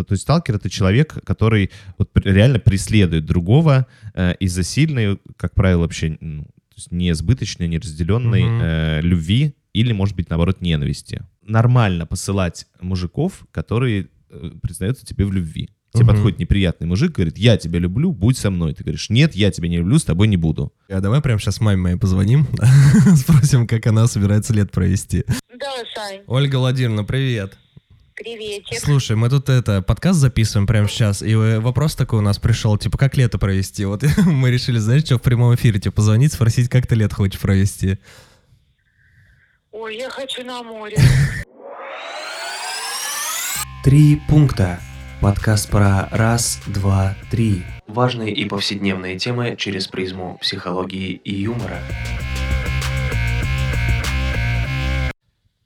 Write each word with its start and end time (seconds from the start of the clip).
что, 0.00 0.04
то 0.08 0.12
есть 0.12 0.22
сталкер 0.22 0.56
это 0.56 0.70
человек, 0.70 1.14
который 1.24 1.70
вот 1.98 2.10
реально 2.24 2.58
преследует 2.58 3.26
другого 3.26 3.86
э, 4.14 4.34
из-за 4.40 4.62
сильной, 4.62 5.18
как 5.36 5.54
правило, 5.54 5.82
вообще 5.82 6.16
ну, 6.20 6.44
то 6.44 6.74
есть 6.76 6.90
не 6.92 7.10
избыточной, 7.10 7.68
не 7.68 7.78
разделенной 7.78 8.44
Мгм. 8.44 8.60
э, 8.62 9.00
любви 9.02 9.54
или, 9.72 9.92
может 9.92 10.16
быть, 10.16 10.30
наоборот, 10.30 10.60
ненависти. 10.60 11.22
Нормально 11.46 12.06
посылать 12.06 12.66
мужиков, 12.80 13.44
которые 13.52 14.08
э, 14.30 14.50
признаются 14.62 15.04
тебе 15.04 15.24
в 15.26 15.32
любви. 15.32 15.68
Тебе 15.92 16.04
Мгм. 16.04 16.12
подходит 16.14 16.38
неприятный 16.38 16.86
мужик, 16.86 17.12
говорит, 17.16 17.36
я 17.36 17.56
тебя 17.56 17.78
люблю, 17.80 18.12
будь 18.12 18.38
со 18.38 18.50
мной. 18.50 18.74
Ты 18.74 18.84
говоришь, 18.84 19.10
нет, 19.10 19.34
я 19.34 19.50
тебя 19.50 19.68
не 19.68 19.78
люблю, 19.78 19.98
с 19.98 20.04
тобой 20.04 20.28
не 20.28 20.36
буду. 20.36 20.72
А 20.88 21.00
давай 21.00 21.20
прямо 21.20 21.40
сейчас 21.40 21.60
маме 21.60 21.76
моей 21.76 21.96
позвоним, 21.96 22.46
спросим, 23.16 23.66
как 23.66 23.86
она 23.86 24.06
собирается 24.06 24.54
лет 24.54 24.70
провести. 24.70 25.24
Да, 25.58 25.72
Сань, 25.94 26.20
Ольга 26.26 26.56
Владимировна, 26.56 27.04
привет. 27.04 27.58
Приветик. 28.20 28.78
Слушай, 28.78 29.16
мы 29.16 29.30
тут 29.30 29.48
это 29.48 29.82
подкаст 29.82 30.18
записываем 30.18 30.66
прямо 30.66 30.88
сейчас, 30.88 31.22
и 31.22 31.32
э, 31.32 31.58
вопрос 31.58 31.94
такой 31.94 32.18
у 32.18 32.22
нас 32.22 32.38
пришел, 32.38 32.76
типа, 32.76 32.98
как 32.98 33.16
лето 33.16 33.38
провести? 33.38 33.84
Вот 33.84 34.02
мы 34.26 34.50
решили, 34.50 34.78
знаешь, 34.78 35.04
что 35.04 35.18
в 35.18 35.22
прямом 35.22 35.54
эфире 35.54 35.80
тебе 35.80 35.92
позвонить, 35.92 36.32
спросить, 36.32 36.68
как 36.68 36.86
ты 36.86 36.94
лето 36.94 37.14
хочешь 37.14 37.40
провести. 37.40 37.98
Ой, 39.72 39.96
я 39.96 40.10
хочу 40.10 40.44
на 40.44 40.62
море. 40.62 40.98
Три 43.84 44.20
пункта. 44.28 44.80
Подкаст 45.20 45.70
про 45.70 46.08
раз, 46.10 46.60
два, 46.66 47.16
три. 47.30 47.62
Важные 47.86 48.32
и 48.32 48.44
повседневные 48.46 49.18
темы 49.18 49.54
через 49.56 49.86
призму 49.86 50.38
психологии 50.40 51.12
и 51.12 51.34
юмора. 51.34 51.78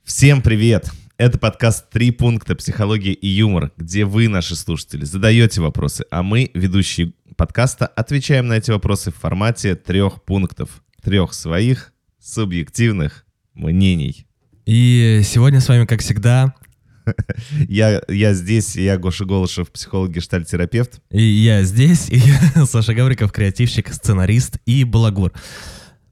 Всем 0.05 0.43
привет! 0.43 0.91
Это 1.17 1.39
подкаст 1.39 1.91
«Три 1.91 2.11
пункта. 2.11 2.57
Психология 2.57 3.13
и 3.13 3.29
юмор», 3.29 3.71
где 3.77 4.05
вы, 4.05 4.27
наши 4.27 4.57
слушатели, 4.57 5.05
задаете 5.05 5.61
вопросы, 5.61 6.05
а 6.11 6.25
мы, 6.25 6.51
ведущие 6.55 7.13
подкаста, 7.37 7.87
отвечаем 7.87 8.49
на 8.49 8.55
эти 8.55 8.73
вопросы 8.73 9.13
в 9.13 9.17
формате 9.17 9.77
трех 9.77 10.25
пунктов. 10.25 10.83
Трех 11.03 11.33
своих 11.33 11.93
субъективных 12.21 13.27
мнений. 13.55 14.27
И 14.67 15.21
сегодня 15.25 15.61
с 15.61 15.69
вами, 15.69 15.87
как 15.87 16.01
всегда, 16.01 16.53
Я, 17.69 18.03
я 18.09 18.35
здесь, 18.35 18.75
я 18.75 18.99
Гоша 18.99 19.25
Голышев, 19.25 19.71
психолог, 19.71 20.11
гештальтерапевт. 20.11 21.01
и 21.11 21.23
я 21.23 21.63
здесь, 21.63 22.09
и 22.09 22.17
я 22.17 22.67
Саша 22.67 22.95
Гавриков, 22.95 23.31
креативщик, 23.31 23.93
сценарист 23.93 24.59
и 24.67 24.83
балагур. 24.85 25.33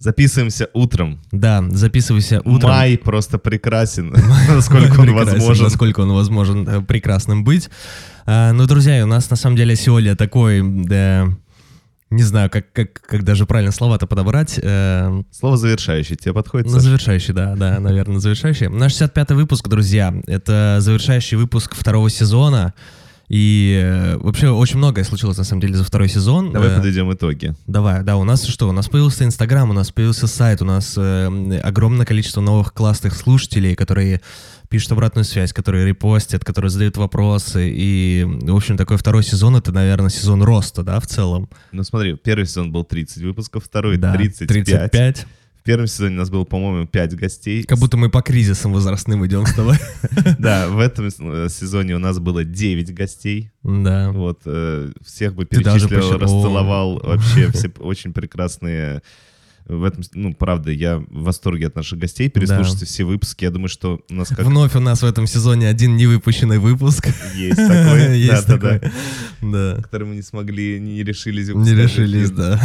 Записываемся 0.02 0.68
утром. 0.72 1.20
Да, 1.30 1.64
записывайся 1.70 2.40
утром. 2.44 2.70
Май 2.70 2.98
просто 2.98 3.38
прекрасен, 3.38 4.12
насколько 4.48 5.00
он 5.00 5.12
возможен. 5.14 5.64
Насколько 5.64 6.00
он 6.00 6.12
возможен 6.12 6.84
прекрасным 6.86 7.44
быть. 7.44 7.70
А, 8.26 8.52
ну, 8.52 8.66
друзья, 8.66 9.04
у 9.04 9.06
нас 9.06 9.30
на 9.30 9.36
самом 9.36 9.54
деле 9.56 9.76
сегодня 9.76 10.16
такой, 10.16 10.60
не 10.60 12.22
знаю, 12.24 12.50
как, 12.50 12.72
как, 12.72 12.92
как 12.94 13.22
даже 13.22 13.46
правильно 13.46 13.70
слова-то 13.70 14.08
подобрать. 14.08 14.58
э, 14.60 15.22
Слово 15.30 15.56
завершающее 15.56 16.16
тебе 16.16 16.34
подходит, 16.34 16.66
Ну, 16.66 16.80
завершающий, 16.80 17.32
да, 17.32 17.54
да, 17.54 17.78
наверное, 17.78 18.18
завершающий. 18.18 18.66
Наш 18.68 18.92
65-й 19.00 19.34
выпуск, 19.34 19.68
друзья, 19.68 20.12
это 20.26 20.78
завершающий 20.80 21.36
выпуск 21.36 21.76
второго 21.76 22.10
сезона. 22.10 22.74
И 23.32 23.80
э, 23.82 24.18
вообще 24.18 24.50
очень 24.50 24.76
многое 24.76 25.04
случилось, 25.04 25.38
на 25.38 25.44
самом 25.44 25.62
деле, 25.62 25.74
за 25.74 25.84
второй 25.84 26.10
сезон. 26.10 26.52
Давай 26.52 26.68
Э, 26.68 26.76
подведем 26.76 27.10
итоги. 27.10 27.54
Давай, 27.66 28.02
да, 28.02 28.18
у 28.18 28.24
нас 28.24 28.44
что? 28.44 28.68
У 28.68 28.72
нас 28.72 28.90
появился 28.90 29.24
Инстаграм, 29.24 29.70
у 29.70 29.72
нас 29.72 29.90
появился 29.90 30.26
сайт, 30.26 30.60
у 30.60 30.66
нас 30.66 30.98
э, 30.98 31.60
огромное 31.64 32.04
количество 32.04 32.42
новых 32.42 32.74
классных 32.74 33.14
слушателей, 33.14 33.74
которые 33.74 34.20
пишут 34.68 34.92
обратную 34.92 35.24
связь, 35.24 35.54
которые 35.54 35.86
репостят, 35.86 36.44
которые 36.44 36.70
задают 36.70 36.98
вопросы. 36.98 37.72
И, 37.74 38.22
в 38.26 38.54
общем, 38.54 38.76
такой 38.76 38.98
второй 38.98 39.22
сезон— 39.22 39.56
это, 39.56 39.72
наверное, 39.72 40.10
сезон 40.10 40.42
роста, 40.42 40.82
да, 40.82 41.00
в 41.00 41.06
целом? 41.06 41.48
Ну 41.72 41.84
смотри, 41.84 42.16
первый 42.22 42.44
сезон 42.44 42.70
был 42.70 42.84
30 42.84 43.22
выпусков, 43.22 43.64
второй 43.64 43.96
да, 43.96 44.12
35. 44.12 44.48
35. 44.66 45.26
В 45.62 45.64
первом 45.64 45.86
сезоне 45.86 46.16
у 46.16 46.18
нас 46.18 46.28
было, 46.28 46.42
по-моему, 46.42 46.88
5 46.88 47.14
гостей. 47.14 47.62
Как 47.62 47.78
будто 47.78 47.96
мы 47.96 48.10
по 48.10 48.20
кризисам 48.20 48.72
возрастным 48.72 49.24
идем 49.24 49.46
с 49.46 49.54
тобой. 49.54 49.76
Да, 50.40 50.66
в 50.66 50.80
этом 50.80 51.06
э, 51.06 51.48
сезоне 51.48 51.94
у 51.94 52.00
нас 52.00 52.18
было 52.18 52.42
9 52.42 52.92
гостей. 52.92 53.52
Да. 53.62 54.10
Вот, 54.10 54.40
э, 54.44 54.90
всех 55.06 55.36
бы 55.36 55.44
перечислил, 55.44 56.18
расцеловал. 56.18 56.98
Вообще 56.98 57.48
все 57.52 57.70
очень 57.78 58.12
прекрасные. 58.12 59.02
В 59.66 59.84
этом, 59.84 60.02
ну, 60.14 60.34
правда, 60.34 60.72
я 60.72 60.98
в 60.98 61.22
восторге 61.22 61.68
от 61.68 61.76
наших 61.76 62.00
гостей. 62.00 62.28
Переслушайте 62.28 62.84
все 62.84 63.04
выпуски. 63.04 63.44
Я 63.44 63.52
думаю, 63.52 63.68
что 63.68 64.00
у 64.10 64.14
нас 64.14 64.30
как 64.30 64.40
Вновь 64.40 64.74
у 64.74 64.80
нас 64.80 65.02
в 65.02 65.06
этом 65.06 65.28
сезоне 65.28 65.68
один 65.68 65.96
невыпущенный 65.96 66.58
выпуск. 66.58 67.06
есть 67.36 67.56
такой. 67.56 68.18
Есть 68.18 68.46
такой. 68.48 68.80
Да. 69.40 69.76
Который 69.80 70.08
мы 70.08 70.16
не 70.16 70.22
смогли, 70.22 70.80
не 70.80 71.04
решились 71.04 71.50
Не 71.50 71.72
решились, 71.72 72.32
да. 72.32 72.60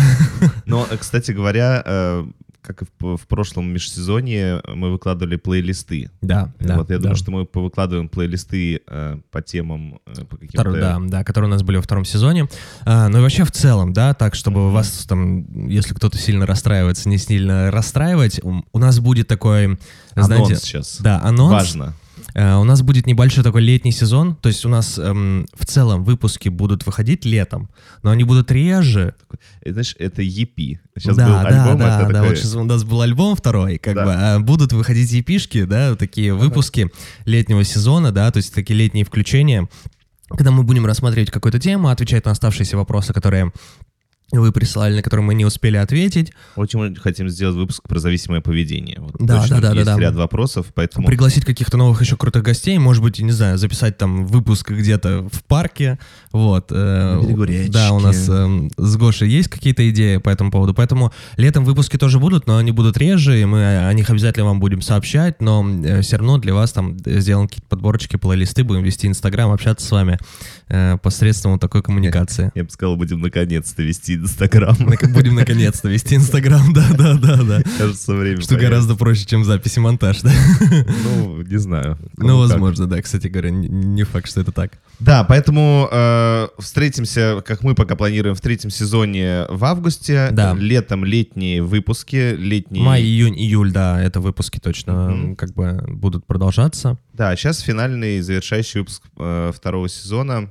Но, 0.66 0.88
э, 0.90 0.98
кстати 0.98 1.32
говоря, 1.32 1.84
э, 1.86 2.26
как 2.68 2.82
и 2.82 2.86
в, 3.00 3.16
в 3.16 3.28
прошлом 3.28 3.72
межсезонье, 3.72 4.62
мы 4.68 4.92
выкладывали 4.92 5.38
плейлисты. 5.38 6.12
Да, 6.22 6.52
да. 6.60 6.76
вот, 6.76 6.90
я 6.90 6.98
да. 6.98 7.04
думаю, 7.04 7.16
что 7.16 7.32
мы 7.32 7.46
повыкладываем 7.46 8.10
плейлисты 8.10 8.82
э, 8.86 9.18
по 9.32 9.42
темам, 9.42 10.02
э, 10.06 10.26
по 10.26 10.36
каким-то... 10.36 10.62
Второй, 10.62 10.80
да, 10.82 11.00
да, 11.00 11.24
которые 11.24 11.50
у 11.50 11.52
нас 11.52 11.64
были 11.64 11.78
во 11.78 11.82
втором 11.82 12.04
сезоне. 12.04 12.50
А, 12.84 13.08
ну 13.08 13.20
и 13.20 13.22
вообще 13.22 13.46
в 13.46 13.52
целом, 13.52 13.94
да, 13.94 14.14
так, 14.14 14.36
чтобы 14.36 14.72
вас 14.72 15.06
там, 15.08 15.68
если 15.68 15.94
кто-то 15.94 16.18
сильно 16.18 16.46
расстраивается, 16.46 17.08
не 17.08 17.18
сильно 17.18 17.72
расстраивать, 17.72 18.44
у, 18.44 18.64
у 18.74 18.80
нас 18.80 19.00
будет 19.00 19.30
такой, 19.30 19.78
Анонс 20.16 20.28
знаете, 20.28 20.56
сейчас. 20.58 20.98
да, 21.00 21.22
анонс. 21.24 21.54
Важно. 21.54 21.94
Э, 22.38 22.56
у 22.58 22.64
нас 22.64 22.84
будет 22.84 23.08
небольшой 23.08 23.44
такой 23.44 23.64
летний 23.64 23.92
сезон, 23.92 24.36
то 24.36 24.48
есть 24.50 24.64
у 24.64 24.70
нас 24.70 25.00
эм, 25.00 25.48
в 25.56 25.66
целом 25.66 26.04
выпуски 26.04 26.50
будут 26.50 26.86
выходить 26.86 27.26
летом, 27.26 27.68
но 28.04 28.12
они 28.12 28.24
будут 28.26 28.52
реже. 28.52 29.16
Это, 29.62 29.74
знаешь, 29.74 29.96
это 29.98 30.22
EP. 30.22 30.78
Сейчас 30.96 31.16
да, 31.18 31.26
был 31.26 31.34
да, 31.34 31.42
альбом, 31.48 31.80
да, 31.80 32.00
это 32.00 32.08
да, 32.08 32.14
такой- 32.14 32.30
вот 32.30 32.38
сейчас 32.38 32.54
у 32.54 32.64
нас 32.64 32.84
был 32.84 33.02
альбом 33.02 33.36
второй, 33.36 33.80
как 33.80 33.96
Да. 33.96 34.06
бы, 34.06 34.14
а 34.14 34.40
будут 34.40 34.72
выходить 34.72 35.12
епишки, 35.12 35.64
да, 35.64 35.96
такие 35.96 36.32
выпуски 36.36 36.92
летнего 37.26 37.64
сезона, 37.64 38.12
да, 38.12 38.30
то 38.30 38.38
есть 38.38 38.54
такие 38.54 38.78
летние 38.78 39.04
включения, 39.04 39.68
когда 40.30 40.52
мы 40.52 40.62
будем 40.62 40.86
рассматривать 40.86 41.32
какую-то 41.32 41.60
тему, 41.60 41.88
отвечать 41.90 42.26
на 42.26 42.32
оставшиеся 42.32 42.78
вопросы, 42.78 43.14
которые 43.14 43.52
вы 44.32 44.52
прислали, 44.52 44.96
на 44.96 45.02
которые 45.02 45.26
мы 45.26 45.34
не 45.36 45.46
успели 45.46 45.78
ответить, 45.78 46.34
Очень 46.58 46.96
хотим 46.96 47.30
сделать 47.30 47.56
выпуск 47.56 47.84
про 47.88 48.00
зависимое 48.00 48.42
поведение. 48.42 48.98
Вот 49.00 49.16
Да, 49.20 49.42
точно 49.42 49.62
да, 49.62 49.70
да, 49.70 49.74
есть 49.76 49.86
да, 49.86 49.96
да. 49.96 50.02
ряд 50.02 50.16
вопросов, 50.16 50.68
поэтому... 50.74 51.08
пригласить 51.08 51.46
каких-то 51.46 51.78
новых 51.78 52.02
еще 52.02 52.18
крутых 52.18 52.44
гостей, 52.44 52.78
может 52.78 53.02
быть, 53.02 53.20
не 53.20 53.32
знаю, 53.32 53.58
записать 53.58 53.98
там 53.98 54.26
выпуск 54.26 54.72
где-то 54.72 55.30
в 55.32 55.44
парке, 55.46 55.98
вот. 56.34 56.72
э. 56.72 57.20
Да, 57.72 57.94
у 57.94 58.00
нас 58.02 58.28
эм, 58.28 58.70
с 58.76 58.98
Гошей 58.98 59.30
есть 59.30 59.48
какие-то 59.48 59.90
идеи 59.92 60.18
по 60.18 60.30
этому 60.30 60.52
поводу, 60.52 60.74
поэтому 60.74 61.14
летом 61.38 61.64
выпуски 61.64 61.98
тоже 61.98 62.20
будут, 62.20 62.48
но 62.48 62.58
они 62.58 62.72
будут 62.72 62.98
реже, 62.98 63.40
и 63.42 63.46
мы 63.46 63.88
о 63.88 63.94
них 63.94 64.10
обязательно 64.10 64.46
вам 64.46 64.60
будем 64.60 64.82
сообщать, 64.82 65.42
но 65.42 65.66
все 66.02 66.18
равно 66.18 66.38
для 66.38 66.54
вас 66.54 66.74
там 66.74 66.98
сделаем 67.06 67.48
какие-то 67.48 67.70
подборочки, 67.70 68.18
плейлисты, 68.18 68.66
будем 68.66 68.84
вести 68.84 69.08
Инстаграм, 69.08 69.52
общаться 69.52 69.88
с 69.88 69.92
вами 69.92 70.20
э, 70.67 70.67
посредством 71.02 71.54
вот 71.54 71.62
такой 71.62 71.82
коммуникации. 71.82 72.52
Я 72.56 72.64
бы 72.64 72.70
сказал, 72.70 72.96
будем 72.98 73.22
наконец-то 73.22 73.82
вести 73.84 74.16
Инстаграм. 74.16 74.76
Будем 75.14 75.36
наконец-то 75.36 75.88
вести 75.90 76.16
Инстаграм, 76.16 76.74
да-да-да-да. 76.74 77.62
Кажется, 77.78 78.14
время 78.14 78.42
Что 78.42 78.56
гораздо 78.58 78.96
проще, 78.96 79.26
чем 79.26 79.44
запись 79.46 79.78
и 79.78 79.80
монтаж, 79.80 80.22
да? 80.22 80.32
Ну, 81.04 81.42
не 81.42 81.58
знаю. 81.58 81.98
Ну, 82.18 82.38
возможно, 82.40 82.88
да, 82.88 83.02
кстати 83.02 83.28
говоря, 83.28 83.50
не- 83.52 84.04
факт, 84.04 84.30
что 84.30 84.42
это 84.42 84.52
так. 84.52 84.74
Да, 85.00 85.24
поэтому 85.24 85.88
э, 85.92 86.48
встретимся, 86.60 87.44
как 87.46 87.62
мы 87.64 87.76
пока 87.76 87.96
планируем, 87.96 88.36
в 88.36 88.42
третьем 88.42 88.70
сезоне 88.72 89.46
в 89.50 89.64
августе. 89.64 90.30
Да. 90.32 90.54
Летом 90.58 91.06
летние 91.06 91.62
выпуски, 91.62 92.36
летние... 92.36 92.84
Май, 92.84 93.02
июнь, 93.02 93.36
июль, 93.38 93.72
да, 93.72 94.02
это 94.02 94.20
выпуски 94.20 94.60
точно 94.60 95.10
Мгм. 95.10 95.36
как 95.36 95.54
бы 95.54 95.84
будут 95.88 96.26
продолжаться. 96.26 96.98
Да, 97.14 97.36
сейчас 97.36 97.60
финальный 97.60 98.22
завершающий 98.22 98.80
выпуск 98.82 99.04
э, 99.18 99.52
второго 99.56 99.88
сезона. 99.90 100.50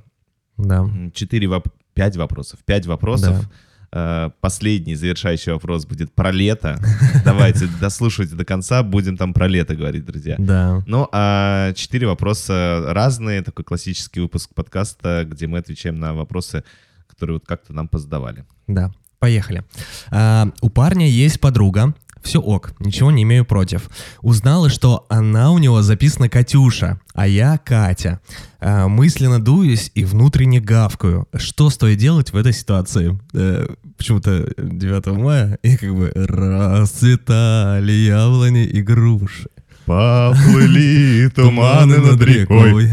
Да. 0.57 0.89
Четыре, 1.15 1.47
воп- 1.49 1.71
пять 1.95 2.17
вопросов. 2.17 2.61
Пять 2.65 2.87
вопросов. 2.87 3.45
Э, 3.93 4.31
Последний 4.41 4.95
завершающий 4.95 5.53
вопрос 5.53 5.87
будет 5.87 6.13
про 6.13 6.31
лето. 6.33 6.79
Давайте, 7.25 7.69
дослушайте 7.81 8.35
до 8.35 8.45
конца, 8.45 8.83
будем 8.83 9.17
там 9.17 9.33
про 9.33 9.47
лето 9.47 9.75
говорить, 9.77 10.05
друзья. 10.05 10.37
Да. 10.39 10.83
Ну, 10.87 11.09
а 11.13 11.73
четыре 11.75 12.07
вопроса 12.07 12.83
разные, 12.89 13.43
такой 13.43 13.65
классический 13.65 14.21
выпуск 14.21 14.51
подкаста, 14.55 15.27
где 15.29 15.47
мы 15.47 15.59
отвечаем 15.59 15.99
на 15.99 16.15
вопросы, 16.15 16.65
которые 17.07 17.37
вот 17.37 17.47
как-то 17.47 17.73
нам 17.73 17.89
позадавали. 17.89 18.45
Да. 18.67 18.93
Поехали. 19.19 19.65
А, 20.11 20.49
у 20.61 20.69
парня 20.69 21.09
есть 21.09 21.41
подруга. 21.41 21.95
Все 22.23 22.41
ок, 22.41 22.73
ничего 22.81 23.11
не 23.11 23.23
имею 23.23 23.45
против. 23.45 23.89
Узнала, 24.21 24.69
что 24.69 25.07
она 25.09 25.53
у 25.53 25.59
него 25.59 25.83
записана 25.83 26.29
Катюша, 26.29 27.01
а 27.15 27.27
я 27.27 27.59
Катя. 27.59 28.21
А, 28.59 28.89
мысленно 28.89 29.41
дуюсь 29.41 29.91
и 29.95 30.05
внутренне 30.05 30.61
гавкаю. 30.61 31.29
Что 31.35 31.71
стоит 31.71 31.99
делать 31.99 32.33
в 32.33 32.37
этой 32.37 32.53
ситуации? 32.53 33.19
Э, 33.33 33.67
почему-то 33.97 34.53
9 34.57 35.07
мая 35.19 35.59
и 35.63 35.77
как 35.77 35.95
бы 35.95 36.11
расцветали 36.15 37.93
яблони 37.93 38.65
и 38.65 38.83
груши. 38.83 39.49
Поплыли 39.87 41.29
туманы 41.35 41.99
над 41.99 42.21
рекой. 42.21 42.91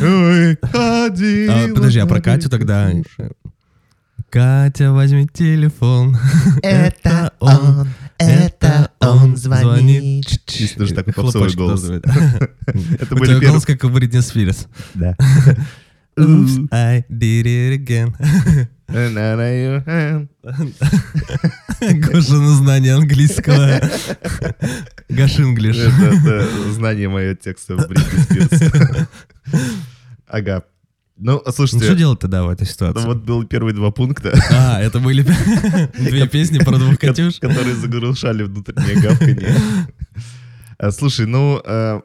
Ой, 0.00 0.58
А, 0.72 1.74
подожди, 1.74 1.98
а 1.98 2.06
про 2.06 2.20
Катю 2.20 2.48
тогда... 2.48 2.92
Катя, 4.30 4.92
возьми 4.92 5.26
телефон. 5.32 6.18
Это 6.62 7.32
он, 7.40 7.88
это 8.18 8.90
он 9.00 9.36
звонит. 9.36 10.26
Чисто 10.46 10.86
же 10.86 10.94
такой 10.94 11.12
попсовый 11.12 11.54
голос. 11.54 11.84
Это 13.00 13.16
были 13.16 13.44
голос 13.44 13.64
как 13.64 13.82
у 13.84 13.88
Бритни 13.88 14.20
Спирс. 14.20 14.66
Да. 14.94 15.16
Oops, 16.18 16.68
I 16.72 17.04
did 17.08 17.46
it 17.46 17.78
again. 17.78 18.12
Гоша 22.00 22.34
на 22.34 22.54
знание 22.56 22.94
английского. 22.94 23.80
Гашинглиш. 25.08 25.76
Это, 25.76 26.16
это 26.16 26.72
знание 26.72 27.08
мое 27.08 27.36
текста 27.36 27.76
в 27.76 27.86
Бритни 27.86 28.18
Спирс. 28.18 29.08
Ага. 30.26 30.64
Ну, 31.20 31.42
Ну, 31.44 31.52
слушайте, 31.52 31.84
что 31.84 31.94
делать 31.96 32.20
тогда 32.20 32.44
в 32.44 32.48
этой 32.48 32.62
ну, 32.62 32.66
ситуации? 32.68 33.06
вот 33.06 33.18
был 33.24 33.44
первые 33.44 33.74
два 33.74 33.90
пункта, 33.90 34.32
А, 34.52 34.80
это 34.80 35.00
были 35.00 35.22
две 35.98 36.28
песни 36.28 36.58
про 36.58 36.78
двух 36.78 36.98
Катюш? 36.98 37.40
которые 37.40 37.74
заглушали 37.74 38.44
внутреннее 38.44 39.00
гавканье. 39.00 39.56
А, 40.78 40.90
Слушай, 40.92 41.26
ну, 41.26 41.60
э, 41.64 42.00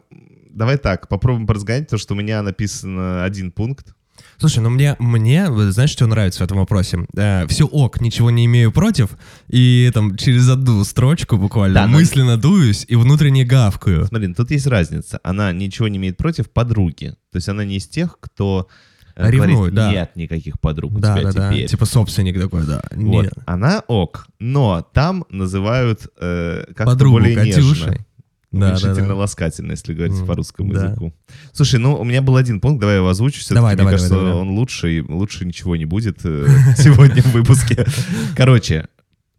давай 0.49 0.77
так, 0.77 1.07
попробуем 1.07 1.45
поразгонять 1.45 1.89
то, 1.89 1.97
что 1.99 2.15
у 2.15 2.17
меня 2.17 2.41
написано 2.41 3.23
один 3.23 3.51
пункт. 3.51 3.93
Слушай, 4.37 4.59
ну 4.59 4.69
мне, 4.69 4.95
мне, 4.99 5.47
знаешь, 5.71 5.91
что 5.91 6.05
нравится 6.07 6.39
в 6.39 6.45
этом 6.45 6.57
вопросе? 6.57 7.05
все 7.49 7.65
ок, 7.65 8.01
ничего 8.01 8.31
не 8.31 8.45
имею 8.45 8.71
против, 8.71 9.09
и 9.47 9.89
там 9.93 10.17
через 10.17 10.49
одну 10.49 10.83
строчку 10.83 11.37
буквально 11.37 11.75
Да, 11.75 11.87
но- 11.87 11.93
мысленно 11.99 12.37
дуюсь 12.37 12.83
и 12.87 12.95
внутренне 12.95 13.45
гавкаю. 13.45 14.05
Смотри, 14.07 14.27
ну, 14.27 14.33
тут 14.33 14.51
есть 14.51 14.65
разница. 14.67 15.19
Она 15.23 15.51
ничего 15.51 15.87
не 15.87 15.97
имеет 15.97 16.17
против 16.17 16.49
подруги. 16.49 17.15
То 17.31 17.35
есть 17.37 17.47
она 17.49 17.63
не 17.63 17.77
из 17.77 17.87
тех, 17.87 18.17
кто 18.19 18.67
э, 18.69 18.73
Ревнует, 19.15 19.55
говорит, 19.57 19.75
да. 19.75 19.91
нет 19.91 20.15
никаких 20.15 20.59
подруг 20.59 20.93
у 20.95 20.99
Да, 20.99 21.13
тебя 21.17 21.31
да, 21.31 21.33
да. 21.33 21.51
теперь. 21.53 21.67
Типа 21.69 21.85
собственник 21.85 22.39
такой, 22.39 22.65
да. 22.65 22.81
Вот. 22.95 23.23
Нет. 23.25 23.33
Она 23.45 23.83
ок, 23.87 24.27
но 24.39 24.81
там 24.93 25.25
называют 25.29 26.07
э, 26.19 26.63
как-то 26.69 26.85
Подругу 26.85 27.19
более 27.19 27.35
Катюшей. 27.35 27.63
нежно. 27.63 27.97
Да, 28.51 28.59
да, 28.59 28.67
Уменьшительно 28.67 29.07
да. 29.09 29.15
ласкательно, 29.15 29.71
если 29.71 29.93
говорить 29.95 30.19
М, 30.19 30.27
по 30.27 30.35
русскому 30.35 30.73
да. 30.73 30.85
языку. 30.85 31.11
Слушай, 31.53 31.79
ну 31.79 31.95
у 31.95 32.03
меня 32.03 32.21
был 32.21 32.35
один 32.37 32.59
пункт, 32.59 32.79
давай 32.79 32.95
я 32.95 32.99
его 32.99 33.09
озвучу. 33.09 33.39
Все-таки, 33.39 33.55
Давай, 33.55 33.73
мне 33.73 33.77
давай, 33.79 33.93
кажется, 33.93 34.13
давай, 34.13 34.25
давай. 34.31 34.41
он 34.41 34.49
лучше, 34.51 34.91
и 34.97 35.01
лучше 35.01 35.45
ничего 35.45 35.75
не 35.75 35.85
будет 35.85 36.19
э, 36.23 36.45
сегодня 36.77 37.23
в 37.23 37.31
выпуске. 37.33 37.83
Короче, 38.35 38.87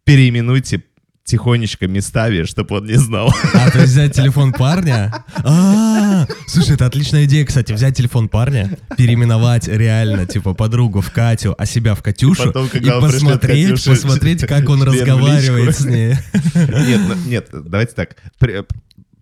переименуйте 0.05 0.83
тихонечко 1.25 1.87
местами, 1.87 2.45
чтобы 2.45 2.77
он 2.77 2.87
не 2.87 2.97
знал. 2.97 3.33
А, 3.55 3.71
то 3.71 3.81
есть 3.81 3.93
взять 3.93 4.15
телефон 4.15 4.53
парня? 4.53 5.25
А, 5.43 6.27
слушай, 6.47 6.75
это 6.75 6.87
отличная 6.87 7.25
идея, 7.25 7.47
кстати, 7.47 7.73
взять 7.73 7.97
телефон 7.97 8.29
парня, 8.29 8.77
переименовать 8.97 9.67
реально, 9.67 10.27
типа, 10.27 10.55
подругу 10.55 11.01
в 11.01 11.11
Катю, 11.11 11.55
а 11.57 11.67
себя 11.67 11.95
в 11.95 12.03
Катюшу, 12.03 12.47
Потом, 12.47 12.67
и 12.67 12.91
посмотреть, 13.01 13.85
посмотреть, 13.85 14.41
как 14.47 14.69
он 14.69 14.83
разговаривает 14.83 15.77
с 15.77 15.85
ней. 15.85 16.15
Нет, 16.55 17.01
ну, 17.09 17.15
нет, 17.27 17.49
давайте 17.53 17.95
так. 17.95 18.17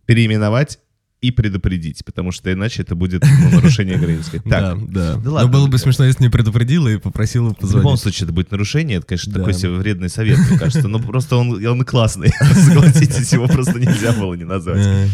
Переименовать 0.06 0.78
и 1.22 1.30
предупредить, 1.30 2.04
потому 2.04 2.32
что 2.32 2.52
иначе 2.52 2.82
это 2.82 2.94
будет 2.94 3.22
ну, 3.22 3.50
нарушение 3.50 3.96
границ. 3.96 4.26
Сказать, 4.26 4.42
Да, 4.46 4.72
Так, 4.72 4.90
да. 4.92 5.14
да 5.14 5.20
Но 5.24 5.32
ладно. 5.32 5.48
было 5.50 5.66
бы 5.68 5.78
смешно, 5.78 6.04
если 6.04 6.24
не 6.24 6.28
предупредила 6.30 6.88
и 6.88 6.98
попросила 6.98 7.44
В 7.44 7.52
любом 7.52 7.60
позвонить. 7.60 8.00
случае, 8.00 8.24
это 8.26 8.32
будет 8.34 8.50
нарушение. 8.50 8.98
Это, 8.98 9.06
конечно, 9.06 9.32
Да. 9.32 9.38
такой 9.38 9.54
себе 9.54 9.70
вредный 9.70 10.08
совет, 10.10 10.38
мне 10.38 10.58
кажется. 10.58 10.88
Но 10.88 10.98
просто 10.98 11.36
он, 11.36 11.64
он 11.64 11.84
классный. 11.84 12.28
Согласитесь, 12.54 13.32
его 13.32 13.46
просто 13.48 13.78
нельзя 13.78 14.12
было 14.12 14.34
не 14.34 14.44
назвать. 14.44 15.08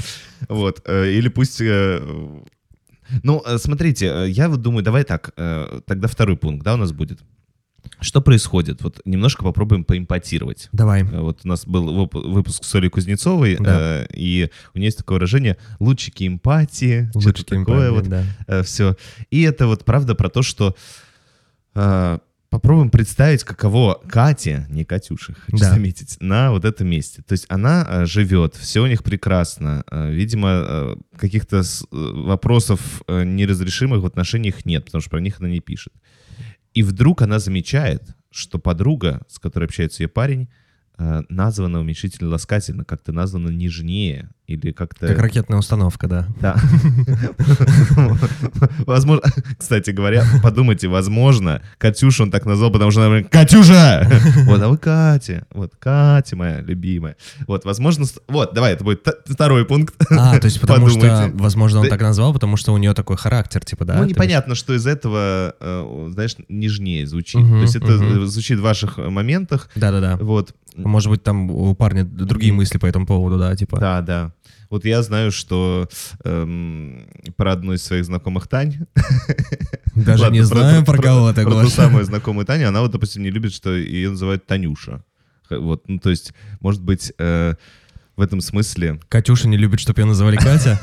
Вот. 0.48 0.82
э, 0.86 1.12
Или 1.12 1.28
пусть... 1.28 1.60
э, 1.60 2.00
Ну, 3.22 3.42
э, 3.46 3.58
смотрите, 3.58 4.24
я 4.28 4.48
вот 4.48 4.62
думаю, 4.62 4.82
давай 4.82 5.04
так, 5.04 5.30
тогда 5.86 6.08
второй 6.08 6.36
пункт, 6.36 6.64
да, 6.64 6.74
у 6.74 6.76
нас 6.78 6.92
будет. 6.92 7.20
Что 8.00 8.20
происходит? 8.20 8.82
Вот 8.82 9.00
немножко 9.04 9.42
попробуем 9.42 9.84
поимпотировать. 9.84 10.68
Давай. 10.72 11.02
Э, 11.02 11.20
Вот 11.20 11.40
у 11.44 11.48
нас 11.48 11.66
был 11.66 12.08
выпуск 12.12 12.64
с 12.64 12.74
Олей 12.74 12.90
Кузнецовой, 12.90 13.56
Да. 13.58 14.02
э, 14.02 14.06
и 14.14 14.50
у 14.74 14.78
нее 14.78 14.86
есть 14.86 14.98
такое 14.98 15.16
выражение 15.16 15.56
«лучики 15.80 16.26
эмпатии», 16.26 17.08
что-то 17.10 17.28
Лучики 17.28 17.44
такое 17.44 17.90
вот 17.90 18.04
да. 18.08 18.62
все. 18.62 18.96
И 19.30 19.42
это 19.42 19.66
вот 19.66 19.84
правда 19.84 20.14
про 20.14 20.28
то, 20.28 20.42
что 20.42 20.74
э, 21.74 22.18
попробуем 22.50 22.90
представить, 22.90 23.44
каково 23.44 24.00
Кате, 24.08 24.66
не 24.70 24.84
Катюше, 24.84 25.34
хочу 25.34 25.58
Да. 25.58 25.70
заметить, 25.70 26.16
на 26.20 26.50
вот 26.50 26.64
этом 26.64 26.88
месте. 26.88 27.22
То 27.26 27.32
есть 27.32 27.46
она 27.48 27.86
э, 27.88 28.06
живет, 28.06 28.54
все 28.56 28.82
у 28.82 28.86
них 28.86 29.02
прекрасно. 29.04 29.84
Э, 29.90 30.10
видимо, 30.10 30.48
э, 30.50 30.96
каких-то 31.18 31.62
с- 31.62 31.82
э, 31.82 31.86
вопросов 31.92 33.02
э, 33.06 33.24
неразрешимых 33.24 34.00
в 34.02 34.06
отношениях 34.06 34.64
нет, 34.64 34.86
потому 34.86 35.00
что 35.02 35.10
про 35.10 35.20
них 35.20 35.40
она 35.40 35.48
не 35.48 35.60
пишет. 35.60 35.92
И 36.78 36.82
вдруг 36.84 37.22
она 37.22 37.40
замечает, 37.40 38.14
что 38.30 38.60
подруга, 38.60 39.22
с 39.26 39.40
которой 39.40 39.64
общается 39.64 40.04
ее 40.04 40.08
парень, 40.08 40.48
э, 40.96 41.22
названа 41.28 41.80
уменьшительно 41.80 42.30
ласкательно, 42.30 42.84
как-то 42.84 43.10
названа 43.10 43.48
нежнее 43.48 44.30
или 44.48 44.72
как-то... 44.72 45.06
Как 45.06 45.18
ракетная 45.18 45.58
установка, 45.58 46.08
да. 46.08 46.26
Да. 46.40 46.56
Возможно, 48.86 49.22
кстати 49.58 49.90
говоря, 49.90 50.24
подумайте, 50.42 50.88
возможно, 50.88 51.62
Катюшу 51.76 52.22
он 52.22 52.30
так 52.30 52.46
назвал, 52.46 52.72
потому 52.72 52.90
что 52.90 53.02
она 53.02 53.08
говорит, 53.08 53.28
Катюша! 53.28 54.08
Вот, 54.46 54.62
а 54.62 54.68
вы 54.68 54.78
Катя. 54.78 55.46
Вот, 55.52 55.74
Катя 55.78 56.34
моя 56.34 56.60
любимая. 56.62 57.16
Вот, 57.46 57.66
возможно, 57.66 58.06
вот, 58.26 58.54
давай, 58.54 58.72
это 58.72 58.84
будет 58.84 59.06
второй 59.26 59.66
пункт. 59.66 59.94
А, 60.10 60.38
то 60.38 60.46
есть 60.46 60.60
потому 60.60 60.88
что, 60.88 61.30
возможно, 61.34 61.80
он 61.80 61.88
так 61.88 62.00
назвал, 62.00 62.32
потому 62.32 62.56
что 62.56 62.72
у 62.72 62.78
нее 62.78 62.94
такой 62.94 63.18
характер, 63.18 63.62
типа, 63.64 63.84
да? 63.84 63.98
Ну, 63.98 64.04
непонятно, 64.04 64.54
что 64.54 64.74
из 64.74 64.86
этого, 64.86 65.54
э, 65.60 66.08
знаешь, 66.12 66.36
нежнее 66.48 67.06
звучит. 67.06 67.40
То 67.40 67.60
есть 67.60 67.76
это 67.76 68.26
звучит 68.26 68.58
в 68.58 68.62
ваших 68.62 68.96
моментах. 68.96 69.68
Да-да-да. 69.76 70.16
Вот, 70.16 70.54
Может 70.74 71.10
быть, 71.10 71.22
там 71.22 71.50
у 71.50 71.74
парня 71.74 72.04
другие 72.04 72.52
мысли 72.52 72.78
по 72.78 72.86
этому 72.86 73.06
поводу, 73.06 73.38
да, 73.38 73.54
типа. 73.54 73.78
да, 73.78 74.00
да. 74.00 74.32
Вот 74.70 74.84
я 74.84 75.02
знаю, 75.02 75.30
что 75.30 75.88
эм, 76.24 77.06
про 77.36 77.52
одну 77.52 77.72
из 77.72 77.82
своих 77.82 78.04
знакомых 78.04 78.48
Тань, 78.48 78.86
Даже 79.94 80.22
Ладно, 80.24 80.34
не 80.34 80.42
знаю, 80.42 80.84
про, 80.84 81.00
кого 81.00 81.32
ты, 81.32 81.44
Про 81.44 81.62
ту 81.62 81.68
самую 81.70 82.04
знакомую 82.04 82.46
Таню, 82.46 82.68
она 82.68 82.82
вот, 82.82 82.90
допустим, 82.90 83.22
не 83.22 83.30
любит, 83.30 83.52
что 83.52 83.74
ее 83.74 84.10
называют 84.10 84.46
Танюша. 84.46 85.02
Вот, 85.50 85.88
ну, 85.88 85.98
то 85.98 86.10
есть, 86.10 86.34
может 86.60 86.82
быть, 86.82 87.12
э, 87.18 87.54
в 88.16 88.20
этом 88.20 88.40
смысле... 88.40 89.00
Катюша 89.08 89.48
не 89.48 89.56
любит, 89.56 89.80
чтобы 89.80 90.02
ее 90.02 90.06
называли 90.06 90.36
Катя. 90.36 90.78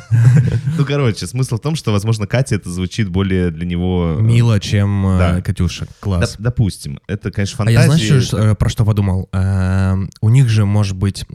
Ну, 0.77 0.85
короче, 0.85 1.27
смысл 1.27 1.57
в 1.57 1.59
том, 1.59 1.75
что, 1.75 1.91
возможно, 1.91 2.25
Катя 2.27 2.55
это 2.55 2.69
звучит 2.69 3.09
более 3.09 3.51
для 3.51 3.65
него... 3.65 4.15
э, 4.17 4.21
Мило, 4.21 4.59
чем 4.59 5.05
э. 5.05 5.41
Катюша. 5.41 5.85
Класс. 5.99 6.37
допустим. 6.39 6.99
Это, 7.07 7.31
конечно, 7.31 7.56
А 7.56 7.57
фантазия. 7.65 7.80
я 7.80 8.21
знаешь, 8.21 8.33
э, 8.33 8.56
про 8.56 8.69
что 8.69 8.85
подумал? 8.85 9.30
Э, 9.31 9.95
У 10.21 10.30
них 10.30 10.49
же, 10.49 10.65
может 10.65 10.95
быть, 10.95 11.25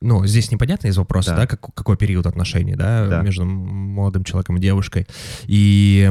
ну, 0.00 0.26
здесь 0.26 0.50
непонятно 0.50 0.88
из 0.88 0.96
вопроса, 0.98 1.30
Да. 1.30 1.36
да, 1.38 1.46
как- 1.46 1.74
какой 1.74 1.96
период 1.96 2.26
отношений, 2.26 2.74
да, 2.76 3.06
Да. 3.06 3.22
между 3.22 3.44
молодым 3.44 4.24
человеком 4.24 4.56
и 4.56 4.60
девушкой. 4.60 5.06
И 5.46 6.10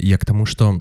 я 0.00 0.18
к 0.18 0.24
тому, 0.26 0.46
что 0.46 0.80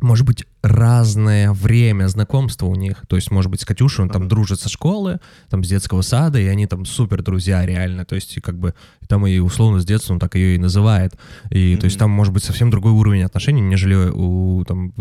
может 0.00 0.26
быть, 0.26 0.44
разное 0.62 1.52
время 1.52 2.08
знакомства 2.08 2.66
у 2.66 2.74
них. 2.74 3.04
То 3.06 3.14
есть, 3.14 3.30
может 3.30 3.52
быть, 3.52 3.60
с 3.60 3.64
Катюшей 3.64 4.02
он 4.02 4.08
там 4.10 4.22
Ага. 4.22 4.30
дружит 4.30 4.58
со 4.58 4.68
школы, 4.68 5.20
там, 5.48 5.62
с 5.62 5.68
детского 5.68 6.02
сада, 6.02 6.40
и 6.40 6.46
они 6.46 6.66
там 6.66 6.84
супер 6.86 7.22
друзья 7.22 7.64
реально. 7.64 8.04
То 8.04 8.16
есть, 8.16 8.36
и 8.36 8.40
как 8.40 8.58
бы, 8.58 8.74
там 9.06 9.24
и 9.28 9.38
условно 9.38 9.78
с 9.80 9.84
детства 9.84 10.12
он 10.14 10.18
так 10.18 10.34
ее 10.34 10.56
и 10.56 10.58
называет. 10.58 11.16
И, 11.50 11.76
то 11.76 11.84
есть, 11.84 12.00
там 12.00 12.10
может 12.10 12.34
быть 12.34 12.42
совсем 12.42 12.68
другой 12.68 12.90
уровень 12.90 13.22
отношений, 13.22 13.60
нежели 13.60 13.94
у, 14.12 14.64
там, 14.64 14.92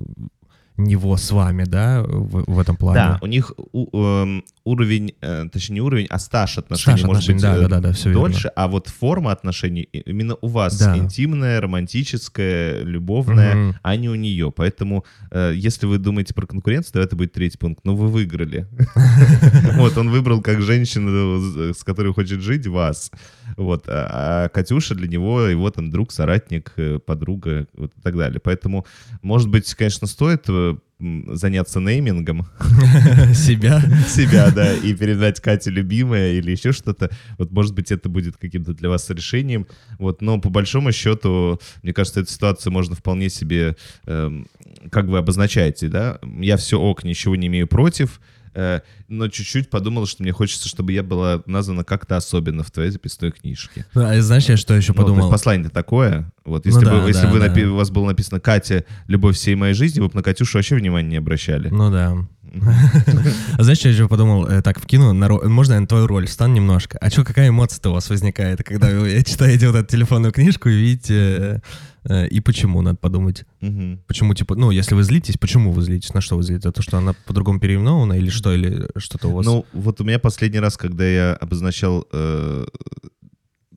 него 0.77 1.15
с 1.17 1.31
вами, 1.31 1.63
да, 1.65 2.01
в, 2.03 2.43
в 2.51 2.59
этом 2.59 2.75
плане. 2.75 2.95
Да, 2.99 3.19
у 3.21 3.27
них 3.27 3.51
у- 3.57 4.03
эм, 4.03 4.43
уровень, 4.63 5.13
э, 5.21 5.45
точнее, 5.51 5.75
не 5.75 5.81
уровень, 5.81 6.07
а 6.09 6.17
стаж 6.19 6.57
отношений 6.57 6.97
Стаж 6.97 7.07
может 7.07 7.29
отношений, 7.29 7.35
быть 7.35 7.43
да, 7.43 7.55
э, 7.55 7.61
да, 7.61 7.67
да, 7.67 7.79
да, 7.81 7.97
верно. 8.09 8.13
дольше, 8.13 8.47
а 8.55 8.67
вот 8.67 8.87
форма 8.87 9.31
отношений 9.31 9.83
именно 9.83 10.35
у 10.41 10.47
вас 10.47 10.77
Да. 10.79 10.97
интимная, 10.97 11.61
романтическая, 11.61 12.81
любовная, 12.83 13.55
Мгм. 13.55 13.75
а 13.83 13.95
не 13.95 14.09
у 14.09 14.15
нее. 14.15 14.51
Поэтому, 14.55 15.05
э, 15.31 15.53
если 15.55 15.85
вы 15.85 15.97
думаете 15.97 16.33
про 16.33 16.45
конкуренцию, 16.47 16.93
то 16.93 16.99
это 17.01 17.15
будет 17.15 17.33
третий 17.33 17.57
пункт. 17.57 17.81
Но 17.85 17.95
вы 17.95 18.07
выиграли. 18.07 18.67
Вот, 19.77 19.97
он 19.97 20.09
выбрал 20.09 20.41
как 20.41 20.61
женщину, 20.61 21.73
с 21.73 21.83
которой 21.83 22.13
хочет 22.13 22.41
жить, 22.41 22.67
вас. 22.67 23.11
Вот, 23.57 23.85
а 23.87 24.21
а 24.43 24.49
Катюша 24.49 24.95
для 24.95 25.07
него 25.07 25.41
его 25.41 25.69
там 25.71 25.89
друг, 25.89 26.11
соратник, 26.11 26.73
э, 26.77 26.99
подруга, 26.99 27.67
вот 27.73 27.91
и 27.97 28.01
так 28.01 28.15
далее. 28.15 28.39
Поэтому, 28.43 28.85
может 29.21 29.49
быть, 29.49 29.73
конечно, 29.73 30.07
стоит 30.07 30.45
э, 30.47 30.75
заняться 30.99 31.79
неймингом 31.79 32.45
Себя. 33.33 33.81
себя, 34.07 34.51
да, 34.51 34.73
и 34.73 34.93
передать 34.93 35.39
Кате 35.39 35.69
любимое 35.69 36.33
или 36.33 36.51
еще 36.51 36.71
что-то. 36.71 37.09
Вот, 37.37 37.51
может 37.51 37.73
быть, 37.73 37.91
это 37.91 38.09
будет 38.09 38.37
каким-то 38.37 38.73
для 38.73 38.89
вас 38.89 39.09
решением. 39.09 39.67
Вот, 39.97 40.21
но 40.21 40.39
по 40.39 40.49
большому 40.49 40.91
счету, 40.91 41.59
мне 41.83 41.93
кажется, 41.93 42.21
эту 42.21 42.31
ситуацию 42.31 42.71
можно 42.71 42.95
вполне 42.95 43.29
себе, 43.29 43.75
эм, 44.05 44.47
как 44.91 45.05
вы 45.05 45.17
обозначаете, 45.17 45.87
да, 45.87 46.19
я 46.39 46.57
все 46.57 46.79
ок, 46.79 47.03
ничего 47.03 47.35
не 47.35 47.47
имею 47.47 47.67
против, 47.67 48.21
но 48.53 49.27
чуть-чуть 49.29 49.69
подумал, 49.69 50.05
что 50.05 50.23
мне 50.23 50.31
хочется, 50.31 50.67
чтобы 50.67 50.91
я 50.91 51.03
была 51.03 51.41
названа 51.45 51.83
как-то 51.83 52.17
особенно 52.17 52.63
в 52.63 52.71
твоей 52.71 52.91
записной 52.91 53.31
книжке. 53.31 53.85
Ну, 53.93 54.05
а 54.05 54.21
знаешь, 54.21 54.45
я 54.49 54.57
что 54.57 54.73
еще 54.73 54.91
Ну, 54.93 54.97
подумал? 55.01 55.29
послание 55.29 55.69
такое. 55.69 56.31
Вот, 56.43 56.65
если, 56.65 56.79
Ну 56.83 56.85
да, 56.91 57.01
бы, 57.01 57.07
если 57.07 57.27
да, 57.27 57.31
бы 57.31 57.39
да. 57.39 57.47
напи- 57.47 57.65
у 57.65 57.75
вас 57.75 57.89
было 57.91 58.07
написано 58.07 58.39
«Катя, 58.39 58.85
любовь 59.07 59.35
всей 59.35 59.55
моей 59.55 59.73
жизни», 59.73 59.99
вы 59.99 60.07
бы 60.07 60.15
на 60.15 60.23
Катюшу 60.23 60.57
вообще 60.57 60.75
внимания 60.75 61.09
не 61.09 61.17
обращали. 61.17 61.69
Ну 61.69 61.91
да. 61.91 62.17
А 63.57 63.63
знаешь, 63.63 63.79
я 63.81 63.91
еще 63.91 64.07
подумал? 64.07 64.47
Э, 64.47 64.61
Так, 64.61 64.79
вкину, 64.79 65.13
на 65.13 65.25
ро- 65.27 65.47
можно 65.47 65.73
я 65.73 65.79
на 65.79 65.87
твою 65.87 66.07
роль 66.07 66.25
встану 66.25 66.55
немножко? 66.55 66.97
А 66.99 67.09
что, 67.09 67.23
какая 67.23 67.49
эмоция-то 67.49 67.89
у 67.89 67.93
вас 67.93 68.09
возникает, 68.09 68.63
когда 68.63 68.89
вы 68.89 69.23
читаете 69.23 69.67
вот 69.67 69.75
эту 69.77 69.87
телефонную 69.87 70.31
книжку 70.33 70.69
и 70.69 70.75
видите... 70.75 71.13
э, 71.13 71.59
э, 72.05 72.27
И 72.29 72.39
почему, 72.41 72.81
надо 72.81 72.97
подумать. 72.97 73.45
Мгм. 73.61 73.99
Почему, 74.07 74.33
типа, 74.33 74.55
ну, 74.55 74.71
если 74.71 74.95
вы 74.95 75.03
злитесь, 75.03 75.37
почему 75.37 75.71
вы 75.71 75.81
злитесь? 75.83 76.13
На 76.13 76.21
что 76.21 76.35
вы 76.37 76.43
злитесь? 76.43 76.63
За 76.63 76.71
то, 76.71 76.81
что 76.81 76.97
она 76.97 77.13
по-другому 77.25 77.59
переименована 77.59 78.13
или 78.13 78.29
что? 78.29 78.51
Или 78.53 78.87
что-то 78.97 79.27
у 79.29 79.33
вас... 79.33 79.45
Ну, 79.45 79.65
вот 79.73 80.01
у 80.01 80.03
меня 80.03 80.17
последний 80.19 80.59
раз, 80.59 80.77
когда 80.77 81.05
я 81.05 81.33
обозначал 81.35 82.07
э, 82.11 82.65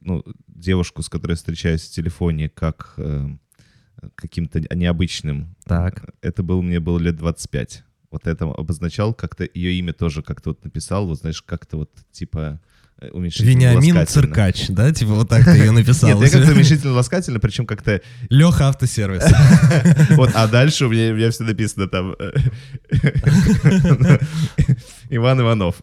ну, 0.01 0.25
девушку, 0.49 1.03
с 1.03 1.09
которой 1.09 1.33
я 1.33 1.37
встречаюсь 1.37 1.83
в 1.83 1.91
телефоне, 1.91 2.49
как 2.49 2.95
э, 2.97 3.29
каким-то 4.15 4.61
необычным, 4.75 5.55
Так. 5.65 6.15
это 6.23 6.43
был, 6.43 6.63
мне 6.63 6.81
было 6.81 6.99
лет 6.99 7.17
25. 7.17 7.85
Вот 8.15 8.29
это 8.29 8.45
обозначал, 8.45 9.13
как-то 9.13 9.43
ее 9.43 9.73
имя 9.73 9.93
тоже 9.93 10.23
как-то 10.23 10.51
вот 10.51 10.65
написал, 10.65 11.09
вот 11.09 11.19
знаешь, 11.19 11.43
как-то 11.43 11.79
вот 11.79 11.91
типа 12.13 12.61
э, 13.01 13.09
уменьшительно 13.11 13.51
Вениамин. 13.51 14.07
Циркач, 14.07 14.69
да? 14.69 14.93
Типа 14.93 15.15
вот 15.15 15.29
так 15.29 15.45
ты 15.45 15.51
ее 15.51 15.73
написал. 15.73 16.11
Нет, 16.11 16.21
я 16.21 16.31
как-то 16.31 16.53
уменьшительно 16.53 16.93
ласкательно, 16.93 17.41
причем 17.41 17.67
как-то 17.67 18.03
Леха 18.31 18.69
Автосервис. 18.69 19.25
Вот, 20.11 20.31
а 20.33 20.47
дальше 20.47 20.87
у 20.87 20.91
меня, 20.91 21.13
у 21.13 21.17
меня 21.17 21.33
все 21.33 21.43
написано 21.43 21.89
там 21.89 22.15
э, 22.17 22.31
Иван 25.11 25.41
Иванов. 25.41 25.83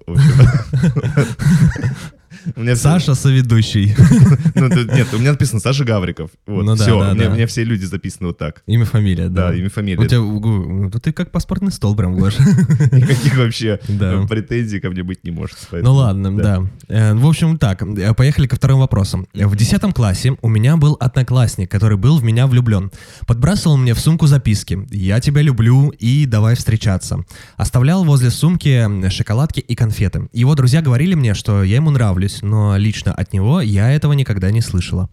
У 2.56 2.62
меня 2.62 2.76
Саша 2.76 3.16
соведущий. 3.16 3.96
ну, 4.56 4.68
нет, 4.68 5.08
у 5.14 5.18
меня 5.18 5.32
написано 5.32 5.60
Саша 5.60 5.84
Гавриков. 5.84 6.32
Вот, 6.48 6.64
Ну 6.64 6.76
да, 6.76 6.84
все, 6.84 7.00
да, 7.00 7.12
у, 7.12 7.14
меня, 7.16 7.26
да. 7.26 7.32
у 7.32 7.36
меня 7.36 7.48
все 7.48 7.64
люди 7.64 7.86
записаны 7.86 8.28
вот 8.28 8.38
так. 8.38 8.64
Имя, 8.68 8.86
фамилия, 8.86 9.30
да. 9.30 9.50
Да, 9.50 9.56
имя, 9.56 9.68
У 9.68 9.70
фамилия. 9.70 10.08
тебя, 10.08 10.20
ну, 10.20 10.90
ты 10.92 11.12
как 11.12 11.32
паспортный 11.32 11.72
стол 11.72 11.96
прям, 11.96 12.16
Гоша. 12.18 12.42
Никаких 12.92 13.38
вообще 13.38 13.80
Да. 13.88 14.14
э, 14.24 14.28
претензий 14.28 14.80
ко 14.80 14.90
мне 14.90 15.04
быть 15.04 15.24
не 15.24 15.32
может. 15.32 15.58
Ну 15.62 15.68
поэтому, 15.72 15.94
ладно, 15.96 16.38
да. 16.38 16.64
Э, 16.88 17.14
В 17.14 17.26
общем, 17.28 17.58
так, 17.58 17.82
э, 17.84 18.14
поехали 18.14 18.48
ко 18.48 18.56
вторым 18.56 18.80
вопросам. 18.80 19.28
В 19.34 19.56
10 19.56 19.94
классе 19.94 20.36
у 20.42 20.48
меня 20.50 20.78
был 20.78 20.98
одноклассник, 21.00 21.70
который 21.70 21.98
был 21.98 22.18
в 22.18 22.24
меня 22.24 22.48
влюблен. 22.48 22.92
Подбрасывал 23.28 23.78
мне 23.78 23.94
в 23.94 24.00
сумку 24.00 24.28
записки 24.28 24.88
«Я 24.92 25.20
тебя 25.20 25.42
люблю» 25.42 25.90
и 25.90 26.26
«Давай 26.26 26.56
встречаться». 26.56 27.24
Оставлял 27.58 28.04
возле 28.04 28.30
сумки 28.30 29.10
шоколадки 29.10 29.60
и 29.60 29.76
конфеты. 29.76 30.28
Его 30.34 30.56
друзья 30.56 30.82
говорили 30.82 31.14
мне, 31.16 31.34
что 31.34 31.64
я 31.64 31.76
ему 31.76 31.92
нравлюсь, 31.92 32.31
но 32.42 32.78
лично 32.78 33.14
от 33.14 33.34
него 33.34 33.62
я 33.62 33.92
этого 33.92 34.14
никогда 34.14 34.52
не 34.52 34.62
слышала. 34.62 35.10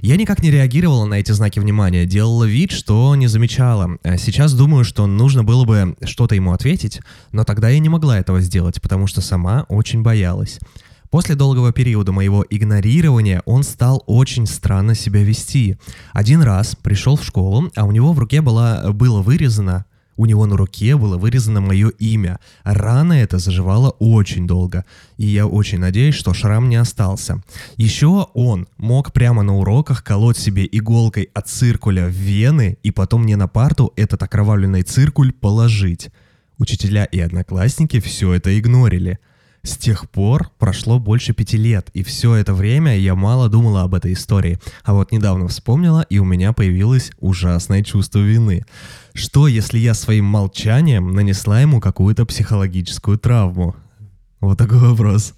Я 0.00 0.16
никак 0.16 0.42
не 0.42 0.50
реагировала 0.50 1.04
на 1.04 1.14
эти 1.14 1.32
знаки 1.32 1.58
внимания, 1.58 2.06
делала 2.06 2.44
вид, 2.44 2.72
что 2.72 3.14
не 3.14 3.26
замечала. 3.26 3.98
А 4.02 4.16
Сейчас 4.16 4.54
думаю, 4.54 4.84
что 4.84 5.06
нужно 5.06 5.44
было 5.44 5.64
бы 5.64 5.96
что-то 6.04 6.34
ему 6.34 6.52
ответить, 6.52 7.00
но 7.32 7.44
тогда 7.44 7.68
я 7.68 7.78
не 7.78 7.88
могла 7.88 8.18
этого 8.18 8.40
сделать, 8.40 8.80
потому 8.80 9.06
что 9.06 9.20
сама 9.20 9.66
очень 9.68 10.02
боялась. 10.02 10.58
После 11.10 11.34
долгого 11.34 11.72
периода 11.72 12.10
моего 12.10 12.46
игнорирования 12.48 13.42
он 13.44 13.64
стал 13.64 14.02
очень 14.06 14.46
странно 14.46 14.94
себя 14.94 15.22
вести. 15.22 15.76
Один 16.14 16.40
раз 16.40 16.74
пришел 16.74 17.16
в 17.16 17.24
школу, 17.24 17.70
а 17.76 17.84
у 17.84 17.92
него 17.92 18.14
в 18.14 18.18
руке 18.18 18.40
была, 18.40 18.90
было 18.92 19.20
вырезано 19.20 19.84
у 20.22 20.24
него 20.24 20.46
на 20.46 20.56
руке 20.56 20.96
было 20.96 21.18
вырезано 21.18 21.60
мое 21.60 21.88
имя. 21.88 22.38
Рана 22.62 23.14
эта 23.14 23.38
заживала 23.38 23.90
очень 23.98 24.46
долго. 24.46 24.84
И 25.16 25.26
я 25.26 25.48
очень 25.48 25.80
надеюсь, 25.80 26.14
что 26.14 26.32
шрам 26.32 26.68
не 26.68 26.76
остался. 26.76 27.42
Еще 27.76 28.28
он 28.32 28.68
мог 28.76 29.12
прямо 29.12 29.42
на 29.42 29.56
уроках 29.56 30.04
колоть 30.04 30.38
себе 30.38 30.68
иголкой 30.70 31.28
от 31.34 31.48
циркуля 31.48 32.06
в 32.06 32.12
вены 32.12 32.78
и 32.84 32.92
потом 32.92 33.24
мне 33.24 33.36
на 33.36 33.48
парту 33.48 33.92
этот 33.96 34.22
окровавленный 34.22 34.82
циркуль 34.82 35.32
положить. 35.32 36.10
Учителя 36.56 37.04
и 37.04 37.18
одноклассники 37.18 37.98
все 37.98 38.32
это 38.32 38.56
игнорили. 38.56 39.18
С 39.64 39.76
тех 39.76 40.10
пор 40.10 40.50
прошло 40.58 40.98
больше 40.98 41.34
пяти 41.34 41.56
лет, 41.56 41.88
и 41.94 42.02
все 42.02 42.34
это 42.34 42.52
время 42.52 42.98
я 42.98 43.14
мало 43.14 43.48
думала 43.48 43.82
об 43.82 43.94
этой 43.94 44.12
истории. 44.12 44.58
А 44.82 44.92
вот 44.92 45.12
недавно 45.12 45.46
вспомнила, 45.46 46.04
и 46.10 46.18
у 46.18 46.24
меня 46.24 46.52
появилось 46.52 47.12
ужасное 47.20 47.84
чувство 47.84 48.18
вины. 48.18 48.64
Что, 49.14 49.46
если 49.46 49.78
я 49.78 49.94
своим 49.94 50.24
молчанием 50.24 51.12
нанесла 51.12 51.60
ему 51.60 51.80
какую-то 51.80 52.26
психологическую 52.26 53.18
травму? 53.18 53.76
Вот 54.40 54.58
такой 54.58 54.78
вопрос. 54.78 55.34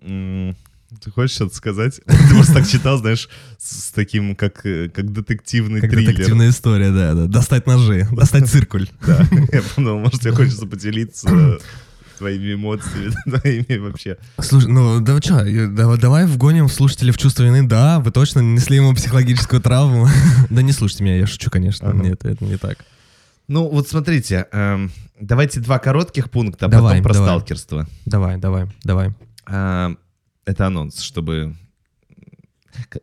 Ты 0.00 1.10
хочешь 1.10 1.34
что-то 1.34 1.56
сказать? 1.56 2.00
Ты 2.06 2.34
просто 2.34 2.54
так 2.54 2.68
читал, 2.68 2.98
знаешь, 2.98 3.28
с 3.58 3.86
с 3.86 3.90
таким, 3.90 4.36
как, 4.36 4.64
э, 4.64 4.88
как 4.88 5.12
детективный 5.12 5.80
Как 5.80 5.90
триллер. 5.90 6.12
детективная 6.12 6.50
история, 6.50 6.92
да, 6.92 7.14
да. 7.14 7.26
Достать 7.26 7.66
ножи, 7.66 8.06
достать 8.12 8.48
циркуль. 8.48 8.88
Да, 9.04 9.26
я 9.52 9.62
подумал, 9.62 9.98
может, 9.98 10.20
тебе 10.20 10.32
хочется 10.32 10.66
поделиться 10.66 11.28
твоими 12.18 12.54
эмоциями, 12.54 13.12
твоими 13.30 13.78
вообще. 13.78 14.16
Слушай, 14.40 14.68
ну 14.70 15.00
да 15.00 15.18
что, 15.20 15.96
давай, 15.96 16.26
вгоним 16.26 16.68
слушателей 16.68 17.12
в 17.12 17.18
чувство 17.18 17.42
вины. 17.44 17.62
Да, 17.66 18.00
вы 18.00 18.10
точно 18.10 18.42
нанесли 18.42 18.76
ему 18.76 18.94
психологическую 18.94 19.60
травму. 19.60 20.08
Да 20.50 20.62
не 20.62 20.72
слушайте 20.72 21.04
меня, 21.04 21.16
я 21.18 21.26
шучу, 21.26 21.50
конечно. 21.50 21.88
Ага. 21.90 21.98
Нет, 22.02 22.24
это 22.24 22.44
не 22.44 22.56
так. 22.56 22.78
Ну, 23.48 23.68
вот 23.68 23.88
смотрите, 23.88 24.46
эм, 24.52 24.90
давайте 25.20 25.60
два 25.60 25.78
коротких 25.78 26.30
пункта, 26.30 26.66
а 26.66 26.68
Давай, 26.68 26.94
потом 26.94 27.02
про 27.04 27.12
давай. 27.14 27.28
сталкерство. 27.28 27.86
Давай, 28.04 28.36
давай, 28.38 28.66
давай. 28.82 29.14
А, 29.46 29.92
Это 30.44 30.66
анонс, 30.66 31.00
чтобы... 31.00 31.54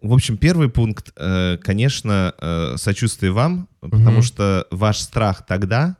В 0.02 0.14
общем, 0.14 0.38
первый 0.38 0.70
пункт, 0.70 1.12
э, 1.18 1.58
конечно, 1.62 2.34
э, 2.40 2.76
сочувствие 2.78 3.32
вам, 3.32 3.68
потому 3.82 4.18
Мгм. 4.18 4.22
что 4.22 4.68
ваш 4.70 5.00
страх 5.00 5.46
тогда, 5.48 5.96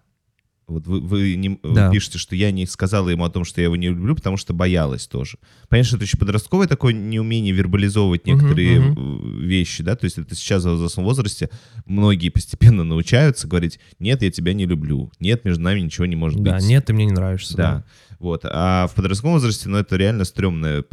вот 0.68 0.88
вы, 0.88 1.00
вы 1.02 1.36
не- 1.36 1.60
вы 1.62 1.74
Да. 1.76 1.92
пишете, 1.92 2.18
что 2.18 2.36
я 2.36 2.52
не 2.52 2.66
сказала 2.66 3.10
ему 3.10 3.26
о 3.26 3.30
том, 3.30 3.44
что 3.44 3.62
я 3.62 3.66
его 3.66 3.76
не 3.76 3.90
люблю, 3.90 4.16
потому 4.16 4.38
что 4.38 4.54
боялась 4.54 5.08
тоже. 5.08 5.38
Понятно, 5.70 5.88
что 5.88 5.96
это 5.98 6.06
еще 6.06 6.18
подростковое 6.18 6.68
такое 6.68 6.94
неумение 6.94 7.54
вербализовывать 7.54 8.26
некоторые 8.26 8.80
э, 8.96 9.40
вещи, 9.42 9.84
да, 9.84 9.96
то 9.96 10.06
есть 10.06 10.18
это 10.18 10.36
сейчас 10.36 10.64
в 10.64 10.72
взрослом 10.74 11.04
возрасте 11.06 11.50
многие 11.86 12.30
постепенно 12.30 12.84
научаются 12.84 13.48
говорить, 13.48 13.80
нет, 14.00 14.22
я 14.22 14.32
тебя 14.32 14.54
не 14.54 14.66
люблю, 14.66 15.12
нет, 15.20 15.44
между 15.46 15.64
нами 15.64 15.82
ничего 15.82 16.06
не 16.06 16.16
может 16.16 16.42
Да, 16.42 16.56
быть. 16.56 16.64
нет, 16.66 16.86
ты 16.86 16.94
мне 16.94 17.06
не 17.06 17.12
нравишься. 17.14 17.58
Да. 17.58 17.84
Вот. 18.20 18.46
А 18.46 18.88
в 18.88 18.96
подростковом 18.96 19.34
возрасте, 19.34 19.68
ну, 19.68 19.78
это 19.78 19.98
реально 19.98 20.24
стрёмное 20.24 20.84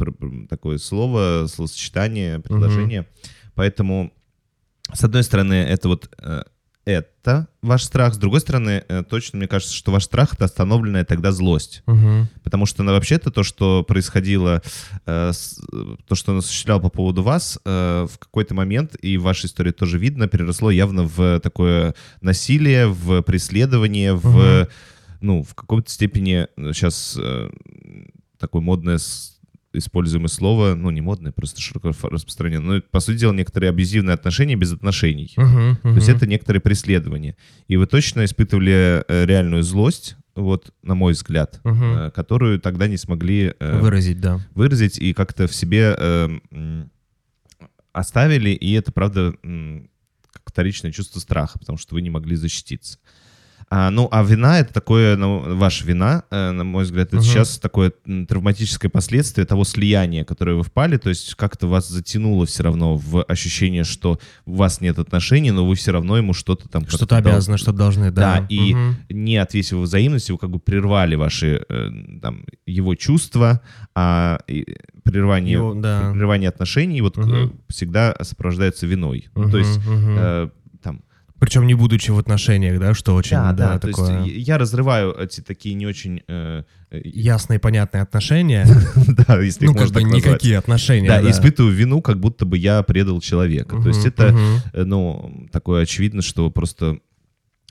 такое 0.49 0.77
слово, 0.79 1.47
словосочетание, 1.47 2.39
предложение. 2.39 3.07
Поэтому, 3.55 4.11
с 4.93 5.01
одной 5.03 5.23
стороны, 5.23 5.53
это 5.53 5.87
вот 5.87 6.09
э, 6.17 6.43
это 6.85 7.47
ваш 7.61 7.83
страх, 7.83 8.15
с 8.15 8.17
другой 8.17 8.39
стороны, 8.39 8.83
э, 8.87 9.03
точно 9.07 9.37
мне 9.37 9.47
кажется, 9.47 9.73
что 9.75 9.91
ваш 9.91 10.05
страх— 10.05 10.33
это 10.33 10.45
остановленная 10.45 11.05
тогда 11.05 11.31
злость. 11.31 11.83
Мгм. 11.85 12.27
Потому 12.43 12.65
что 12.65 12.81
ну, 12.83 12.91
вообще-то 12.91 13.29
то, 13.31 13.43
что 13.43 13.83
происходило, 13.83 14.61
э, 15.05 15.31
с- 15.31 15.61
то, 16.07 16.15
что 16.15 16.31
он 16.31 16.39
осуществлял 16.39 16.79
по 16.81 16.89
поводу 16.89 17.21
вас, 17.21 17.59
э, 17.63 18.07
в 18.11 18.17
какой-то 18.17 18.55
момент, 18.55 18.95
и 19.01 19.17
в 19.17 19.23
вашей 19.23 19.45
истории 19.45 19.71
тоже 19.71 19.99
видно, 19.99 20.27
переросло 20.27 20.71
явно 20.71 21.03
в 21.03 21.39
такое 21.39 21.93
насилие, 22.21 22.87
в 22.87 23.21
преследование, 23.21 24.13
в, 24.15 24.67
ну, 25.21 25.43
в 25.43 25.53
какой-то 25.53 25.91
степени 25.91 26.47
сейчас 26.73 27.17
такое 28.39 28.61
модное 28.63 28.97
используемое 29.73 30.27
слово, 30.27 30.75
ну, 30.75 30.89
не 30.89 31.01
модное, 31.01 31.31
просто 31.31 31.61
широко 31.61 31.91
распространенное, 32.03 32.77
но, 32.77 32.81
по 32.81 32.99
сути 32.99 33.19
дела, 33.19 33.33
некоторые 33.33 33.69
абьюзивные 33.69 34.13
отношения 34.13 34.55
без 34.55 34.73
отношений. 34.73 35.33
Мгм, 35.37 35.77
То 35.81 35.95
есть 35.95 36.09
это 36.09 36.27
некоторые 36.27 36.61
преследования. 36.61 37.35
И 37.67 37.77
вы 37.77 37.87
точно 37.87 38.25
испытывали 38.25 39.03
э, 39.07 39.25
реальную 39.25 39.63
злость, 39.63 40.17
вот, 40.35 40.73
на 40.81 40.95
мой 40.95 41.13
взгляд, 41.13 41.61
э, 41.63 42.11
которую 42.13 42.59
тогда 42.59 42.87
не 42.87 42.97
смогли 42.97 43.53
э, 43.59 43.79
Выразить, 43.79 44.19
да. 44.19 44.39
выразить 44.55 44.97
и 44.97 45.13
как-то 45.13 45.47
в 45.47 45.55
себе 45.55 45.95
оставили, 47.93 48.51
и 48.51 48.71
это, 48.73 48.91
правда, 48.93 49.33
вторичное 50.45 50.91
чувство 50.91 51.19
страха, 51.19 51.59
потому 51.59 51.77
что 51.77 51.95
вы 51.95 52.01
не 52.01 52.09
могли 52.09 52.35
защититься. 52.35 52.99
А, 53.73 53.89
ну, 53.89 54.09
а 54.11 54.21
вина— 54.21 54.59
это 54.59 54.73
такое, 54.73 55.15
ну, 55.15 55.55
ваша 55.55 55.85
вина, 55.85 56.23
э, 56.29 56.51
на 56.51 56.65
мой 56.65 56.83
взгляд, 56.83 57.07
это 57.07 57.15
Мгм. 57.15 57.23
сейчас 57.23 57.57
такое 57.57 57.93
травматическое 58.27 58.91
последствие 58.91 59.45
того 59.45 59.63
слияния, 59.63 60.25
которое 60.25 60.57
вы 60.57 60.63
впали, 60.63 60.97
то 60.97 61.07
есть 61.07 61.35
как-то 61.35 61.67
вас 61.67 61.87
затянуло 61.87 62.45
все 62.45 62.63
равно 62.63 62.97
в 62.97 63.23
ощущение, 63.23 63.85
что 63.85 64.19
у 64.45 64.55
вас 64.55 64.81
нет 64.81 64.99
отношений, 64.99 65.51
но 65.51 65.65
вы 65.65 65.75
все 65.75 65.91
равно 65.93 66.17
ему 66.17 66.33
что-то 66.33 66.67
там... 66.67 66.85
Что-то 66.85 67.21
дол- 67.21 67.31
обязаны, 67.31 67.57
что 67.57 67.71
должны, 67.71 68.11
да. 68.11 68.39
Да, 68.41 68.45
и 68.49 68.73
Мгм. 68.73 68.95
не 69.09 69.37
ответив 69.37 69.77
взаимности, 69.77 70.33
вы 70.33 70.37
как 70.37 70.49
бы 70.49 70.59
прервали 70.59 71.15
ваши, 71.15 71.63
э, 71.69 71.89
там, 72.21 72.43
его 72.65 72.95
чувства, 72.95 73.61
а 73.95 74.39
прерывание, 75.05 75.53
Его- 75.53 75.75
да. 75.75 76.11
прерывание 76.11 76.49
отношений 76.49 76.99
вот 76.99 77.17
э, 77.17 77.49
всегда 77.69 78.15
сопровождается 78.21 78.85
виной. 78.85 79.29
Ну, 79.33 79.43
Мгм, 79.43 79.51
то 79.51 79.57
есть 79.57 79.77
мгм. 79.77 80.15
э, 80.19 80.49
Причем 81.41 81.65
не 81.65 81.73
будучи 81.73 82.11
в 82.11 82.19
отношениях, 82.19 82.79
да, 82.79 82.93
что 82.93 83.15
очень, 83.15 83.35
Да, 83.35 83.51
да, 83.51 83.73
да, 83.73 83.79
то 83.79 83.87
такое... 83.87 84.25
есть 84.25 84.47
я 84.47 84.59
разрываю 84.59 85.11
эти 85.17 85.41
такие 85.41 85.73
не 85.73 85.87
очень... 85.87 86.21
э, 86.27 86.61
э, 86.91 87.01
Ясные, 87.03 87.57
понятные 87.59 88.03
отношения. 88.03 88.67
Да, 89.27 89.41
если 89.41 89.65
Ну, 89.65 89.71
их 89.71 89.77
как 89.77 89.87
можно 89.87 89.93
так 89.95 90.03
назвать. 90.03 90.23
никакие 90.23 90.57
отношения. 90.59 91.07
Да, 91.07 91.31
испытываю 91.31 91.73
вину, 91.73 92.03
как 92.03 92.19
будто 92.19 92.45
бы 92.45 92.59
я 92.59 92.83
предал 92.83 93.19
человека. 93.21 93.81
То 93.81 93.87
есть 93.87 94.05
это, 94.05 94.37
э, 94.73 94.83
ну, 94.83 95.47
такое 95.51 95.81
очевидно, 95.81 96.21
что 96.21 96.51
просто 96.51 96.99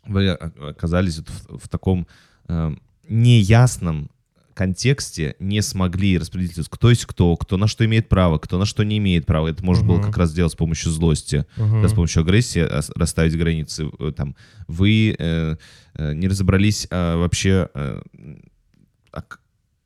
вы 0.05 0.31
оказались 0.31 1.21
в 1.49 1.69
таком 1.69 2.09
э, 2.49 2.75
неясном 3.09 4.11
контексте, 4.61 5.37
не 5.40 5.62
смогли 5.62 6.19
распределить, 6.19 6.69
кто 6.69 6.90
есть 6.90 7.07
кто, 7.07 7.35
кто 7.37 7.57
на 7.57 7.67
что 7.67 7.87
имеет 7.87 8.11
право, 8.11 8.37
кто 8.38 8.59
на 8.59 8.67
что 8.67 8.85
не 8.85 8.99
имеет 8.99 9.25
права. 9.25 9.49
Это 9.49 9.64
можно 9.64 9.87
было 9.87 9.97
Мгм. 9.97 10.05
как 10.05 10.19
раз 10.19 10.31
сделать 10.33 10.52
с 10.52 10.57
помощью 10.57 10.90
злости, 10.90 11.47
Мгм. 11.57 11.81
да, 11.81 11.88
с 11.88 11.95
помощью 11.95 12.21
агрессии 12.21 12.61
ос- 12.61 12.90
расставить 12.95 13.38
границы. 13.38 13.88
Э, 13.99 14.12
Там, 14.14 14.37
вы 14.69 15.17
э, 15.19 15.57
э, 15.95 16.12
не 16.14 16.29
разобрались 16.29 16.87
а, 16.90 17.17
вообще, 17.17 17.69
э, 17.75 18.02
а 19.12 19.23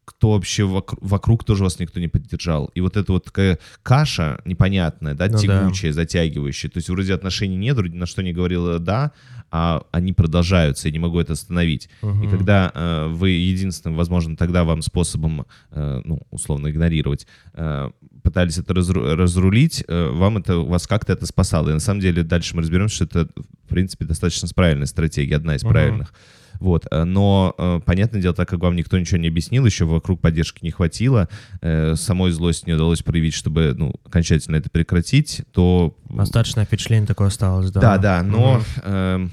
кто 0.06 0.32
вообще 0.32 0.64
вокруг, 0.64 1.00
вокруг 1.02 1.44
тоже 1.44 1.62
вас 1.62 1.78
никто 1.78 2.00
не 2.00 2.08
поддержал. 2.08 2.66
И 2.74 2.80
вот 2.80 2.96
эта 2.96 3.12
вот 3.12 3.24
такая 3.24 3.58
каша 3.82 4.40
непонятная, 4.44 5.14
да, 5.14 5.26
Ну 5.26 5.32
да. 5.32 5.38
тягучая, 5.38 5.92
затягивающая. 5.92 6.68
То 6.70 6.78
есть 6.78 6.88
вроде 6.90 7.14
отношений 7.14 7.56
нет, 7.56 7.76
вроде 7.76 7.96
на 7.96 8.06
что 8.06 8.22
не 8.22 8.32
говорила 8.32 8.78
«да», 8.80 9.12
а 9.56 9.82
они 9.92 10.12
продолжаются, 10.12 10.88
я 10.88 10.92
не 10.92 10.98
могу 10.98 11.20
это 11.20 11.34
остановить. 11.34 11.88
И 12.02 12.06
Мгм. 12.06 12.28
когда 12.28 12.72
э, 12.74 13.06
вы 13.06 13.30
единственным, 13.30 13.96
возможно, 13.96 14.36
тогда 14.36 14.64
вам 14.64 14.82
способом, 14.82 15.46
э, 15.70 16.00
ну, 16.04 16.20
условно, 16.32 16.70
игнорировать, 16.70 17.28
э, 17.52 17.90
пытались 18.24 18.58
это 18.58 18.74
разру- 18.74 19.14
разрулить, 19.14 19.84
э, 19.86 20.10
вам 20.10 20.38
это, 20.38 20.56
вас 20.58 20.88
как-то 20.88 21.12
это 21.12 21.24
спасало. 21.26 21.70
И 21.70 21.72
на 21.72 21.78
самом 21.78 22.00
деле 22.00 22.24
дальше 22.24 22.56
мы 22.56 22.62
разберемся, 22.62 22.96
что 22.96 23.04
это, 23.04 23.28
в 23.64 23.68
принципе, 23.68 24.04
достаточно 24.04 24.48
правильная 24.52 24.86
стратегия, 24.86 25.36
одна 25.36 25.54
из 25.54 25.62
Мгм. 25.62 25.72
правильных. 25.72 26.14
Вот, 26.60 26.86
э, 26.90 27.04
но, 27.04 27.54
э, 27.58 27.80
понятное 27.84 28.20
дело, 28.20 28.34
так 28.34 28.48
как 28.48 28.60
вам 28.60 28.76
никто 28.76 28.98
ничего 28.98 29.18
не 29.18 29.28
объяснил, 29.28 29.66
еще 29.66 29.84
вокруг 29.84 30.20
поддержки 30.20 30.64
не 30.64 30.70
хватило, 30.70 31.28
э, 31.60 31.94
самой 31.96 32.30
злость 32.32 32.66
не 32.66 32.72
удалось 32.74 33.02
проявить, 33.02 33.34
чтобы, 33.34 33.74
ну, 33.76 33.94
окончательно 34.04 34.56
это 34.56 34.70
прекратить, 34.70 35.42
то... 35.52 35.96
Остаточное 36.16 36.64
впечатление 36.64 37.06
такое 37.06 37.28
осталось, 37.28 37.70
да. 37.70 37.80
Да, 37.80 37.98
да, 37.98 38.22
но... 38.22 38.62
Эм, 38.82 39.30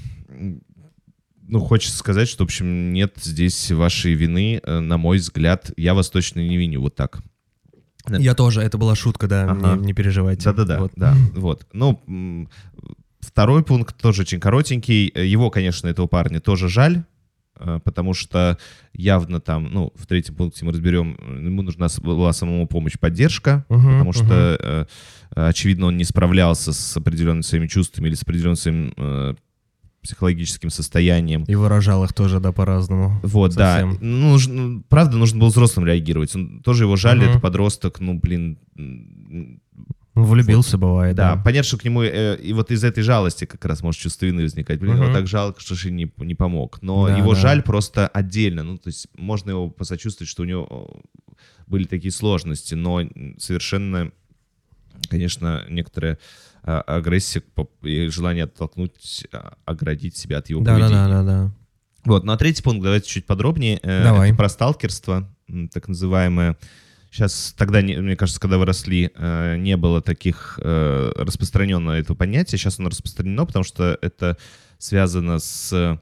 ну, 1.48 1.60
хочется 1.60 1.98
сказать, 1.98 2.28
что, 2.28 2.44
в 2.44 2.46
общем, 2.46 2.92
нет 2.92 3.12
здесь 3.20 3.70
вашей 3.70 4.14
вины, 4.14 4.62
на 4.64 4.96
мой 4.96 5.18
взгляд, 5.18 5.70
я 5.76 5.92
вас 5.92 6.08
точно 6.08 6.40
не 6.40 6.56
виню, 6.56 6.80
вот 6.80 6.94
так. 6.94 7.22
Я 8.08 8.34
тоже, 8.34 8.62
это 8.62 8.78
была 8.78 8.94
шутка, 8.94 9.28
да, 9.28 9.44
Ага. 9.44 9.76
не, 9.76 9.86
не 9.86 9.92
переживайте. 9.92 10.44
Да-да-да, 10.44 10.80
Вот. 10.80 10.92
да, 10.96 11.14
вот. 11.34 11.66
Ну, 11.72 12.48
второй 13.20 13.62
пункт 13.64 13.96
тоже 14.00 14.22
очень 14.22 14.40
коротенький. 14.40 15.06
Его, 15.14 15.50
конечно, 15.50 15.88
этого 15.88 16.06
парня 16.06 16.40
тоже 16.40 16.68
жаль, 16.68 17.04
потому 17.84 18.14
что 18.14 18.58
явно 18.94 19.40
там, 19.40 19.68
ну, 19.72 19.92
в 19.94 20.06
третьем 20.06 20.34
пункте 20.34 20.64
мы 20.64 20.72
разберем, 20.72 21.16
э, 21.18 21.44
ему 21.44 21.62
нужна 21.62 21.86
была 22.02 22.32
самому 22.32 22.66
помощь, 22.66 22.98
поддержка, 22.98 23.64
Мгм, 23.68 23.82
потому 23.82 24.04
мгм. 24.10 24.12
что, 24.12 24.58
э, 24.60 24.86
очевидно, 25.34 25.86
он 25.86 25.96
не 25.96 26.04
справлялся 26.04 26.72
с 26.72 26.96
определенными 26.96 27.42
своими 27.42 27.66
чувствами 27.66 28.08
или 28.08 28.14
с 28.14 28.22
определенным 28.22 28.56
своим 28.56 28.92
э, 28.96 29.34
психологическим 30.02 30.68
состоянием. 30.70 31.44
И 31.44 31.54
выражал 31.54 32.02
их 32.02 32.12
тоже, 32.12 32.40
да, 32.40 32.50
по-разному. 32.50 33.20
Вот, 33.22 33.52
Совсем. 33.54 33.92
да. 33.92 33.98
Ну, 34.00 34.30
нужно- 34.30 34.54
ну, 34.54 34.82
правда, 34.88 35.16
нужно 35.16 35.38
было 35.38 35.48
взрослым 35.48 35.86
реагировать. 35.86 36.34
Он, 36.34 36.60
тоже 36.60 36.84
его 36.84 36.96
жаль, 36.96 37.18
Мгм. 37.18 37.28
это 37.30 37.38
подросток, 37.40 38.00
ну, 38.00 38.18
блин, 38.18 38.58
Ну, 40.14 40.24
Влюбился, 40.24 40.76
бывает, 40.76 41.16
да, 41.16 41.36
да. 41.36 41.42
понятно, 41.42 41.66
что 41.68 41.78
к 41.78 41.84
нему 41.84 42.02
э, 42.02 42.36
и 42.36 42.52
вот 42.52 42.70
из 42.70 42.84
этой 42.84 43.02
жалости 43.02 43.46
как 43.46 43.64
раз 43.64 43.82
может 43.82 44.00
чувство 44.00 44.26
вины 44.26 44.42
возникать. 44.42 44.78
Блин, 44.78 44.94
Мгм. 44.96 45.04
его 45.04 45.12
так 45.14 45.26
жалко, 45.26 45.60
что 45.60 45.74
же 45.74 45.90
не, 45.90 46.12
не 46.18 46.34
помог. 46.34 46.82
Но 46.82 47.06
Да, 47.06 47.16
его 47.16 47.32
да. 47.34 47.40
жаль 47.40 47.62
просто 47.62 48.08
отдельно. 48.08 48.62
Ну, 48.62 48.76
то 48.76 48.88
есть 48.88 49.08
можно 49.16 49.50
его 49.50 49.70
посочувствовать, 49.70 50.28
что 50.28 50.42
у 50.42 50.46
него 50.46 50.66
э, 51.28 51.32
были 51.66 51.84
такие 51.84 52.12
сложности, 52.12 52.74
но 52.74 53.00
совершенно, 53.38 54.12
конечно, 55.08 55.64
некоторая 55.70 56.18
а, 56.64 56.80
агрессия 56.82 57.42
и 57.82 58.08
желание 58.08 58.44
оттолкнуть, 58.44 59.26
а, 59.32 59.54
оградить 59.64 60.16
себя 60.16 60.38
от 60.38 60.50
его 60.50 60.62
Да, 60.62 60.74
да, 60.74 60.78
поведения. 60.80 61.08
да, 61.08 61.22
да, 61.22 61.44
да. 61.46 61.54
Вот, 62.04 62.24
ну 62.24 62.32
а 62.32 62.36
третий 62.36 62.62
пункт, 62.62 62.82
давайте 62.82 63.08
чуть 63.08 63.26
подробнее. 63.26 63.78
Э, 63.82 64.02
Давай. 64.04 64.28
это 64.28 64.36
про 64.36 64.48
сталкерство, 64.48 65.28
так 65.72 65.88
называемое. 65.88 66.56
Сейчас, 67.12 67.54
тогда, 67.58 67.82
не- 67.82 67.96
мне 68.00 68.16
кажется, 68.16 68.40
когда 68.40 68.56
вы 68.56 68.64
росли, 68.64 69.10
э, 69.14 69.56
не 69.58 69.76
было 69.76 70.00
таких 70.00 70.58
э, 70.62 71.12
распространенного 71.14 71.96
этого 71.98 72.16
понятия. 72.16 72.56
Сейчас 72.56 72.78
оно 72.78 72.88
распространено, 72.88 73.44
потому 73.44 73.64
что 73.64 73.98
это 74.00 74.38
связано 74.78 75.38
с 75.38 75.98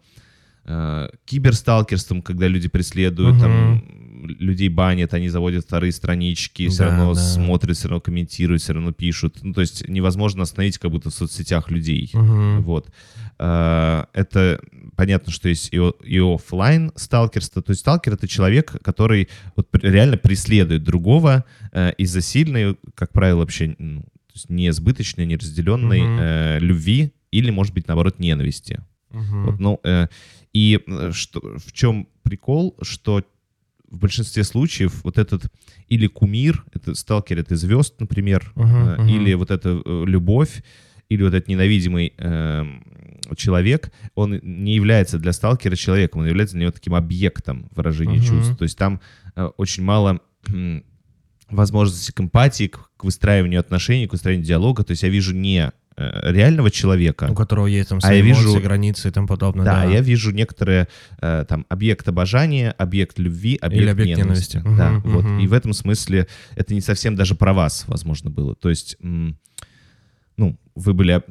э, 0.67 1.09
киберсталкерством, 1.25 2.23
когда 2.23 2.47
люди 2.47 2.69
преследуют, 2.69 3.35
Мгм. 3.37 3.41
там, 3.41 3.83
людей 4.27 4.69
банят, 4.69 5.15
они 5.15 5.29
заводят 5.29 5.65
вторые 5.65 5.93
странички, 5.93 6.69
все 6.69 6.85
Да, 6.85 6.91
равно 6.91 7.15
да. 7.15 7.21
смотрят, 7.21 7.77
все 7.77 7.89
равно 7.89 8.01
комментируют, 8.01 8.63
все 8.63 8.73
равно 8.73 8.93
пишут. 8.93 9.39
Ну, 9.43 9.53
то 9.53 9.61
есть 9.61 9.89
невозможно 9.89 10.43
остановить 10.43 10.79
как 10.79 10.91
будто 10.91 11.11
в 11.11 11.15
соцсетях 11.15 11.71
людей. 11.71 12.11
Мгм. 12.13 12.63
Вот. 12.63 12.91
А, 13.39 14.07
Это 14.13 14.61
понятно, 14.97 15.33
что 15.33 15.49
есть 15.49 15.71
и, 15.73 15.77
и 16.05 16.19
офлайн 16.19 16.93
сталкерство. 16.97 17.63
То 17.63 17.71
есть 17.71 17.81
сталкер— 17.81 18.13
это 18.15 18.29
человек, 18.29 18.77
который 18.83 19.29
вот 19.57 19.69
реально 19.83 20.17
преследует 20.17 20.83
другого 20.85 21.45
э, 21.73 21.93
из-за 21.99 22.21
сильной, 22.21 22.77
как 22.95 23.13
правило, 23.13 23.39
вообще 23.41 23.75
ну, 23.79 24.05
неизбыточной, 24.49 25.27
неразделенной 25.27 26.03
Мгм. 26.03 26.19
э, 26.21 26.59
любви 26.61 27.13
или, 27.31 27.51
может 27.51 27.75
быть, 27.75 27.89
наоборот, 27.89 28.19
ненависти. 28.19 28.81
Мгм. 29.11 29.47
Вот, 29.47 29.61
ну, 29.61 29.81
э, 29.85 30.07
и 30.53 30.81
э, 30.87 31.11
что, 31.13 31.41
в 31.59 31.73
чем 31.73 32.09
прикол, 32.23 32.77
что 32.83 33.23
в 33.91 33.99
большинстве 33.99 34.45
случаев 34.45 35.03
вот 35.05 35.19
этот 35.19 35.45
или 35.89 36.07
кумир, 36.07 36.65
это 36.73 36.95
сталкер, 36.95 37.39
это 37.39 37.57
звезд, 37.57 37.95
например, 38.01 38.53
э, 38.57 38.61
мгм. 38.61 39.09
или 39.09 39.35
вот 39.35 39.51
эта 39.51 39.81
э, 39.85 40.05
любовь, 40.07 40.63
или 41.09 41.23
вот 41.25 41.35
этот 41.35 41.49
ненавидимый 41.49 42.15
эм, 42.19 42.85
человек, 43.37 43.93
он 44.15 44.39
не 44.43 44.77
является 44.77 45.19
для 45.19 45.33
сталкера 45.33 45.75
человеком, 45.75 46.21
он 46.21 46.29
является 46.29 46.55
для 46.55 46.63
него 46.63 46.73
таким 46.73 46.95
объектом 46.95 47.69
выражения 47.75 48.19
Мгм. 48.19 48.25
чувств. 48.25 48.57
То 48.57 48.63
есть 48.63 48.79
там 48.79 49.01
э, 49.35 49.45
очень 49.57 49.83
мало 49.83 50.21
возможности 51.51 52.13
к 52.13 52.21
эмпатии, 52.21 52.69
к, 52.69 52.91
к 52.97 53.05
выстраиванию 53.05 53.61
отношений, 53.61 54.07
к 54.07 54.13
выстраиванию 54.13 54.47
диалога. 54.47 54.85
То 54.85 54.93
есть 54.93 55.03
я 55.03 55.09
вижу 55.09 55.35
не 55.35 55.59
э, 55.67 55.71
реального 56.23 56.71
человека, 56.71 57.29
У 57.31 57.35
которого 57.35 57.67
есть 57.67 57.89
там 57.91 57.99
А 57.99 58.07
свои 58.07 58.23
вижу- 58.23 58.43
эмоции, 58.53 58.63
границы 58.63 59.09
и 59.09 59.11
тому 59.11 59.27
подобное. 59.27 59.65
да, 59.65 59.85
я 59.85 60.01
вижу 60.01 60.31
некоторые 60.31 60.89
э, 61.21 61.45
там 61.49 61.67
объект 61.69 62.09
обожания, 62.09 62.71
объект 62.79 63.19
любви, 63.19 63.59
объект, 63.61 63.91
объект 63.91 64.19
ненависти. 64.19 64.57
ненависти. 64.57 64.79
Да, 64.79 64.91
Мгм, 64.91 65.11
вот. 65.13 65.43
И 65.43 65.47
в 65.47 65.53
этом 65.53 65.73
смысле 65.73 66.27
это 66.57 66.75
не 66.75 66.81
совсем 66.81 67.15
даже 67.17 67.35
про 67.35 67.53
вас, 67.53 67.85
возможно, 67.87 68.31
было. 68.31 68.55
То 68.55 68.71
есть, 68.71 68.97
ну, 70.41 70.59
вы 70.75 70.95
были... 70.95 71.13
об- 71.13 71.25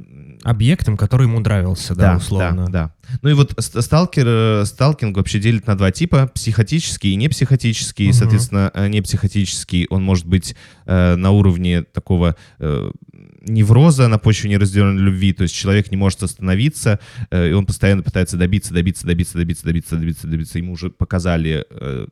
Объектом, 0.44 0.96
который 0.96 1.24
ему 1.24 1.40
нравился, 1.42 1.96
да, 1.96 2.16
условно. 2.16 2.66
Да, 2.68 2.72
да. 2.72 3.18
Ну 3.22 3.30
и 3.30 3.34
вот 3.34 3.54
ст- 3.60 3.82
сталкер, 3.82 4.26
э, 4.26 4.66
сталкинг 4.66 5.18
вообще 5.18 5.40
делит 5.40 5.68
на 5.68 5.76
два 5.78 5.92
типа. 5.92 6.32
Психотический 6.34 7.12
и 7.12 7.16
непсихотический. 7.16 8.06
Мгм. 8.06 8.14
Соответственно, 8.14 8.72
э, 8.74 8.88
непсихотический, 8.88 9.88
он 9.90 10.04
может 10.04 10.26
быть 10.26 10.56
э, 10.86 11.16
на 11.16 11.32
уровне 11.32 11.84
такого 11.84 12.36
э, 12.60 12.92
невроза 13.42 14.08
на 14.08 14.18
почве 14.18 14.50
неразделенной 14.50 15.02
любви. 15.02 15.34
То 15.34 15.44
есть 15.44 15.56
человек 15.56 15.92
не 15.92 15.98
может 15.98 16.24
остановиться, 16.24 17.00
э, 17.32 17.50
и 17.50 17.52
он 17.52 17.66
постоянно 17.66 18.04
пытается 18.04 18.38
добиться, 18.38 18.74
добиться, 18.74 19.06
добиться, 19.06 19.38
добиться, 19.38 19.66
добиться, 19.66 19.98
добиться, 19.98 20.28
добиться. 20.28 20.58
Ему 20.58 20.74
уже 20.74 20.90
показали... 20.90 21.66
э, 21.70 22.08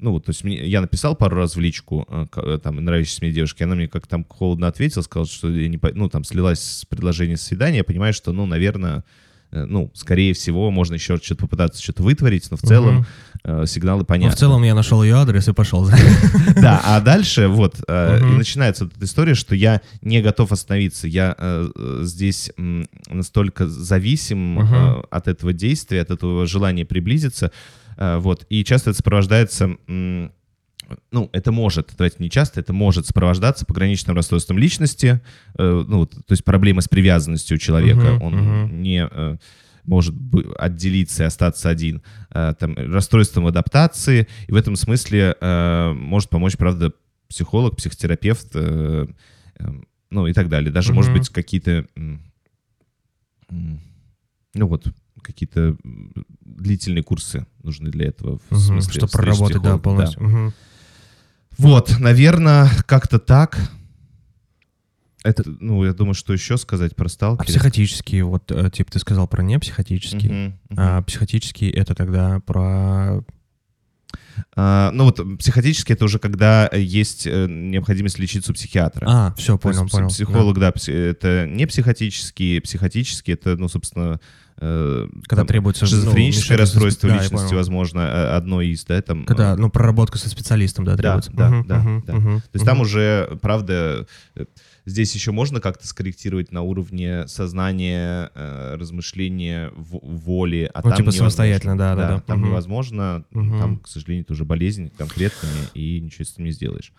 ну, 0.00 0.12
вот, 0.12 0.24
то 0.26 0.30
есть 0.30 0.44
мне, 0.44 0.66
я 0.66 0.80
написал 0.80 1.16
пару 1.16 1.36
раз 1.36 1.56
в 1.56 1.60
личку, 1.60 2.06
э, 2.08 2.26
э, 2.36 2.58
там, 2.62 2.76
нравящейся 2.76 3.20
мне 3.22 3.32
девушке, 3.32 3.64
она 3.64 3.74
мне 3.74 3.88
как 3.88 4.06
там 4.06 4.24
холодно 4.24 4.66
ответила, 4.66 5.02
сказала, 5.02 5.26
что 5.26 5.50
я 5.50 5.68
не, 5.68 5.78
ну, 5.94 6.08
там, 6.08 6.24
слилась 6.24 6.60
с 6.60 6.84
предложением 6.84 7.36
свидания, 7.36 7.78
я 7.78 7.84
понимаю, 7.84 8.12
что, 8.12 8.32
ну, 8.32 8.46
наверное, 8.46 9.04
э, 9.50 9.64
ну, 9.64 9.90
скорее 9.94 10.34
всего, 10.34 10.70
можно 10.70 10.94
еще 10.94 11.16
что-то 11.16 11.42
попытаться 11.42 11.82
что-то 11.82 12.02
вытворить, 12.02 12.50
но 12.50 12.56
в 12.56 12.62
целом 12.62 12.96
Мгм. 12.96 13.06
Э, 13.44 13.64
сигналы 13.66 14.00
Ну, 14.00 14.04
понятны. 14.06 14.34
в 14.34 14.38
целом 14.38 14.62
я 14.62 14.74
нашел 14.74 15.02
ее 15.02 15.16
адрес 15.16 15.48
и 15.48 15.52
пошел. 15.52 15.88
Да, 16.56 16.80
а 16.84 17.00
дальше 17.00 17.48
вот 17.48 17.76
э, 17.86 18.18
и 18.20 18.36
начинается 18.36 18.86
эта 18.86 19.04
история, 19.04 19.34
что 19.34 19.54
я 19.54 19.80
не 20.02 20.22
готов 20.22 20.52
остановиться. 20.52 21.06
Я 21.06 21.34
э, 21.38 21.68
здесь 22.02 22.50
настолько 23.08 23.66
зависим 23.66 24.58
от 25.10 25.28
этого 25.28 25.52
действия, 25.52 26.00
от 26.02 26.10
этого 26.10 26.46
желания 26.46 26.84
приблизиться. 26.84 27.50
Вот. 27.96 28.46
И 28.48 28.64
часто 28.64 28.90
это 28.90 28.96
сопровождается... 28.98 29.76
ну, 29.88 31.30
это 31.32 31.52
может, 31.52 31.92
давайте 31.96 32.16
не 32.18 32.30
часто, 32.30 32.60
это 32.60 32.72
может 32.72 33.06
сопровождаться 33.06 33.64
пограничным 33.64 34.16
расстройством 34.16 34.58
личности, 34.58 35.20
э, 35.58 35.84
ну, 35.86 36.06
то 36.06 36.22
есть 36.30 36.44
проблема 36.44 36.80
с 36.80 36.88
привязанностью 36.88 37.56
у 37.56 37.58
человека, 37.58 38.12
Мгм, 38.14 38.22
он 38.22 38.34
мгм. 38.34 38.82
не 38.82 39.08
э, 39.10 39.36
может 39.84 40.14
отделиться 40.58 41.24
и 41.24 41.26
остаться 41.26 41.68
один, 41.68 42.02
э, 42.30 42.54
там, 42.58 42.74
расстройством 42.76 43.46
адаптации, 43.46 44.26
и 44.46 44.52
в 44.52 44.56
этом 44.56 44.76
смысле 44.76 45.36
э, 45.40 45.92
может 45.92 46.30
помочь, 46.30 46.56
правда, 46.56 46.92
психолог, 47.28 47.76
психотерапевт, 47.76 48.48
э, 48.54 49.06
э, 49.58 49.68
ну 50.10 50.26
и 50.26 50.32
так 50.32 50.48
далее. 50.48 50.72
Даже, 50.72 50.92
может 50.92 51.10
Мгм. 51.10 51.18
быть, 51.20 51.28
какие-то... 51.30 51.86
Ну 53.50 54.68
вот, 54.68 54.86
какие-то 55.22 55.76
длительные 56.40 57.02
курсы 57.02 57.46
нужны 57.62 57.90
для 57.90 58.06
этого. 58.06 58.38
В 58.50 58.52
Мгм, 58.52 58.60
смысле, 58.60 58.92
Чтобы 58.92 59.12
проработать, 59.12 59.62
да, 59.62 59.78
полностью. 59.78 60.22
Мгм. 60.22 60.52
Вот, 61.58 61.98
наверное, 61.98 62.68
как-то 62.86 63.18
так. 63.18 63.58
Это, 65.24 65.42
ну, 65.58 65.82
я 65.84 65.94
думаю, 65.94 66.12
что 66.14 66.34
еще 66.34 66.58
сказать 66.58 66.94
про 66.94 67.06
А 67.06 67.08
сталкеров. 67.08 67.46
психотические, 67.48 68.24
вот, 68.24 68.52
типа, 68.72 68.92
ты 68.92 68.98
сказал 68.98 69.26
про 69.26 69.42
непсихотические. 69.42 70.30
Мгм, 70.30 70.58
мгм. 70.68 70.78
А 70.78 71.02
психотические 71.02 71.70
это 71.72 71.94
тогда 71.94 72.40
про... 72.40 73.24
А, 74.56 74.90
ну 74.92 75.04
вот 75.04 75.20
психотически 75.38 75.92
это 75.92 76.04
уже 76.04 76.18
когда 76.18 76.68
есть 76.72 77.26
э, 77.26 77.46
необходимость 77.48 78.18
лечиться 78.18 78.52
у 78.52 78.54
психиатра. 78.54 79.06
А, 79.08 79.34
все, 79.36 79.52
есть 79.54 79.62
понял, 79.62 79.88
понял. 79.88 80.08
Психолог, 80.08 80.58
да, 80.58 80.70
пси- 80.70 80.92
это 80.92 81.46
не 81.48 81.66
психотические, 81.66 82.60
психотические 82.60 83.34
это, 83.34 83.56
ну, 83.56 83.68
собственно, 83.68 84.20
э, 84.58 85.08
Когда 85.26 85.40
там, 85.42 85.46
требуется, 85.46 85.84
ну, 85.84 85.88
шизофреническое 85.88 86.56
вмешательство 86.56 86.56
расстройство 86.80 87.08
да, 87.08 87.22
личности, 87.22 87.54
возможно, 87.54 88.36
одно 88.36 88.60
из, 88.60 88.84
да, 88.84 89.00
там. 89.02 89.24
Когда, 89.24 89.56
ну, 89.56 89.70
проработка 89.70 90.18
со 90.18 90.28
специалистом, 90.28 90.84
да, 90.84 90.92
Да, 90.96 91.02
требуется. 91.02 91.32
да, 91.32 91.48
Мгм, 91.48 91.66
да, 91.66 91.78
мгм, 91.78 92.04
да. 92.06 92.14
мгм, 92.14 92.40
То 92.40 92.50
есть 92.54 92.64
там 92.66 92.76
мгм. 92.76 92.82
уже, 92.82 93.38
правда, 93.40 94.06
здесь 94.86 95.14
еще 95.14 95.32
можно 95.32 95.60
как-то 95.60 95.86
скорректировать 95.86 96.52
на 96.52 96.62
уровне 96.62 97.26
сознания, 97.26 98.30
э, 98.34 98.76
размышления, 98.78 99.70
в- 99.76 100.00
воли, 100.02 100.70
а 100.74 100.80
Ну, 100.82 100.90
там 100.90 100.98
типа 100.98 101.10
самостоятельно, 101.10 101.76
да, 101.78 101.94
да, 101.94 102.08
да. 102.08 102.20
Там 102.20 102.40
Мгм. 102.40 102.48
невозможно, 102.50 103.24
Мгм. 103.32 103.58
там, 103.58 103.76
к 103.78 103.88
сожалению, 103.88 104.24
это 104.24 104.32
уже 104.34 104.44
болезнь 104.44 104.90
конкретными, 104.96 105.52
и 105.74 106.00
ничего 106.00 106.24
с 106.24 106.32
этим 106.34 106.44
не 106.44 106.50
сделаешь. 106.52 106.92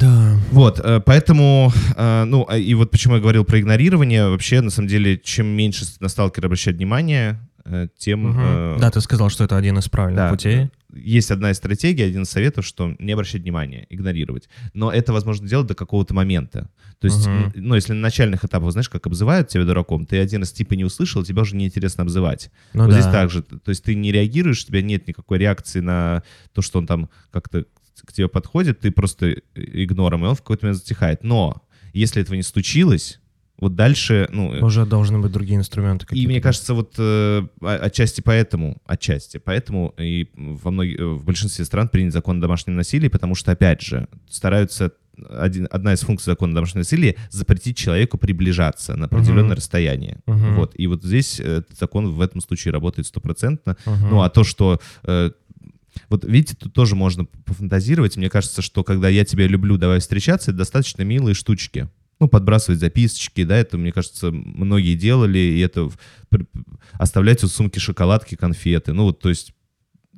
Да. 0.00 0.38
Вот, 0.50 0.80
э, 0.80 1.00
поэтому, 1.04 1.72
э, 1.96 2.24
ну, 2.24 2.46
а- 2.48 2.56
и 2.58 2.74
вот 2.74 2.90
почему 2.90 3.14
я 3.16 3.20
говорил 3.20 3.44
про 3.44 3.60
игнорирование, 3.60 4.28
вообще, 4.28 4.60
на 4.60 4.70
самом 4.70 4.88
деле, 4.88 5.18
чем 5.18 5.46
меньше 5.46 5.84
на 6.00 6.08
сталкера 6.08 6.46
обращать 6.46 6.76
внимание, 6.76 7.38
тем... 7.98 8.28
Мгм. 8.28 8.40
э, 8.40 8.76
Да, 8.78 8.90
ты 8.90 9.00
сказал, 9.00 9.30
что 9.30 9.44
это 9.44 9.56
один 9.56 9.78
из 9.78 9.88
правильных 9.88 10.16
да, 10.24 10.30
путей. 10.30 10.70
есть 10.92 11.30
одна 11.30 11.50
из 11.50 11.56
стратегий, 11.56 12.02
один 12.02 12.22
из 12.22 12.30
советов, 12.30 12.64
что 12.64 12.94
не 12.98 13.12
обращать 13.12 13.42
внимания, 13.42 13.86
игнорировать. 13.90 14.48
Но 14.74 14.92
это 14.92 15.12
возможно 15.12 15.48
делать 15.48 15.66
до 15.66 15.74
какого-то 15.74 16.14
момента. 16.14 16.70
То 17.00 17.06
есть, 17.06 17.26
м, 17.26 17.52
ну, 17.54 17.74
если 17.74 17.92
на 17.92 18.00
начальных 18.00 18.44
этапах, 18.44 18.72
знаешь, 18.72 18.88
как 18.88 19.06
обзывают 19.06 19.48
тебя 19.48 19.64
дураком, 19.64 20.06
ты 20.06 20.18
один 20.18 20.40
раз 20.40 20.52
типа 20.52 20.74
не 20.74 20.84
услышал, 20.84 21.24
тебя 21.24 21.42
уже 21.42 21.56
неинтересно 21.56 22.02
обзывать. 22.02 22.50
Ну 22.72 22.84
вот 22.84 22.90
да. 22.90 23.00
здесь 23.00 23.12
так 23.12 23.30
же. 23.30 23.42
То 23.42 23.68
есть 23.68 23.84
ты 23.84 23.94
не 23.94 24.12
реагируешь, 24.12 24.62
у 24.62 24.66
тебя 24.66 24.82
нет 24.82 25.06
никакой 25.08 25.38
реакции 25.38 25.80
на 25.80 26.22
то, 26.54 26.62
что 26.62 26.78
он 26.78 26.86
там 26.86 27.10
как-то 27.30 27.64
к 28.04 28.12
тебе 28.12 28.28
подходит, 28.28 28.80
ты 28.80 28.90
просто 28.90 29.36
игнором, 29.54 30.24
и 30.24 30.28
он 30.28 30.34
в 30.34 30.38
какой-то 30.38 30.66
момент 30.66 30.78
затихает. 30.78 31.24
Но 31.24 31.62
если 31.92 32.22
этого 32.22 32.36
не 32.36 32.42
случилось, 32.42 33.20
вот 33.58 33.74
дальше, 33.74 34.28
ну, 34.32 34.52
э, 34.54 34.60
Уже 34.62 34.84
должны 34.84 35.18
быть 35.18 35.32
другие 35.32 35.58
инструменты 35.58 36.06
и 36.10 36.26
мне 36.26 36.40
кажется, 36.40 36.74
вот 36.74 36.94
э, 36.98 37.46
отчасти 37.60 38.20
поэтому, 38.20 38.76
отчасти 38.84 39.38
поэтому 39.38 39.94
и 39.98 40.28
во 40.36 40.70
многих, 40.70 41.00
в 41.00 41.24
большинстве 41.24 41.64
стран 41.64 41.88
принят 41.88 42.12
закон 42.12 42.38
о 42.38 42.40
домашнем 42.42 42.76
насилии, 42.76 43.08
потому 43.08 43.34
что, 43.34 43.52
опять 43.52 43.80
же, 43.80 44.08
стараются 44.28 44.92
один, 45.30 45.66
одна 45.70 45.94
из 45.94 46.00
функций 46.00 46.30
закона 46.32 46.52
о 46.52 46.54
домашнем 46.56 46.80
насилии 46.80 47.16
запретить 47.30 47.78
человеку 47.78 48.18
приближаться 48.18 48.96
на 48.96 49.06
определенное 49.06 49.44
Мгм. 49.44 49.54
расстояние. 49.54 50.18
Мгм. 50.26 50.56
Вот. 50.56 50.72
И 50.76 50.86
вот 50.86 51.02
здесь 51.02 51.40
э, 51.40 51.58
этот 51.60 51.78
закон 51.78 52.12
в 52.12 52.20
этом 52.20 52.42
случае 52.42 52.72
работает 52.72 53.06
стопроцентно. 53.06 53.76
Мгм. 53.86 54.10
Ну, 54.10 54.20
а 54.22 54.28
то, 54.28 54.44
что... 54.44 54.78
э, 55.04 55.30
вот 56.10 56.24
видите, 56.26 56.54
тут 56.54 56.74
тоже 56.74 56.94
можно 56.94 57.24
пофантазировать. 57.24 58.18
Мне 58.18 58.28
кажется, 58.28 58.60
что 58.60 58.84
когда 58.84 59.08
я 59.08 59.24
тебя 59.24 59.46
люблю, 59.46 59.78
давай 59.78 60.00
встречаться, 60.00 60.50
это 60.50 60.58
достаточно 60.58 61.00
милые 61.02 61.34
штучки. 61.34 61.88
Ну, 62.18 62.28
подбрасывать 62.28 62.80
записочки, 62.80 63.44
да, 63.44 63.56
это, 63.56 63.76
мне 63.76 63.92
кажется, 63.92 64.30
многие 64.30 64.94
делали, 64.94 65.38
и 65.38 65.60
это 65.60 65.90
оставлять 66.94 67.42
в 67.42 67.48
сумке 67.48 67.78
шоколадки, 67.78 68.36
конфеты. 68.36 68.94
Ну, 68.94 69.04
вот, 69.04 69.20
то 69.20 69.28
есть, 69.28 69.52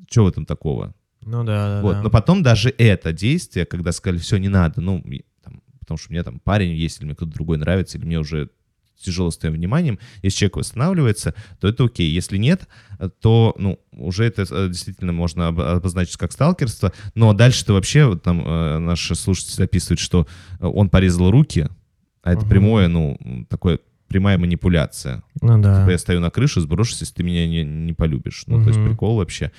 что 0.08 0.24
в 0.24 0.28
этом 0.28 0.46
такого? 0.46 0.94
Ну 1.22 1.42
да, 1.44 1.76
да, 1.76 1.82
вот. 1.82 1.92
да. 1.94 2.02
Но 2.02 2.10
потом 2.10 2.42
даже 2.42 2.72
это 2.78 3.12
действие, 3.12 3.66
когда 3.66 3.90
сказали, 3.92 4.20
все, 4.20 4.36
не 4.36 4.48
надо, 4.48 4.80
ну, 4.80 5.04
там, 5.42 5.60
потому 5.80 5.98
что 5.98 6.10
у 6.10 6.12
меня 6.12 6.22
там 6.22 6.38
парень 6.38 6.72
есть, 6.72 6.98
или 6.98 7.06
мне 7.06 7.14
кто-то 7.16 7.32
другой 7.32 7.58
нравится, 7.58 7.98
или 7.98 8.04
мне 8.04 8.20
уже 8.20 8.50
тяжело 8.96 9.30
с 9.30 9.38
твоим 9.38 9.54
вниманием, 9.54 9.98
если 10.22 10.38
человек 10.38 10.56
восстанавливается, 10.56 11.34
то 11.60 11.68
это 11.68 11.84
окей. 11.84 12.10
Если 12.10 12.36
нет, 12.36 12.68
то, 13.20 13.54
ну, 13.58 13.78
уже 13.92 14.24
это 14.24 14.44
э, 14.50 14.68
действительно 14.68 15.12
можно 15.12 15.48
об- 15.48 15.60
обозначить 15.60 16.16
как 16.16 16.32
сталкерство, 16.32 16.92
но 17.14 17.32
дальше 17.32 17.64
ты 17.64 17.72
вообще, 17.72 18.06
вот 18.06 18.22
там 18.22 18.42
э, 18.44 18.78
наши 18.78 19.14
слушатели 19.14 19.64
описывают, 19.64 20.00
что 20.00 20.26
он 20.60 20.90
порезал 20.90 21.30
руки, 21.30 21.68
а 22.28 22.32
это 22.32 22.40
Мгм. 22.42 22.48
прямое, 22.50 22.88
ну, 22.88 23.18
такое 23.48 23.78
прямая 24.08 24.38
манипуляция. 24.38 25.22
Ну 25.40 25.60
да. 25.60 25.80
Типа 25.80 25.90
я 25.90 25.98
стою 25.98 26.20
на 26.20 26.30
крыше, 26.30 26.60
сброшусь, 26.60 27.00
если 27.00 27.14
ты 27.14 27.22
меня 27.22 27.46
не, 27.46 27.64
не 27.64 27.92
полюбишь. 27.92 28.44
Ну, 28.46 28.62
то 28.62 28.68
есть 28.68 28.82
прикол 28.84 29.16
вообще. 29.16 29.50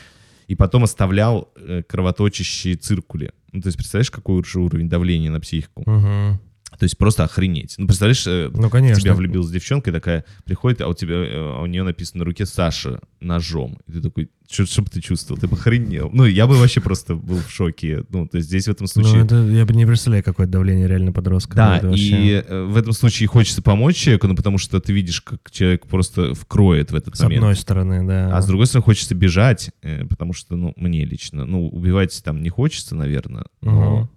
И 0.47 0.55
потом 0.55 0.83
оставлял 0.83 1.51
э, 1.55 1.83
кровоточащие 1.87 2.75
циркули. 2.75 3.31
Ну, 3.51 3.61
то 3.61 3.67
есть 3.67 3.77
представляешь, 3.77 4.11
какой 4.11 4.39
уже 4.39 4.59
уровень 4.59 4.89
давления 4.89 5.31
на 5.31 5.39
психику? 5.39 5.83
Мгм. 5.85 6.39
То 6.79 6.85
есть 6.85 6.97
просто 6.97 7.25
охренеть. 7.25 7.75
Ну, 7.77 7.87
представляешь, 7.87 8.25
э, 8.25 8.49
Ну, 8.53 8.69
конечно. 8.69 9.01
тебя 9.01 9.13
влюбилась 9.13 9.51
девчонка, 9.51 9.89
и 9.89 9.93
такая 9.93 10.23
приходит, 10.45 10.79
а 10.79 10.87
у 10.87 10.93
тебя, 10.93 11.15
а 11.17 11.61
у 11.61 11.65
нее 11.65 11.83
написано 11.83 12.19
на 12.19 12.25
руке 12.25 12.45
Саша 12.45 13.01
ножом. 13.19 13.79
И 13.87 13.91
ты 13.91 14.01
такой, 14.01 14.29
что 14.49 14.81
бы 14.81 14.89
ты 14.89 15.01
чувствовал? 15.01 15.39
Ты 15.39 15.47
бы 15.47 15.57
охренел. 15.57 16.09
Ну, 16.13 16.25
я 16.25 16.47
бы 16.47 16.55
вообще 16.55 16.79
просто 16.79 17.15
был 17.15 17.37
в 17.37 17.51
шоке. 17.51 18.05
Ну, 18.09 18.27
то 18.27 18.37
есть 18.37 18.47
здесь 18.47 18.65
в 18.67 18.71
этом 18.71 18.87
Ну, 18.95 19.03
случае... 19.03 19.25
это, 19.25 19.35
я 19.47 19.65
бы 19.65 19.73
не 19.73 19.85
представляю, 19.85 20.23
какое 20.23 20.47
давление 20.47 20.87
реально 20.87 21.11
подростка. 21.11 21.55
Да, 21.55 21.77
Это 21.77 21.87
и 21.87 21.89
вообще 21.89 22.45
э, 22.47 22.63
в 22.63 22.77
этом 22.77 22.93
случае 22.93 23.27
хочется 23.27 23.61
помочь 23.61 23.97
человеку, 23.97 24.27
ну, 24.27 24.35
потому 24.37 24.57
что 24.57 24.79
ты 24.79 24.93
видишь, 24.93 25.19
как 25.21 25.51
человек 25.51 25.85
просто 25.85 26.33
вкроет 26.33 26.91
в 26.91 26.95
этот 26.95 27.17
С 27.17 27.19
момент. 27.19 27.41
одной 27.43 27.55
стороны, 27.57 28.07
да. 28.07 28.35
А 28.35 28.41
с 28.41 28.47
другой 28.47 28.67
стороны, 28.67 28.85
хочется 28.85 29.15
бежать, 29.15 29.71
потому 30.09 30.31
что, 30.31 30.55
ну, 30.55 30.73
мне 30.77 31.03
лично, 31.03 31.43
ну, 31.45 31.67
убивать 31.67 32.21
там 32.23 32.41
не 32.41 32.49
хочется, 32.49 32.95
наверное. 32.95 33.43
Но... 33.61 34.09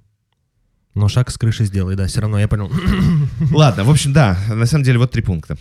Но 0.95 1.09
шаг 1.09 1.31
с 1.31 1.39
крыши 1.39 1.65
сделай, 1.65 1.97
да, 1.97 2.07
все 2.07 2.21
равно, 2.21 2.39
я 2.39 2.49
понял. 2.49 2.71
Ладно, 3.51 3.85
в 3.85 3.91
общем, 3.91 4.13
да, 4.13 4.37
на 4.49 4.67
самом 4.67 4.85
деле 4.85 4.99
вот 4.99 5.11
три 5.11 5.23
пункта. 5.23 5.57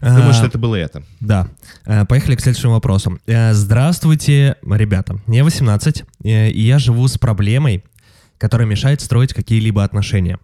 Думаю, 0.00 0.30
А, 0.30 0.32
что 0.32 0.46
это 0.46 0.58
было 0.58 0.74
это. 0.74 1.04
Да. 1.20 1.48
Э, 1.84 2.04
Поехали 2.04 2.34
к 2.34 2.40
следующему 2.40 2.72
вопросу. 2.72 3.18
Э, 3.26 3.52
Здравствуйте, 3.54 4.56
ребята. 4.68 5.20
Мне 5.26 5.44
18, 5.44 6.02
э, 6.24 6.50
и 6.50 6.60
я 6.62 6.78
живу 6.80 7.06
с 7.06 7.16
проблемой, 7.16 7.84
которая 8.38 8.66
мешает 8.66 9.00
строить 9.00 9.32
какие-либо 9.34 9.84
отношения. 9.84 10.38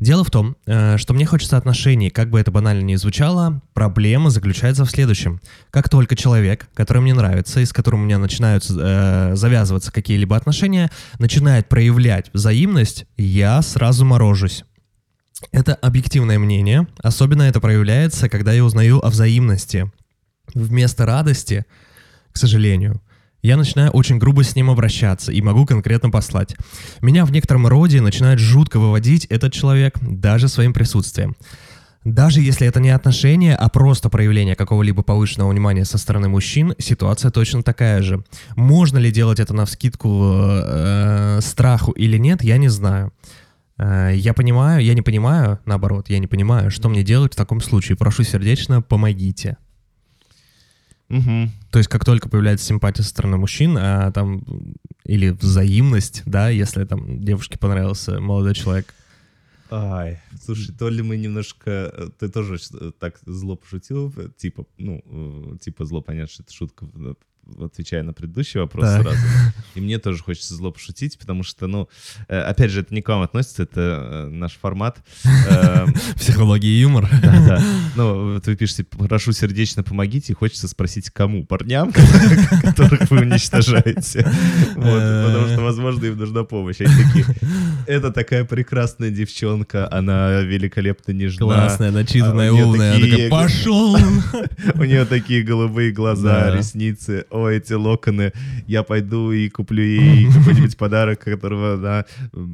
Дело 0.00 0.24
в 0.24 0.30
том, 0.30 0.56
э, 0.66 0.96
что 0.98 1.14
мне 1.14 1.24
хочется 1.24 1.56
отношений, 1.56 2.10
как 2.10 2.30
бы 2.30 2.40
это 2.40 2.50
банально 2.50 2.82
ни 2.82 2.96
звучало, 2.96 3.62
проблема 3.74 4.30
заключается 4.30 4.84
в 4.84 4.90
следующем. 4.90 5.40
Как 5.70 5.88
только 5.88 6.16
человек, 6.16 6.68
который 6.74 7.02
мне 7.02 7.14
нравится 7.14 7.60
и 7.60 7.64
с 7.64 7.72
которым 7.72 8.02
у 8.02 8.04
меня 8.04 8.18
начинают 8.18 8.64
э, 8.68 9.32
завязываться 9.34 9.92
какие-либо 9.92 10.36
отношения, 10.36 10.90
начинает 11.18 11.68
проявлять 11.68 12.30
взаимность, 12.32 13.06
я 13.16 13.62
сразу 13.62 14.04
морожусь. 14.04 14.64
Это 15.52 15.74
объективное 15.74 16.38
мнение. 16.38 16.86
Особенно 16.98 17.42
это 17.42 17.60
проявляется, 17.60 18.28
когда 18.28 18.52
я 18.52 18.64
узнаю 18.64 19.04
о 19.04 19.10
взаимности. 19.10 19.90
Вместо 20.54 21.06
радости, 21.06 21.64
к 22.32 22.38
сожалению, 22.38 23.00
я 23.44 23.58
начинаю 23.58 23.90
очень 23.90 24.18
грубо 24.18 24.42
с 24.42 24.56
ним 24.56 24.70
обращаться 24.70 25.30
и 25.30 25.42
могу 25.42 25.66
конкретно 25.66 26.10
послать. 26.10 26.56
Меня 27.02 27.26
в 27.26 27.30
некотором 27.30 27.66
роде 27.66 28.00
начинает 28.00 28.38
жутко 28.38 28.78
выводить 28.80 29.26
этот 29.26 29.52
человек 29.52 29.98
даже 30.00 30.48
своим 30.48 30.72
присутствием. 30.72 31.36
Даже 32.04 32.40
если 32.40 32.66
это 32.66 32.80
не 32.80 32.88
отношения, 32.88 33.54
а 33.54 33.68
просто 33.68 34.08
проявление 34.08 34.56
какого-либо 34.56 35.02
повышенного 35.02 35.50
внимания 35.50 35.84
со 35.84 35.98
стороны 35.98 36.28
мужчин, 36.28 36.74
ситуация 36.78 37.30
точно 37.30 37.62
такая 37.62 38.00
же. 38.00 38.24
Можно 38.56 38.96
ли 38.96 39.10
делать 39.10 39.40
это 39.40 39.52
на 39.52 39.66
вскидку 39.66 40.32
э, 40.34 41.40
страху 41.42 41.92
или 41.92 42.16
нет, 42.16 42.42
я 42.42 42.56
не 42.56 42.68
знаю. 42.68 43.12
Э, 43.76 44.12
Я 44.14 44.32
понимаю, 44.32 44.82
я 44.82 44.94
не 44.94 45.02
понимаю, 45.02 45.58
наоборот, 45.66 46.08
я 46.08 46.18
не 46.18 46.26
понимаю, 46.26 46.70
что 46.70 46.88
мне 46.88 47.02
делать 47.02 47.34
в 47.34 47.36
таком 47.36 47.60
случае. 47.60 47.98
Прошу 47.98 48.22
сердечно, 48.22 48.80
помогите. 48.80 49.58
Мгм. 51.08 51.50
То 51.70 51.78
есть, 51.78 51.88
как 51.88 52.04
только 52.04 52.28
появляется 52.28 52.66
симпатия 52.66 53.02
со 53.02 53.10
стороны 53.10 53.36
мужчин, 53.36 53.76
а 53.78 54.10
там 54.12 54.42
или 55.04 55.30
взаимность, 55.30 56.22
да, 56.26 56.48
если 56.48 56.84
там 56.84 57.20
девушке 57.20 57.58
понравился 57.58 58.20
молодой 58.20 58.54
человек. 58.54 58.94
Ай, 59.70 60.20
слушай, 60.42 60.74
то 60.74 60.88
ли 60.88 61.02
мы 61.02 61.16
немножко... 61.16 61.70
э, 61.70 62.08
Ты 62.18 62.28
тоже 62.28 62.58
э, 62.74 62.92
так 62.98 63.18
зло 63.26 63.56
пошутил, 63.56 64.12
типа, 64.36 64.66
ну, 64.78 65.02
э, 65.04 65.58
типа 65.58 65.84
зло, 65.84 66.00
понятно, 66.00 66.32
что 66.32 66.42
это 66.42 66.52
шутка, 66.52 66.86
отвечая 67.60 68.02
на 68.02 68.12
предыдущий 68.12 68.60
вопрос 68.60 68.84
Так. 68.84 69.02
сразу. 69.02 69.18
И 69.74 69.80
мне 69.80 69.98
тоже 69.98 70.22
хочется 70.22 70.54
зло 70.54 70.70
пошутить, 70.72 71.18
потому 71.18 71.42
что, 71.42 71.66
ну, 71.66 71.88
э, 72.28 72.38
опять 72.38 72.70
же, 72.70 72.80
это 72.80 72.94
не 72.94 73.02
к 73.02 73.08
вам 73.08 73.22
относится, 73.22 73.64
это 73.64 73.80
э, 73.80 74.28
наш 74.28 74.52
формат. 74.52 74.98
Эм, 75.24 75.94
Психология 76.16 76.68
и 76.68 76.80
юмор. 76.80 77.08
Да, 77.22 77.46
да. 77.46 77.62
Ну, 77.96 78.34
вот 78.34 78.46
вы 78.46 78.56
пишете, 78.56 78.84
прошу 78.84 79.32
сердечно 79.32 79.82
помогите, 79.82 80.32
и 80.32 80.36
хочется 80.36 80.68
спросить, 80.68 81.10
кому? 81.10 81.44
Парням, 81.44 81.92
которых 82.62 83.10
вы 83.10 83.20
уничтожаете. 83.20 84.26
Вот, 84.76 85.00
потому 85.00 85.46
что, 85.48 85.60
возможно, 85.60 86.04
им 86.04 86.16
нужна 86.18 86.44
помощь. 86.44 86.80
Они 86.80 86.90
такие, 87.04 87.26
это 87.86 88.10
такая 88.10 88.44
прекрасная 88.44 89.10
девчонка, 89.10 89.90
она 89.92 90.40
великолепно 90.40 91.12
нежна. 91.12 91.46
Классная, 91.46 91.90
начитанная, 91.90 92.50
А 92.50 92.54
умная. 92.54 92.96
Она 92.96 93.06
такая, 93.06 93.30
пошел! 93.30 93.96
У 94.74 94.84
нее 94.84 95.04
такие 95.04 95.42
голубые 95.42 95.92
глаза, 95.92 96.54
ресницы, 96.54 97.26
о, 97.34 97.48
эти 97.48 97.72
локоны. 97.72 98.32
Я 98.66 98.82
пойду 98.84 99.32
и 99.32 99.48
куплю 99.48 99.82
ей 99.82 100.32
какой-нибудь 100.32 100.76
подарок, 100.78 101.20
которого 101.20 101.74
она 101.74 102.04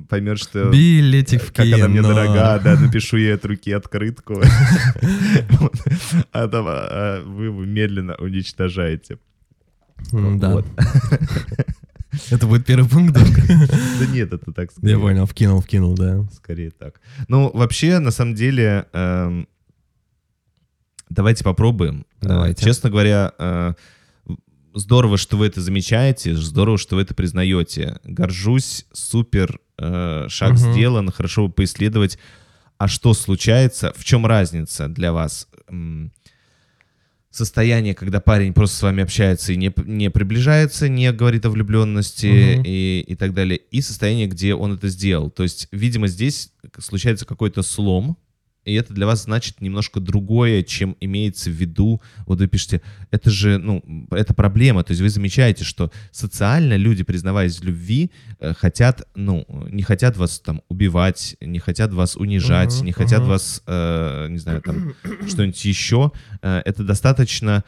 поймет, 0.08 0.38
что 0.38 0.70
Билетик 0.70 1.42
в 1.42 1.52
как 1.52 1.66
она 1.66 1.88
мне 1.88 1.98
кино. 1.98 2.14
дорога, 2.14 2.60
да, 2.64 2.76
напишу 2.80 3.18
ей 3.18 3.34
от 3.34 3.44
руки 3.44 3.70
открытку. 3.72 4.40
А 6.32 6.48
там 6.48 6.64
а, 6.68 7.22
вы 7.24 7.46
его 7.46 7.64
медленно 7.64 8.14
уничтожаете. 8.18 9.18
Да. 10.12 10.62
Это 12.30 12.46
будет 12.46 12.66
первый 12.66 12.88
пункт. 12.88 13.14
да? 13.14 13.20
Да 14.00 14.06
нет, 14.06 14.32
это 14.32 14.52
так 14.52 14.72
скорее. 14.72 14.92
Я 14.92 14.98
понял, 14.98 15.26
вкинул, 15.26 15.60
вкинул, 15.60 15.94
да. 15.94 16.24
Скорее 16.34 16.70
так. 16.70 17.00
Ну, 17.28 17.50
вообще, 17.54 17.98
на 17.98 18.10
самом 18.10 18.34
деле, 18.34 18.86
эм, 18.92 19.46
давайте 21.08 21.44
попробуем. 21.44 22.06
Э, 22.22 22.26
Давайте. 22.28 22.64
Честно 22.64 22.90
говоря, 22.90 23.32
э, 23.38 23.74
здорово, 24.74 25.16
что 25.18 25.36
вы 25.36 25.46
это 25.46 25.60
замечаете, 25.60 26.34
здорово, 26.36 26.78
что 26.78 26.96
вы 26.96 27.02
это 27.02 27.14
признаете. 27.14 27.98
Горжусь, 28.04 28.86
супер, 28.92 29.60
э, 29.78 30.26
шаг 30.28 30.50
Мгм. 30.52 30.58
сделан, 30.58 31.10
хорошо 31.10 31.46
бы 31.48 31.52
поисследовать, 31.52 32.18
а 32.78 32.88
что 32.88 33.12
случается, 33.14 33.92
в 33.96 34.04
чем 34.04 34.26
разница 34.26 34.88
для 34.88 35.12
вас? 35.12 35.48
Состояние, 37.32 37.94
когда 37.94 38.20
парень 38.20 38.52
просто 38.52 38.76
с 38.76 38.82
вами 38.82 39.04
общается 39.04 39.52
и 39.52 39.56
не, 39.56 39.72
не 39.84 40.10
приближается, 40.10 40.88
не 40.88 41.12
говорит 41.12 41.46
о 41.46 41.50
влюбленности 41.50 42.54
Мгм. 42.56 42.62
и, 42.66 43.04
и 43.06 43.14
так 43.14 43.34
далее, 43.34 43.56
и 43.56 43.80
состояние, 43.82 44.26
где 44.26 44.52
он 44.54 44.72
это 44.72 44.88
сделал. 44.88 45.30
То 45.30 45.44
есть, 45.44 45.68
видимо, 45.70 46.08
здесь 46.08 46.52
случается 46.78 47.26
какой-то 47.26 47.62
слом, 47.62 48.16
и 48.64 48.74
это 48.74 48.92
для 48.92 49.06
вас 49.06 49.24
значит 49.24 49.60
немножко 49.60 50.00
другое, 50.00 50.62
чем 50.62 50.96
имеется 51.00 51.50
в 51.50 51.54
виду. 51.54 52.00
Вот 52.26 52.40
вы 52.40 52.46
пишете, 52.46 52.82
это 53.10 53.30
же, 53.30 53.58
ну, 53.58 53.82
это 54.10 54.34
проблема. 54.34 54.84
То 54.84 54.92
есть 54.92 55.00
вы 55.00 55.08
замечаете, 55.08 55.64
что 55.64 55.90
социально 56.12 56.76
люди, 56.76 57.02
признаваясь 57.02 57.58
в 57.58 57.64
любви, 57.64 58.10
э, 58.38 58.52
хотят, 58.54 59.08
ну, 59.14 59.46
не 59.70 59.82
хотят 59.82 60.16
вас 60.16 60.40
там 60.40 60.62
убивать, 60.68 61.36
не 61.40 61.58
хотят 61.58 61.92
вас 61.92 62.16
унижать, 62.16 62.76
Мгм, 62.76 62.86
не 62.86 62.92
хотят 62.92 63.20
мгм. 63.20 63.28
вас, 63.28 63.62
э, 63.66 64.26
не 64.28 64.38
знаю, 64.38 64.60
там, 64.62 64.94
что-нибудь 65.26 65.64
еще. 65.64 66.12
Э, 66.42 66.60
это 66.64 66.84
достаточно 66.84 67.64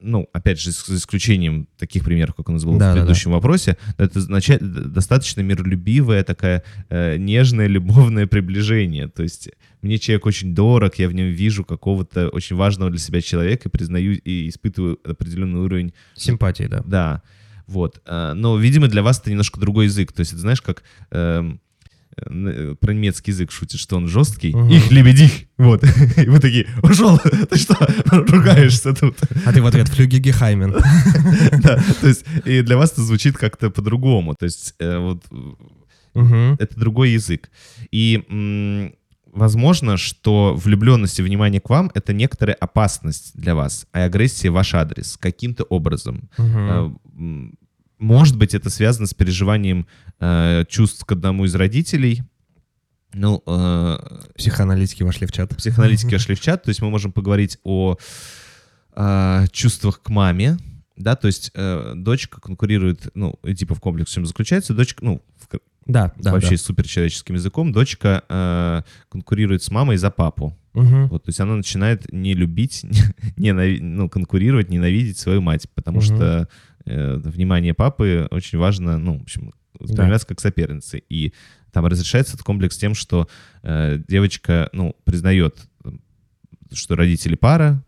ну, 0.00 0.28
опять 0.32 0.60
же, 0.60 0.70
за 0.70 0.96
исключением 0.96 1.68
таких 1.78 2.04
примеров, 2.04 2.34
как 2.34 2.48
у 2.48 2.52
нас 2.52 2.64
было 2.64 2.78
Да, 2.78 2.78
в 2.78 2.88
да, 2.88 2.94
да. 2.94 3.00
предыдущем 3.00 3.32
вопросе, 3.32 3.76
это 3.98 4.18
означает 4.18 4.60
д- 4.62 4.84
достаточно 4.88 5.40
миролюбивое, 5.42 6.24
такое 6.24 6.62
э, 6.88 7.16
нежное, 7.16 7.66
любовное 7.66 8.26
приближение. 8.26 9.08
То 9.08 9.22
есть 9.22 9.50
мне 9.82 9.98
человек 9.98 10.26
очень 10.26 10.54
дорог, 10.54 10.94
я 10.96 11.08
в 11.08 11.12
нем 11.12 11.28
вижу 11.28 11.64
какого-то 11.64 12.28
очень 12.28 12.56
важного 12.56 12.90
для 12.90 12.98
себя 13.00 13.20
человека, 13.20 13.68
признаю 13.70 14.12
и 14.14 14.48
испытываю 14.48 14.98
определенный 15.04 15.60
уровень 15.60 15.92
Симпатии, 16.14 16.64
да. 16.64 16.82
да, 16.86 17.22
вот. 17.66 18.00
А, 18.06 18.34
Но, 18.34 18.56
видимо, 18.58 18.88
для 18.88 19.02
вас 19.02 19.20
это 19.20 19.30
немножко 19.30 19.60
другой 19.60 19.84
язык. 19.86 20.12
То 20.12 20.20
есть, 20.20 20.32
это 20.32 20.40
знаешь, 20.40 20.60
как 20.60 20.82
э, 21.10 21.52
про 22.16 22.92
немецкий 22.92 23.30
язык 23.30 23.50
шутит, 23.50 23.80
что 23.80 23.96
он 23.96 24.08
жесткий. 24.08 24.54
Мгм. 24.54 24.68
Их 24.68 24.90
лебедих. 24.90 25.30
Вот. 25.58 25.84
И 26.16 26.28
вы 26.28 26.38
такие, 26.40 26.66
ушел, 26.82 27.18
ты 27.50 27.58
что, 27.58 27.76
ругаешься 28.06 28.94
тут? 28.94 29.16
А 29.44 29.52
ты 29.52 29.62
в 29.62 29.66
ответ 29.66 29.88
флюги 29.88 30.18
Гехаймен. 30.18 30.74
Да, 31.62 31.82
то 32.00 32.08
есть, 32.08 32.24
и 32.44 32.62
для 32.62 32.76
вас 32.76 32.92
это 32.92 33.02
звучит 33.02 33.36
как-то 33.36 33.70
по-другому. 33.70 34.34
То 34.34 34.44
есть, 34.44 34.74
э, 34.78 34.98
вот 34.98 35.22
это 36.14 36.78
другой 36.78 37.10
язык. 37.10 37.50
И 37.92 38.92
возможно, 39.32 39.96
что 39.96 40.54
влюбленность 40.54 41.18
и 41.18 41.22
внимание 41.22 41.60
к 41.60 41.70
вам— 41.70 41.90
это 41.94 42.12
некоторая 42.12 42.56
опасность 42.56 43.32
для 43.34 43.54
вас, 43.54 43.86
а 43.92 44.04
агрессия 44.04 44.50
ваш 44.50 44.74
адрес 44.74 45.16
каким-то 45.16 45.64
образом. 45.64 46.28
Мгм. 46.38 47.58
Может 48.00 48.36
быть, 48.38 48.54
это 48.54 48.70
связано 48.70 49.06
с 49.06 49.14
переживанием 49.14 49.86
э, 50.18 50.64
чувств 50.68 51.04
к 51.04 51.12
одному 51.12 51.44
из 51.44 51.54
родителей. 51.54 52.22
Ну, 53.12 53.42
э, 53.46 53.98
Психоаналитики 54.36 55.02
вошли 55.02 55.26
в 55.26 55.32
чат. 55.32 55.54
психоаналитики 55.56 56.12
вошли 56.14 56.34
в 56.34 56.40
чат, 56.40 56.62
то 56.64 56.70
есть 56.70 56.80
мы 56.80 56.90
можем 56.90 57.12
поговорить 57.12 57.58
о 57.62 57.96
э, 58.96 59.46
чувствах 59.52 60.00
к 60.02 60.08
маме, 60.08 60.56
да, 60.96 61.14
то 61.16 61.26
есть 61.26 61.50
э, 61.54 61.92
дочка 61.96 62.40
конкурирует, 62.40 63.08
ну, 63.14 63.38
типа 63.56 63.74
в 63.74 63.80
комплексе 63.80 64.24
заключается, 64.24 64.74
дочка, 64.74 65.04
ну, 65.04 65.22
в 65.38 65.58
Да, 65.86 66.12
да, 66.18 66.32
вообще 66.32 66.50
да. 66.52 66.56
суперчеловеческим 66.58 67.34
языком, 67.34 67.72
дочка 67.72 68.22
э, 68.28 68.82
конкурирует 69.08 69.62
с 69.62 69.70
мамой 69.70 69.96
за 69.96 70.10
папу. 70.10 70.56
Мгм. 70.72 71.08
Вот, 71.08 71.24
то 71.24 71.30
есть 71.30 71.40
она 71.40 71.56
начинает 71.56 72.12
не 72.12 72.34
любить, 72.34 72.84
не, 73.36 73.52
ну, 73.52 74.08
конкурировать, 74.08 74.68
ненавидеть 74.70 75.18
свою 75.18 75.40
мать, 75.40 75.68
потому 75.74 75.98
Мгм. 75.98 76.04
что 76.04 76.48
э, 76.90 77.16
внимание 77.16 77.74
папы 77.74 78.28
очень 78.30 78.58
важно, 78.58 78.98
ну, 78.98 79.18
в 79.18 79.22
общем, 79.22 79.52
восприниматься 79.78 80.26
как 80.26 80.40
соперницы. 80.40 81.02
И 81.08 81.32
там 81.72 81.86
разрешается 81.86 82.34
этот 82.34 82.44
комплекс 82.44 82.76
тем, 82.76 82.94
что 82.94 83.28
э, 83.62 83.98
девочка, 84.08 84.68
ну, 84.72 84.96
признает, 85.04 85.56
что 86.72 86.96
родители 86.96 87.36
пара, 87.36 87.84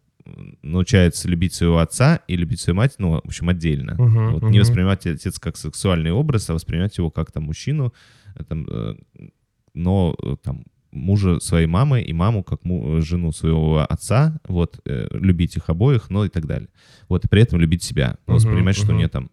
научается 0.62 1.28
любить 1.28 1.54
своего 1.54 1.78
отца 1.78 2.20
и 2.28 2.36
любить 2.36 2.60
свою 2.60 2.76
мать, 2.76 2.94
ну, 2.98 3.12
в 3.12 3.26
общем, 3.26 3.48
отдельно. 3.48 3.94
Мгм, 3.94 4.32
Вот, 4.34 4.42
не 4.42 4.50
мгм. 4.50 4.60
воспринимать 4.60 5.06
отец 5.06 5.38
как 5.38 5.56
сексуальный 5.56 6.12
образ, 6.12 6.48
а 6.48 6.54
воспринимать 6.54 6.96
его 6.96 7.10
как 7.10 7.32
там 7.32 7.44
мужчину, 7.44 7.92
э, 8.36 8.44
там, 8.44 8.66
э, 8.68 8.94
но 9.74 10.16
там 10.42 10.64
мужа 10.92 11.40
своей 11.40 11.66
мамы 11.66 12.02
и 12.02 12.12
маму 12.12 12.42
как 12.44 12.64
му- 12.64 13.00
жену 13.00 13.32
своего 13.32 13.80
отца, 13.80 14.38
вот, 14.46 14.80
э, 14.84 15.08
любить 15.10 15.56
их 15.56 15.68
обоих, 15.68 16.10
ну 16.10 16.24
и 16.24 16.28
так 16.28 16.46
далее. 16.46 16.68
Вот, 17.08 17.24
и 17.24 17.28
при 17.28 17.42
этом 17.42 17.58
любить 17.60 17.82
себя, 17.82 18.16
Мгм, 18.26 18.36
воспринимать, 18.36 18.76
что 18.76 18.92
у 18.92 18.96
нее 18.96 19.08
там... 19.08 19.30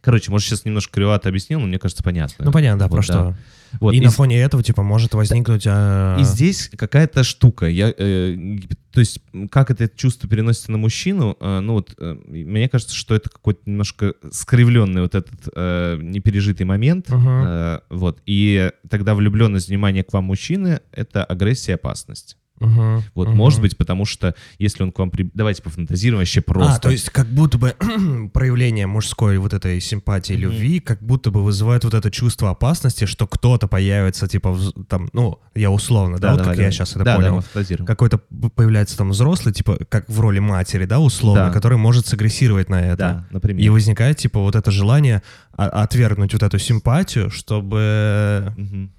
Короче, 0.00 0.30
может, 0.30 0.48
сейчас 0.48 0.64
немножко 0.64 0.92
кривато 0.94 1.28
объяснил, 1.28 1.60
но 1.60 1.66
мне 1.66 1.78
кажется, 1.78 2.02
понятно. 2.02 2.46
Ну, 2.46 2.52
понятно, 2.52 2.78
да, 2.80 2.86
Вот, 2.88 2.96
про 2.96 3.02
что. 3.02 3.36
Вот, 3.80 3.94
И 3.94 3.98
и 3.98 4.00
на 4.00 4.10
фоне 4.10 4.40
этого, 4.40 4.62
типа, 4.62 4.82
может 4.82 5.14
возникнуть... 5.14 5.64
а, 5.66 6.18
и 6.18 6.24
здесь 6.24 6.70
какая-то 6.76 7.24
штука. 7.24 7.66
Я, 7.66 7.92
э, 7.96 8.58
то 8.92 9.00
есть, 9.00 9.20
как 9.50 9.70
это 9.70 9.88
чувство 9.88 10.28
переносится 10.28 10.70
на 10.72 10.78
мужчину, 10.78 11.36
э, 11.40 11.60
ну 11.60 11.74
вот, 11.74 11.94
э, 11.98 12.16
мне 12.26 12.68
кажется, 12.68 12.94
что 12.94 13.14
это 13.14 13.28
какой-то 13.30 13.60
немножко 13.66 14.14
скривленный 14.30 15.02
вот 15.02 15.14
этот 15.14 15.48
э, 15.54 15.98
непережитый 16.00 16.66
момент. 16.66 17.08
Мгм. 17.08 17.28
Э, 17.28 17.80
вот. 17.90 18.20
И 18.26 18.70
тогда 18.88 19.14
влюбленность, 19.14 19.68
внимание 19.68 20.04
к 20.04 20.12
вам 20.12 20.24
мужчины— 20.24 20.80
это 20.92 21.24
агрессия 21.24 21.72
и 21.72 21.74
опасность. 21.74 22.36
Мгм, 22.60 23.02
Вот, 23.14 23.28
мгм. 23.28 23.36
может 23.36 23.60
быть, 23.60 23.76
потому 23.76 24.04
что 24.04 24.34
если 24.58 24.84
он 24.84 24.92
к 24.92 24.98
вам... 25.00 25.10
при- 25.10 25.28
Давайте 25.34 25.60
пофантазируем 25.62 26.20
вообще 26.20 26.40
просто. 26.40 26.74
А, 26.74 26.78
то 26.78 26.90
есть 26.90 27.10
как 27.10 27.26
будто 27.26 27.58
бы 27.58 27.74
проявление 28.32 28.86
мужской 28.86 29.38
вот 29.38 29.52
этой 29.52 29.80
симпатии, 29.80 30.34
любви, 30.34 30.78
как 30.80 31.02
будто 31.02 31.30
бы 31.32 31.42
вызывает 31.42 31.82
вот 31.84 31.94
это 31.94 32.10
чувство 32.12 32.50
опасности, 32.50 33.06
что 33.06 33.26
кто-то 33.26 33.66
появится, 33.66 34.28
типа, 34.28 34.48
вз- 34.48 34.84
там, 34.86 35.08
ну, 35.12 35.40
я 35.56 35.70
условно, 35.70 36.18
да, 36.18 36.30
вот 36.30 36.38
давай, 36.38 36.52
как 36.52 36.56
давай. 36.56 36.66
я 36.66 36.70
сейчас 36.72 36.90
это 36.94 37.04
Да, 37.04 37.16
да, 37.18 37.22
понял. 37.28 37.40
фантазируем. 37.40 37.86
Какой-то 37.86 38.18
появляется 38.54 38.96
там 38.96 39.10
взрослый, 39.10 39.52
типа, 39.52 39.78
как 39.88 40.08
в 40.08 40.20
роли 40.20 40.38
матери, 40.38 40.84
да, 40.86 41.00
условно, 41.00 41.46
Да. 41.46 41.50
который 41.50 41.76
может 41.76 42.06
сагрессировать 42.06 42.68
на 42.68 42.80
это. 42.80 42.96
Да, 42.96 43.26
например. 43.30 43.64
И 43.64 43.68
возникает, 43.68 44.18
типа, 44.18 44.38
вот 44.40 44.54
это 44.54 44.70
желание 44.70 45.22
а- 45.56 45.68
отвергнуть 45.82 46.32
вот 46.32 46.42
эту 46.42 46.58
симпатию, 46.58 47.30
чтобы... 47.30 48.52
Мгм. 48.56 48.90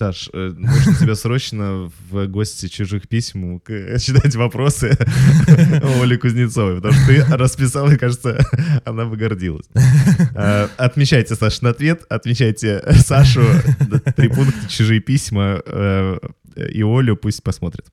Саш, 0.00 0.30
э, 0.32 0.54
нужно 0.56 0.94
тебя 0.94 1.14
срочно 1.14 1.90
в 2.10 2.26
гости 2.28 2.68
чужих 2.68 3.06
писем 3.06 3.60
к- 3.60 3.98
читать 3.98 4.34
вопросы 4.34 4.96
Оли 6.00 6.16
Кузнецовой, 6.16 6.76
потому 6.76 6.94
что 6.94 7.06
ты 7.06 7.36
расписал, 7.36 7.90
и, 7.92 7.98
кажется, 7.98 8.42
она 8.86 9.04
бы 9.04 9.18
гордилась. 9.18 9.66
Э, 10.34 10.68
Отмечайте 10.78 11.34
Сашин 11.34 11.66
ответ, 11.66 12.04
отмечайте 12.08 12.82
Сашу, 13.04 13.42
три 14.16 14.28
пункта, 14.28 14.70
чужие 14.70 15.00
письма, 15.00 15.60
э, 15.66 16.18
и 16.56 16.82
Олю 16.82 17.16
пусть 17.16 17.42
посмотрят. 17.42 17.84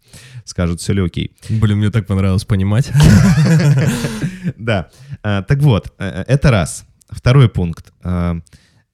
Скажут, 0.46 0.80
все 0.80 0.94
ли 0.94 1.02
окей. 1.04 1.36
Блин, 1.50 1.80
мне 1.80 1.90
так 1.92 2.08
понравилось 2.08 2.46
понимать. 2.46 2.90
Да. 4.56 4.90
А, 5.24 5.42
Так 5.42 5.60
вот, 5.60 5.94
э, 6.00 6.24
это 6.26 6.52
раз. 6.52 6.86
Второй 7.10 7.50
пункт. 7.50 7.92
А, 8.02 8.38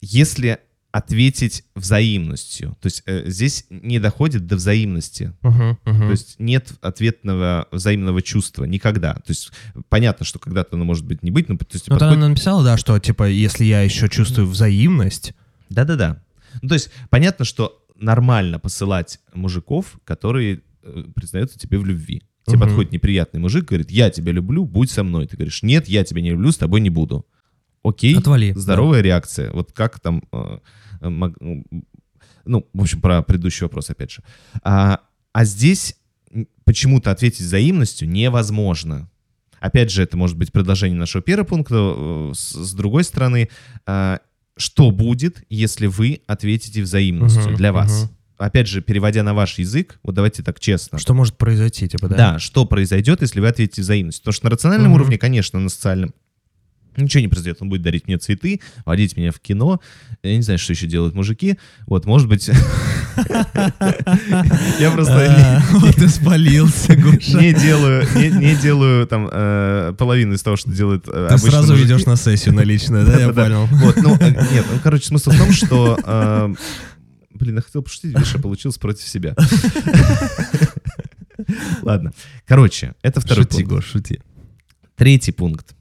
Если 0.02 0.58
ответить 0.94 1.64
взаимностью. 1.76 2.78
То 2.80 2.86
есть 2.86 3.02
э, 3.08 3.24
здесь 3.30 3.66
не 3.72 4.00
доходит 4.00 4.46
до 4.46 4.56
взаимности. 4.56 5.34
Мгм, 5.42 5.78
мгм. 5.86 6.00
То 6.02 6.12
есть 6.12 6.36
нет 6.40 6.72
ответного 6.82 7.68
взаимного 7.72 8.22
чувства 8.22 8.66
никогда. 8.66 9.16
То 9.16 9.30
есть 9.30 9.52
понятно, 9.90 10.24
что 10.26 10.38
когда-то 10.38 10.76
оно 10.76 10.86
может 10.86 11.06
быть 11.06 11.24
не 11.24 11.32
быть, 11.32 11.50
но 11.50 11.58
то 11.58 11.66
есть 11.74 11.88
Ну, 11.90 11.96
тогда 11.96 12.06
подходит- 12.06 12.18
она 12.24 12.30
написала, 12.30 12.64
да, 12.64 12.78
что, 12.78 12.98
типа, 13.00 13.28
если 13.28 13.66
я 13.66 13.82
еще 13.82 14.08
чувствую 14.08 14.48
взаимность, 14.48 15.34
Да-да-да. 15.70 16.22
Ну, 16.62 16.70
то 16.70 16.76
есть 16.76 16.92
понятно, 17.10 17.44
что 17.46 17.84
нормально 18.00 18.60
посылать 18.60 19.20
мужиков, 19.34 19.98
которые 20.06 20.62
э, 20.84 21.06
признаются 21.16 21.58
тебе 21.58 21.80
в 21.80 21.86
любви. 21.86 22.22
Тебе 22.46 22.58
Мгм. 22.58 22.66
подходит 22.68 22.92
неприятный 22.92 23.40
мужик, 23.40 23.66
говорит, 23.70 23.90
я 23.90 24.12
тебя 24.12 24.32
люблю, 24.32 24.66
будь 24.66 24.92
со 24.92 25.04
мной. 25.04 25.26
Ты 25.26 25.38
говоришь, 25.38 25.64
нет, 25.64 25.88
я 25.88 26.04
тебя 26.04 26.22
не 26.22 26.30
люблю, 26.32 26.52
с 26.52 26.58
тобой 26.58 26.82
не 26.82 26.90
буду. 26.92 27.26
Окей, 27.84 28.18
Отвали, 28.18 28.54
здоровая 28.56 29.02
реакция. 29.02 29.52
Вот 29.52 29.72
как 29.74 30.00
там, 30.00 30.24
э, 30.32 30.58
э, 31.02 31.10
мог- 31.10 31.36
ну, 32.46 32.68
в 32.74 32.82
общем, 32.82 33.02
про 33.02 33.22
предыдущий 33.22 33.64
вопрос 33.66 33.90
опять 33.90 34.12
же. 34.12 34.22
А, 34.64 35.00
а 35.34 35.46
здесь 35.46 35.96
почему-то 36.66 37.12
ответить 37.12 37.42
взаимностью 37.42 38.10
невозможно. 38.10 39.10
Опять 39.60 39.92
же, 39.92 40.04
это 40.04 40.18
может 40.18 40.38
быть 40.38 40.52
продолжение 40.52 40.98
нашего 40.98 41.22
первого 41.24 41.46
пункта. 41.46 41.76
э, 41.76 42.32
С, 42.36 42.74
другой 42.74 43.04
стороны, 43.04 43.50
а, 43.86 44.20
что 44.58 44.92
будет, 44.92 45.44
если 45.50 45.88
вы 45.88 46.22
ответите 46.28 46.82
взаимностью 46.84 47.44
Мгм, 47.48 47.56
для 47.56 47.72
вас? 47.74 48.04
мгм. 48.04 48.10
Опять 48.38 48.68
же, 48.68 48.82
переводя 48.82 49.24
на 49.24 49.34
ваш 49.34 49.58
язык, 49.60 50.00
вот 50.04 50.16
давайте 50.16 50.44
так 50.44 50.60
честно. 50.60 51.00
что 51.00 51.14
может 51.14 51.38
произойти, 51.38 51.88
типа, 51.88 52.08
да? 52.10 52.16
Да, 52.18 52.40
что 52.40 52.66
произойдет, 52.66 53.22
если 53.22 53.40
вы 53.40 53.48
ответите 53.48 53.82
взаимностью? 53.82 54.22
Потому 54.24 54.34
что 54.34 54.46
на 54.46 54.50
рациональном 54.52 54.92
Мгм. 54.92 54.96
уровне, 55.02 55.18
конечно, 55.18 55.60
на 55.60 55.70
социальном 55.70 56.14
ничего 56.98 57.22
не 57.22 57.28
произойдет. 57.28 57.58
Он 57.62 57.70
будет 57.70 57.82
дарить 57.82 58.08
мне 58.08 58.18
цветы, 58.18 58.62
водить 58.86 59.18
меня 59.18 59.32
в 59.32 59.40
кино. 59.40 59.80
Я 60.24 60.36
не 60.36 60.42
знаю, 60.42 60.60
что 60.60 60.74
еще 60.74 60.88
делают 60.88 61.16
мужики. 61.16 61.58
Вот, 61.88 62.06
может 62.06 62.28
быть... 62.28 62.48
Я 64.80 64.92
просто 64.92 65.24
А, 65.30 65.62
Вот 65.74 65.98
и 65.98 66.08
спалился, 66.08 66.96
Гоша. 66.96 67.40
не 67.40 67.54
делаю, 67.54 68.08
не, 68.16 68.56
делаю 68.56 69.08
там 69.08 69.30
э, 69.32 69.94
половину 69.98 70.34
из 70.34 70.42
того, 70.42 70.56
что 70.56 70.72
делают 70.72 71.08
э, 71.08 71.28
Ты 71.30 71.38
сразу 71.38 71.76
идешь 71.76 72.06
на 72.06 72.16
сессию 72.16 72.56
на 72.56 72.62
личное, 72.62 73.06
да, 73.06 73.20
я 73.20 73.30
понял. 73.32 73.68
Вот, 73.72 73.98
ну, 73.98 74.16
э, 74.20 74.32
нет, 74.52 74.66
ну, 74.72 74.80
короче, 74.82 75.08
смысл 75.08 75.32
в 75.32 75.38
том, 75.38 75.52
что... 75.52 76.56
Блин, 77.32 77.56
я 77.56 77.62
хотел 77.62 77.82
пошутить, 77.82 78.14
видишь, 78.14 78.36
а 78.36 78.40
получилось 78.40 78.78
против 78.78 79.08
себя. 79.08 79.36
Ладно. 81.82 82.14
Короче, 82.46 82.94
это 83.02 83.20
второй 83.22 83.44
Шути, 83.44 83.64
пункт. 83.64 83.70
Гош, 83.70 83.86
шути. 83.86 84.22
Третий 84.96 85.32
пункт. 85.32 85.76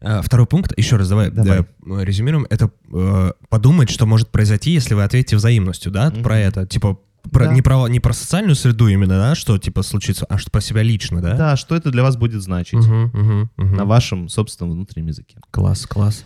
А, 0.00 0.22
Второй 0.22 0.46
пункт, 0.46 0.72
еще 0.76 0.96
раз 0.96 1.08
давай, 1.08 1.30
Давай. 1.30 1.64
да, 1.84 2.04
резюмируем, 2.04 2.46
это 2.50 2.70
э, 2.92 3.32
подумать, 3.48 3.90
что 3.90 4.06
может 4.06 4.28
произойти, 4.28 4.70
если 4.70 4.94
вы 4.94 5.02
ответите 5.02 5.36
взаимностью, 5.36 5.90
да, 5.90 6.10
Мгм. 6.10 6.22
про 6.22 6.38
это, 6.38 6.66
типа, 6.66 6.98
про- 7.32 7.46
Да. 7.46 7.52
не, 7.54 7.62
про, 7.62 7.88
не 7.88 7.98
про 8.00 8.12
социальную 8.12 8.54
среду 8.54 8.86
именно, 8.88 9.18
да, 9.18 9.34
что, 9.34 9.58
типа, 9.58 9.82
случится, 9.82 10.24
а 10.26 10.38
что 10.38 10.50
про 10.50 10.60
себя 10.60 10.82
лично, 10.82 11.20
да? 11.20 11.34
Да, 11.34 11.56
что 11.56 11.74
это 11.74 11.90
для 11.90 12.02
вас 12.02 12.16
будет 12.16 12.42
значить 12.42 12.74
Мгм, 12.74 13.10
мгм, 13.12 13.50
мгм. 13.56 13.76
на 13.76 13.84
вашем 13.84 14.28
собственном 14.28 14.72
внутреннем 14.74 15.08
языке. 15.08 15.36
Класс, 15.50 15.86
класс. 15.86 16.24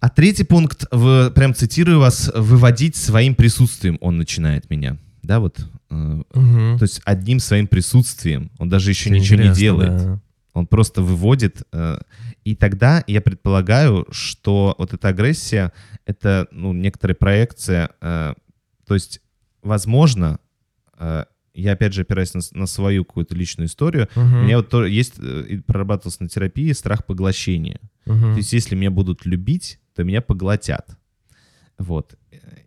А 0.00 0.10
третий 0.10 0.44
пункт, 0.44 0.84
в, 0.92 1.30
прям 1.30 1.54
цитирую 1.54 1.98
вас, 1.98 2.30
выводить 2.34 2.94
своим 2.94 3.34
присутствием 3.34 3.96
он 4.02 4.18
начинает 4.18 4.68
меня. 4.68 4.98
Да, 5.22 5.40
вот. 5.40 5.56
э, 5.90 5.94
Мгм. 6.34 6.78
То 6.78 6.82
есть 6.82 7.00
одним 7.06 7.40
своим 7.40 7.66
присутствием 7.68 8.50
он 8.58 8.68
даже 8.68 8.90
еще 8.90 9.08
Это 9.08 9.18
ничего 9.18 9.42
не 9.42 9.52
делает. 9.54 9.96
да. 9.96 10.20
Он 10.52 10.66
просто 10.66 11.00
выводит. 11.02 11.62
э, 11.72 11.98
И 12.44 12.54
тогда 12.54 13.02
я 13.06 13.20
предполагаю, 13.20 14.06
что 14.10 14.74
вот 14.78 14.92
эта 14.92 15.08
агрессия— 15.08 15.72
это 16.06 16.46
ну, 16.50 16.72
некоторая 16.72 17.14
проекция. 17.14 17.90
э, 18.00 18.34
То 18.86 18.94
есть, 18.94 19.20
возможно, 19.62 20.38
э, 20.98 21.24
я 21.54 21.72
опять 21.72 21.94
же 21.94 22.02
опираюсь 22.02 22.34
на, 22.34 22.40
на 22.52 22.66
свою 22.66 23.04
какую-то 23.04 23.34
личную 23.34 23.66
историю, 23.68 24.08
Мгм, 24.14 24.34
у 24.40 24.42
меня 24.42 24.56
вот 24.58 24.68
то, 24.68 24.84
есть, 24.84 25.14
э, 25.18 25.60
прорабатывался 25.66 26.22
на 26.22 26.28
терапии 26.28 26.70
страх 26.72 27.06
поглощения. 27.06 27.80
мгм, 28.06 28.32
То 28.32 28.36
есть 28.38 28.52
если 28.52 28.74
меня 28.74 28.90
будут 28.90 29.24
любить, 29.24 29.80
то 29.94 30.04
меня 30.04 30.20
поглотят. 30.20 30.98
Вот. 31.78 32.14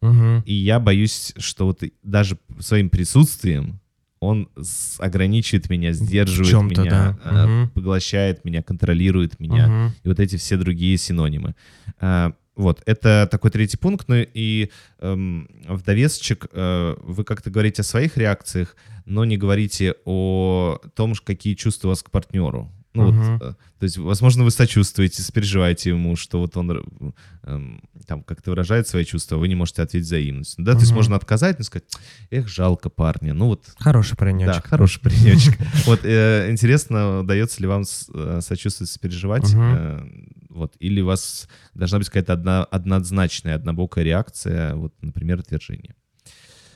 мгм. 0.01 0.41
И 0.45 0.53
я 0.53 0.79
боюсь, 0.79 1.33
что 1.37 1.67
вот 1.67 1.83
даже 2.03 2.37
своим 2.59 2.89
присутствием 2.89 3.79
он 4.19 4.49
ограничивает 4.99 5.69
меня, 5.69 5.91
сдерживает 5.93 6.71
меня, 6.77 7.17
да. 7.23 7.47
Мгм. 7.47 7.69
поглощает 7.69 8.45
меня, 8.45 8.63
контролирует 8.63 9.39
меня. 9.39 9.67
Мгм. 9.67 9.93
И 10.03 10.07
вот 10.07 10.19
эти 10.19 10.37
все 10.37 10.57
другие 10.57 10.97
синонимы. 10.97 11.55
А, 11.99 12.33
Вот, 12.55 12.81
это 12.87 13.27
такой 13.29 13.51
третий 13.51 13.77
пункт. 13.77 14.07
Ну 14.07 14.15
и 14.17 14.71
эм, 14.99 15.47
в 15.67 15.83
довесочек 15.83 16.47
э, 16.51 16.95
вы 17.03 17.23
как-то 17.23 17.51
говорите 17.51 17.81
о 17.81 17.85
своих 17.85 18.17
реакциях, 18.17 18.75
но 19.05 19.25
не 19.25 19.37
говорите 19.37 19.93
о 20.05 20.79
том, 20.95 21.13
какие 21.23 21.53
чувства 21.53 21.89
у 21.89 21.91
вас 21.91 22.01
к 22.01 22.09
партнеру. 22.09 22.71
Ну, 22.93 23.11
Мгм. 23.11 23.33
вот, 23.33 23.41
э, 23.41 23.53
то 23.79 23.83
есть, 23.83 23.97
возможно, 23.97 24.43
вы 24.43 24.51
сочувствуете, 24.51 25.21
сопереживаете 25.21 25.91
ему, 25.91 26.15
что 26.15 26.39
вот 26.39 26.57
он 26.57 26.71
э, 26.71 27.11
эм, 27.43 27.83
там 28.07 28.23
как-то 28.23 28.51
выражает 28.51 28.87
свои 28.87 29.05
чувства, 29.05 29.37
а 29.37 29.39
вы 29.39 29.47
не 29.47 29.55
можете 29.55 29.83
ответить 29.83 30.07
взаимностью. 30.07 30.63
Да, 30.65 30.73
то 30.73 30.79
есть 30.79 30.93
можно 30.93 31.15
отказать, 31.15 31.59
но 31.59 31.63
сказать, 31.63 31.85
эх, 32.31 32.47
жалко 32.47 32.89
парня. 32.89 33.33
Ну 33.33 33.47
вот, 33.47 33.65
Хороший 33.77 34.11
да, 34.11 34.15
паренечек. 34.17 34.65
хороший 34.65 35.01
паренечек. 35.01 35.57
Вот 35.85 35.99
э, 36.03 36.49
интересно, 36.49 37.19
удается 37.19 37.61
ли 37.61 37.67
вам 37.67 37.83
сочувствовать, 38.41 38.89
сопереживать, 38.89 39.53
вот, 40.49 40.75
или 40.79 41.01
у 41.01 41.05
вас 41.05 41.47
должна 41.75 41.99
быть 41.99 42.07
какая-то 42.07 42.33
одна, 42.33 42.63
однозначная, 42.63 43.55
однобокая 43.55 44.03
реакция, 44.03 44.73
вот, 44.75 44.93
например, 45.01 45.39
отвержение. 45.39 45.95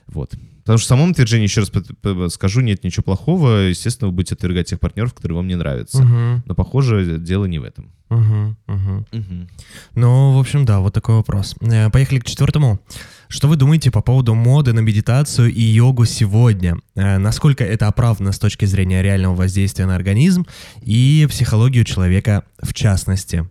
Вот. 0.07 0.31
Потому 0.59 0.77
что 0.77 0.85
в 0.85 0.89
самом 0.89 1.11
отвержении, 1.11 1.45
еще 1.47 1.61
раз 1.61 2.33
скажу, 2.33 2.61
нет 2.61 2.83
ничего 2.83 3.03
плохого. 3.03 3.67
Естественно, 3.69 4.09
вы 4.09 4.15
будете 4.15 4.35
отвергать 4.35 4.67
тех 4.67 4.79
партнеров, 4.79 5.13
которые 5.13 5.35
вам 5.37 5.47
не 5.47 5.55
нравятся. 5.55 6.03
Мгм, 6.03 6.43
Но, 6.45 6.53
похоже, 6.55 7.17
дело 7.17 7.45
не 7.45 7.57
в 7.59 7.63
этом. 7.63 7.91
мгм, 8.09 8.57
мгм. 8.67 9.47
Ну, 9.95 10.33
в 10.33 10.39
общем, 10.39 10.65
да, 10.65 10.79
вот 10.79 10.93
такой 10.93 11.15
вопрос. 11.15 11.55
Э, 11.61 11.89
Поехали 11.89 12.19
к 12.19 12.25
четвертому. 12.25 12.79
Что 13.27 13.47
вы 13.47 13.55
думаете 13.55 13.89
по 13.89 14.01
поводу 14.01 14.35
моды 14.35 14.73
на 14.73 14.81
медитацию 14.81 15.51
и 15.51 15.61
йогу 15.61 16.05
сегодня? 16.05 16.77
Э, 16.95 17.17
Насколько 17.17 17.63
это 17.63 17.87
оправдано 17.87 18.31
с 18.31 18.37
точки 18.39 18.65
зрения 18.65 19.01
реального 19.01 19.33
воздействия 19.35 19.85
на 19.87 19.95
организм 19.95 20.45
и 20.81 21.25
психологию 21.29 21.85
человека 21.85 22.43
в 22.61 22.73
частности? 22.73 23.49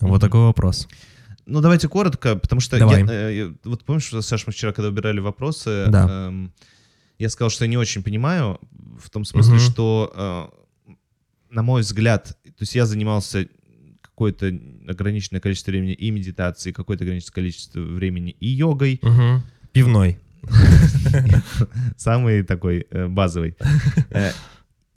Вот 0.00 0.20
такой 0.20 0.40
вопрос. 0.40 0.88
Ну, 1.46 1.60
давайте 1.60 1.88
коротко, 1.88 2.36
потому 2.36 2.60
что... 2.60 2.78
Давай. 2.78 3.04
Я, 3.04 3.12
э, 3.30 3.36
я- 3.36 3.54
вот 3.64 3.84
помнишь, 3.84 4.10
Саш, 4.24 4.46
мы 4.46 4.52
вчера, 4.52 4.72
когда 4.72 4.88
выбирали 4.90 5.20
вопросы, 5.20 5.86
Да. 5.88 6.28
эм, 6.28 6.52
я 7.18 7.28
сказал, 7.28 7.50
что 7.50 7.64
я 7.64 7.68
не 7.70 7.76
очень 7.76 8.02
понимаю, 8.02 8.58
в 8.98 9.10
том 9.10 9.24
смысле, 9.24 9.54
Мгм. 9.54 9.60
что, 9.60 10.50
э, 10.88 10.92
на 11.50 11.62
мой 11.62 11.82
взгляд, 11.82 12.36
то 12.44 12.60
есть 12.62 12.74
я 12.74 12.86
занимался 12.86 13.46
какое-то 14.00 14.46
ограниченное 14.88 15.40
количество 15.40 15.70
времени 15.72 15.92
и 15.92 16.10
медитацией, 16.10 16.72
какое-то 16.72 17.04
ограниченное 17.04 17.34
количество 17.34 17.80
времени 17.80 18.34
и 18.40 18.48
йогой, 18.48 18.98
Мгм. 19.02 19.42
Пивной. 19.72 20.18
самый 21.96 22.42
такой 22.42 22.86
э, 22.90 23.06
базовый. 23.08 23.56
Э, 24.10 24.30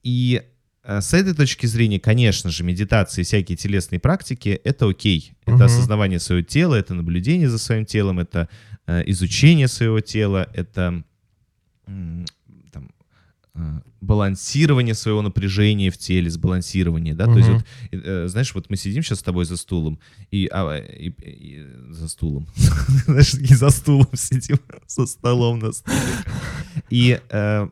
И 0.03 0.41
с 0.87 1.13
этой 1.13 1.33
точки 1.33 1.65
зрения, 1.67 1.99
конечно 1.99 2.49
же, 2.49 2.63
медитации 2.63 3.21
и 3.21 3.23
всякие 3.25 3.57
телесные 3.57 3.99
практики— 3.99 4.49
это 4.63 4.87
окей. 4.89 5.33
Это 5.45 5.55
Мгм. 5.55 5.63
осознавание 5.65 6.19
своего 6.19 6.43
тела, 6.45 6.75
это 6.75 6.93
наблюдение 6.93 7.49
за 7.49 7.57
своим 7.57 7.85
телом, 7.85 8.19
это 8.19 8.47
э, 8.87 9.03
изучение 9.07 9.67
своего 9.67 9.99
тела, 9.99 10.47
это 10.53 11.03
там, 12.71 12.91
э, 13.55 13.79
балансирование 14.01 14.93
своего 14.93 15.21
напряжения 15.21 15.89
в 15.89 15.97
теле, 15.97 16.29
сбалансирование, 16.29 17.13
да, 17.15 17.25
то 17.25 17.37
есть 17.37 17.49
вот, 17.49 17.65
э, 17.91 18.27
знаешь, 18.27 18.53
вот 18.55 18.69
мы 18.69 18.77
сидим 18.77 19.03
сейчас 19.03 19.19
с 19.19 19.23
тобой 19.23 19.45
за 19.45 19.57
стулом, 19.57 19.99
и, 20.31 20.47
а, 20.51 20.77
и- 20.77 21.09
и- 21.09 21.65
за 21.89 22.07
стулом, 22.07 22.47
знаешь, 23.05 23.33
не 23.33 23.55
за 23.55 23.69
стулом 23.71 24.07
сидим, 24.15 24.59
за 24.87 25.05
столом 25.05 25.59
на 25.59 25.71
стуле. 25.73 25.97
И 26.89 27.19
э, 27.29 27.67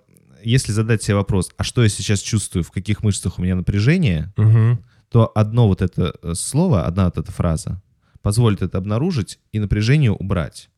если 0.50 0.72
задать 0.72 1.04
себе 1.04 1.16
вопрос, 1.16 1.52
а 1.58 1.64
что 1.64 1.84
я 1.84 1.90
сейчас 1.90 2.20
чувствую, 2.22 2.64
в 2.64 2.72
каких 2.72 3.04
мышцах 3.04 3.40
у 3.40 3.42
меня 3.42 3.56
напряжение, 3.56 4.34
Мгм. 4.38 4.84
то 5.10 5.32
одно 5.36 5.68
вот 5.68 5.82
это 5.82 6.14
э, 6.22 6.34
слово, 6.36 6.86
одна 6.86 7.06
вот 7.06 7.18
эта 7.18 7.32
фраза 7.32 7.82
позволит 8.22 8.62
это 8.62 8.78
обнаружить 8.78 9.40
и 9.52 9.60
напряжение 9.60 10.12
убрать. 10.12 10.70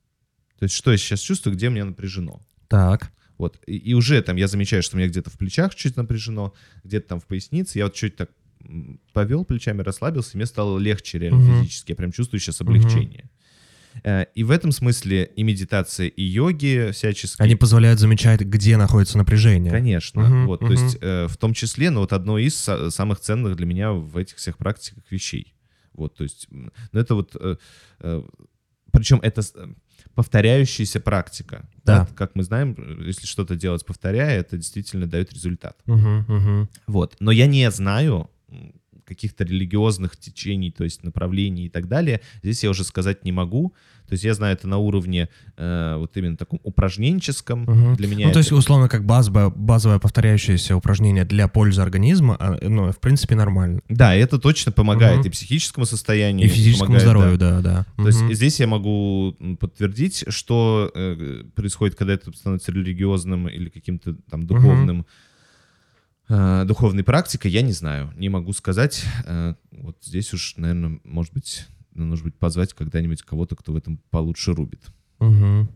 То 0.60 0.64
есть 0.64 0.76
что 0.76 0.92
я 0.92 0.98
сейчас 0.98 1.20
чувствую, 1.22 1.56
где 1.56 1.68
у 1.68 1.72
меня 1.72 1.86
напряжено. 1.86 2.42
Так. 2.68 3.12
Вот. 3.38 3.60
И, 3.68 3.78
и 3.78 3.94
уже 3.94 4.22
там 4.22 4.36
я 4.36 4.48
замечаю, 4.48 4.82
что 4.84 4.96
у 4.96 5.00
меня 5.00 5.08
где-то 5.08 5.30
в 5.30 5.38
плечах 5.38 5.76
чуть 5.76 5.96
напряжено, 5.96 6.54
где-то 6.84 7.08
там 7.10 7.20
в 7.20 7.26
пояснице. 7.26 7.78
Я 7.78 7.86
вот 7.86 7.94
чуть 7.94 8.16
так 8.16 8.32
повел 9.14 9.46
плечами, 9.46 9.82
расслабился, 9.82 10.32
и 10.34 10.38
мне 10.38 10.46
стало 10.46 10.78
легче 10.80 11.20
реально 11.20 11.40
Мгм. 11.40 11.62
физически. 11.62 11.92
Я 11.92 11.96
прям 11.96 12.12
чувствую 12.12 12.40
сейчас 12.40 12.60
облегчение. 12.62 13.26
Э, 13.26 13.37
И 14.36 14.44
в 14.44 14.52
этом 14.52 14.72
смысле 14.72 15.26
и 15.36 15.44
медитация, 15.44 16.08
и 16.08 16.24
йоги 16.24 16.92
всячески... 16.92 17.42
Они 17.42 17.56
позволяют 17.56 18.00
замечать, 18.00 18.42
где 18.42 18.78
находится 18.78 19.18
напряжение. 19.18 19.72
Конечно. 19.72 20.22
Мгм, 20.22 20.46
вот, 20.48 20.62
мгм. 20.62 20.76
То 20.76 20.82
есть 20.82 20.98
э, 21.02 21.28
в 21.28 21.38
том 21.38 21.54
числе, 21.54 21.90
но 21.90 22.02
вот 22.02 22.14
одно 22.14 22.38
из 22.38 22.54
са- 22.54 22.90
самых 22.92 23.20
ценных 23.20 23.56
для 23.56 23.66
меня 23.66 23.92
в 23.92 24.18
этих 24.18 24.38
всех 24.38 24.58
практиках 24.58 25.04
вещей. 25.10 25.56
Вот, 25.94 26.16
то 26.16 26.24
есть, 26.24 26.48
ну 26.52 26.72
это 26.94 27.16
вот 27.16 27.36
э, 27.40 27.56
э, 28.02 28.24
причем 28.92 29.20
это 29.22 29.42
повторяющаяся 30.14 31.00
практика. 31.00 31.70
Да. 31.84 32.08
Как 32.16 32.36
мы 32.36 32.44
знаем, 32.44 32.76
если 33.06 33.26
что-то 33.28 33.56
делать 33.56 33.86
повторяя, 33.86 34.40
это 34.40 34.58
действительно 34.58 35.08
дает 35.08 35.34
результат. 35.34 35.78
Мгм, 35.86 36.26
мгм. 36.28 36.70
Вот. 36.88 37.16
Но 37.20 37.32
я 37.32 37.46
не 37.46 37.70
знаю 37.72 38.30
каких-то 39.08 39.44
религиозных 39.46 40.18
течений, 40.18 40.70
то 40.72 40.84
есть 40.84 41.04
направлений 41.04 41.66
и 41.66 41.70
так 41.70 41.88
далее. 41.88 42.22
Здесь 42.44 42.64
я 42.64 42.70
уже 42.70 42.84
сказать 42.84 43.24
не 43.26 43.32
могу. 43.32 43.74
То 44.08 44.14
есть 44.14 44.24
я 44.24 44.34
знаю 44.34 44.54
это 44.54 44.68
на 44.70 44.78
уровне 44.78 45.28
э, 45.58 45.96
вот 45.98 46.16
именно 46.16 46.38
таком 46.38 46.60
упражненческом. 46.64 47.64
Мгм. 47.64 47.96
Для 47.96 48.08
меня 48.08 48.28
Ну, 48.28 48.32
то 48.34 48.40
есть, 48.40 48.50
это- 48.50 48.56
условно, 48.58 48.88
как 48.88 49.06
базовое, 49.06 49.50
базовое 49.50 50.00
повторяющееся 50.00 50.76
упражнение 50.78 51.26
для 51.26 51.48
пользы 51.50 51.82
организма, 51.82 52.38
а, 52.40 52.58
ну, 52.62 52.92
в 52.92 53.00
принципе, 53.00 53.36
нормально. 53.36 53.82
Да, 53.90 54.16
это 54.16 54.40
точно 54.40 54.72
помогает 54.72 55.20
Мгм. 55.20 55.28
и 55.28 55.30
психическому 55.32 55.86
состоянию, 55.86 56.46
И 56.48 56.50
физическому 56.50 56.88
помогает, 56.98 57.04
здоровью, 57.04 57.38
да. 57.38 57.62
да, 57.62 57.86
да. 57.98 58.04
То 58.04 58.08
есть 58.08 58.22
Мгм. 58.22 58.34
здесь 58.34 58.60
я 58.62 58.68
могу 58.68 59.36
подтвердить, 59.60 60.24
что 60.30 60.90
э, 60.96 61.44
происходит, 61.56 61.96
когда 61.96 62.14
это 62.14 62.32
становится 62.32 62.72
религиозным 62.72 63.48
или 63.50 63.70
каким-то 63.70 64.16
там 64.30 64.46
духовным, 64.48 65.02
э, 65.02 65.04
духовной 66.30 67.04
практикой, 67.04 67.52
я 67.52 67.62
не 67.62 67.72
знаю, 67.72 68.12
не 68.18 68.28
могу 68.30 68.52
сказать. 68.52 69.06
Э, 69.26 69.54
вот 69.72 69.98
здесь 70.04 70.34
уж, 70.34 70.56
наверное, 70.58 71.00
может 71.06 71.34
быть, 71.34 71.66
нужно 71.94 72.26
быть 72.26 72.36
позвать 72.36 72.74
когда-нибудь 72.74 73.22
кого-то, 73.22 73.56
кто 73.56 73.72
в 73.72 73.78
этом 73.78 74.00
получше 74.10 74.54
рубит. 74.54 74.82
Мгм. 75.20 75.70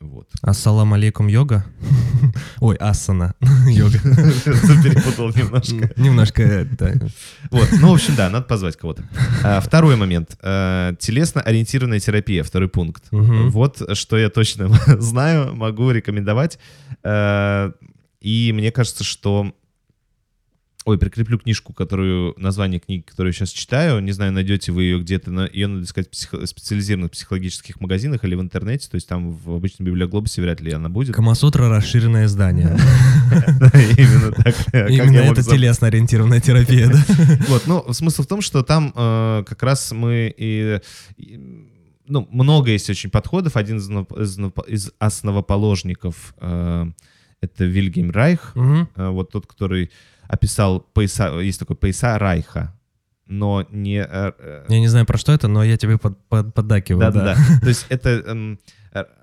Вот. 0.00 0.28
Ассалам 0.42 0.94
алейкум 0.94 1.26
йога. 1.26 1.66
Ой, 2.60 2.76
асана 2.76 3.34
йога. 3.66 3.98
Перепутал 4.84 5.30
немножко. 5.30 5.92
Немножко, 5.96 6.42
э, 6.42 6.64
да. 6.64 6.92
Вот, 7.50 7.68
ну, 7.80 7.90
в 7.90 7.94
общем, 7.94 8.14
да, 8.14 8.30
надо 8.30 8.46
позвать 8.46 8.76
кого-то. 8.76 9.02
Второй 9.60 9.96
момент. 9.96 10.38
Телесно-ориентированная 10.40 11.98
терапия, 11.98 12.44
второй 12.44 12.68
пункт. 12.68 13.08
Вот 13.10 13.82
что 13.94 14.16
я 14.16 14.30
точно 14.30 14.70
знаю, 15.00 15.56
могу 15.56 15.90
рекомендовать. 15.90 16.60
И 17.04 18.52
мне 18.54 18.70
кажется, 18.70 19.02
что... 19.02 19.52
Ой, 20.84 20.96
прикреплю 20.96 21.38
книжку, 21.38 21.74
которую, 21.74 22.34
название 22.38 22.80
книги, 22.80 23.02
которую 23.02 23.32
я 23.32 23.34
сейчас 23.36 23.50
читаю. 23.50 24.00
Не 24.00 24.12
знаю, 24.12 24.32
найдете 24.32 24.72
вы 24.72 24.84
ее 24.84 25.00
где-то. 25.00 25.30
но 25.30 25.44
Ее 25.46 25.66
надо 25.66 25.84
искать 25.84 26.06
в 26.06 26.10
психо- 26.10 26.46
специализированных 26.46 27.10
психологических 27.10 27.78
магазинах 27.80 28.24
или 28.24 28.34
в 28.34 28.40
интернете. 28.40 28.88
То 28.88 28.94
есть 28.94 29.06
там 29.06 29.32
в 29.32 29.50
обычном 29.50 29.86
библиоглобусе 29.86 30.40
вряд 30.40 30.60
ли 30.62 30.72
она 30.72 30.88
будет. 30.88 31.14
Камасутра 31.14 31.68
расширенное 31.68 32.24
издание. 32.26 32.76
Да, 33.28 33.70
Именно 33.98 34.32
так. 34.32 34.54
Именно 34.90 35.18
это 35.32 35.42
телесно-ориентированная 35.42 36.40
терапия, 36.40 36.88
да? 36.88 37.04
Вот, 37.48 37.66
ну, 37.66 37.84
смысл 37.92 38.22
в 38.22 38.26
том, 38.26 38.40
что 38.40 38.62
там 38.62 38.92
э, 38.96 39.44
как 39.46 39.62
раз 39.62 39.92
мы 39.92 40.32
и, 40.34 40.80
ну, 42.06 42.26
много 42.30 42.70
есть 42.70 42.88
очень 42.88 43.10
подходов. 43.10 43.56
Один 43.56 43.76
из, 43.76 43.88
нов- 43.90 44.10
из 44.18 44.38
нов- 44.38 44.66
из 44.66 44.90
основоположников 44.98 46.34
э, 46.40 46.86
это 47.42 47.64
Вильгельм 47.66 48.10
Райх, 48.10 48.52
э, 48.54 49.08
вот 49.10 49.30
тот, 49.32 49.46
который 49.46 49.90
описал 50.28 50.80
пояса, 50.80 51.38
есть 51.40 51.58
такой 51.58 51.76
пояса 51.76 52.18
Райха, 52.18 52.74
но 53.26 53.66
не... 53.70 53.98
э, 54.00 54.32
э, 54.38 54.64
Я 54.68 54.78
не 54.80 54.88
знаю, 54.88 55.04
про 55.06 55.18
что 55.18 55.32
это, 55.32 55.48
но 55.48 55.64
я 55.64 55.76
тебе 55.76 55.98
под- 55.98 56.18
под- 56.28 56.54
поддакиваю, 56.54 57.00
да, 57.00 57.10
да, 57.10 57.24
да. 57.24 57.34
да. 57.34 57.60
То 57.60 57.68
есть 57.68 57.86
это 57.88 58.10
эм, 58.10 58.58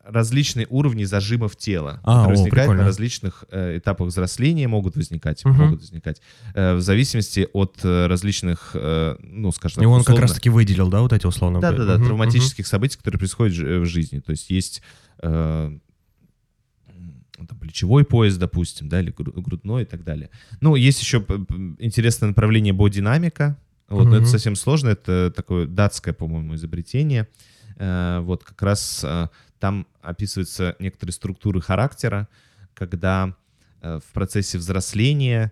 различные 0.06 0.68
уровни 0.70 1.03
зажимов 1.06 1.56
тела, 1.56 1.99
А, 2.03 2.18
которые 2.20 2.26
о, 2.26 2.30
возникают 2.38 2.56
на 2.56 2.64
прикольно. 2.74 2.84
различных 2.86 3.45
э, 3.51 3.78
этапах 3.80 4.08
взросления, 4.10 4.68
могут 4.68 4.95
возникать, 4.95 5.43
Мгм. 5.43 5.56
могут 5.58 5.80
возникать, 5.82 6.22
э, 6.53 6.76
в 6.76 6.82
зависимости 6.82 7.47
от 7.51 7.80
э, 7.84 8.06
различных, 8.06 8.72
э, 8.76 9.16
ну, 9.22 9.51
скажем 9.51 9.82
И 9.82 9.86
так, 9.86 9.91
он 9.91 9.99
как 9.99 10.10
условно- 10.10 10.22
раз-таки 10.22 10.49
выделил, 10.49 10.89
да, 10.89 11.01
вот 11.01 11.12
эти 11.14 11.26
условно? 11.26 11.60
да-да-да, 11.60 11.95
Мгм, 11.97 12.06
травматических 12.06 12.68
событий, 12.68 12.97
которые 12.97 13.18
происходят 13.20 13.58
в 13.58 13.86
жизни. 13.86 14.20
То 14.20 14.32
есть 14.32 14.49
есть 14.51 14.82
э, 15.24 15.78
там, 17.36 17.57
плечевой 17.59 18.05
пояс, 18.05 18.38
допустим, 18.38 18.89
да, 18.89 19.01
или 19.01 19.11
гру- 19.11 19.33
грудной 19.41 19.83
и 19.83 19.86
так 19.86 20.03
далее. 20.03 20.29
Ну, 20.61 20.75
есть 20.75 21.01
еще 21.01 21.25
интересное 21.79 22.27
направление 22.27 22.73
бодинамика. 22.73 23.57
Вот, 23.88 24.05
но 24.07 24.17
это 24.17 24.25
совсем 24.25 24.55
сложно, 24.55 24.89
это 24.89 25.31
такое 25.36 25.67
датское, 25.67 26.13
по-моему, 26.13 26.55
изобретение. 26.55 27.27
Э, 27.77 28.19
вот 28.21 28.43
как 28.43 28.61
раз 28.61 29.01
э, 29.03 29.27
там 29.59 29.86
описываются 30.01 30.75
некоторые 30.79 31.13
структуры 31.13 31.61
характера, 31.61 32.27
когда 32.73 33.36
э, 33.81 33.99
в 33.99 34.13
процессе 34.13 34.57
взросления 34.57 35.51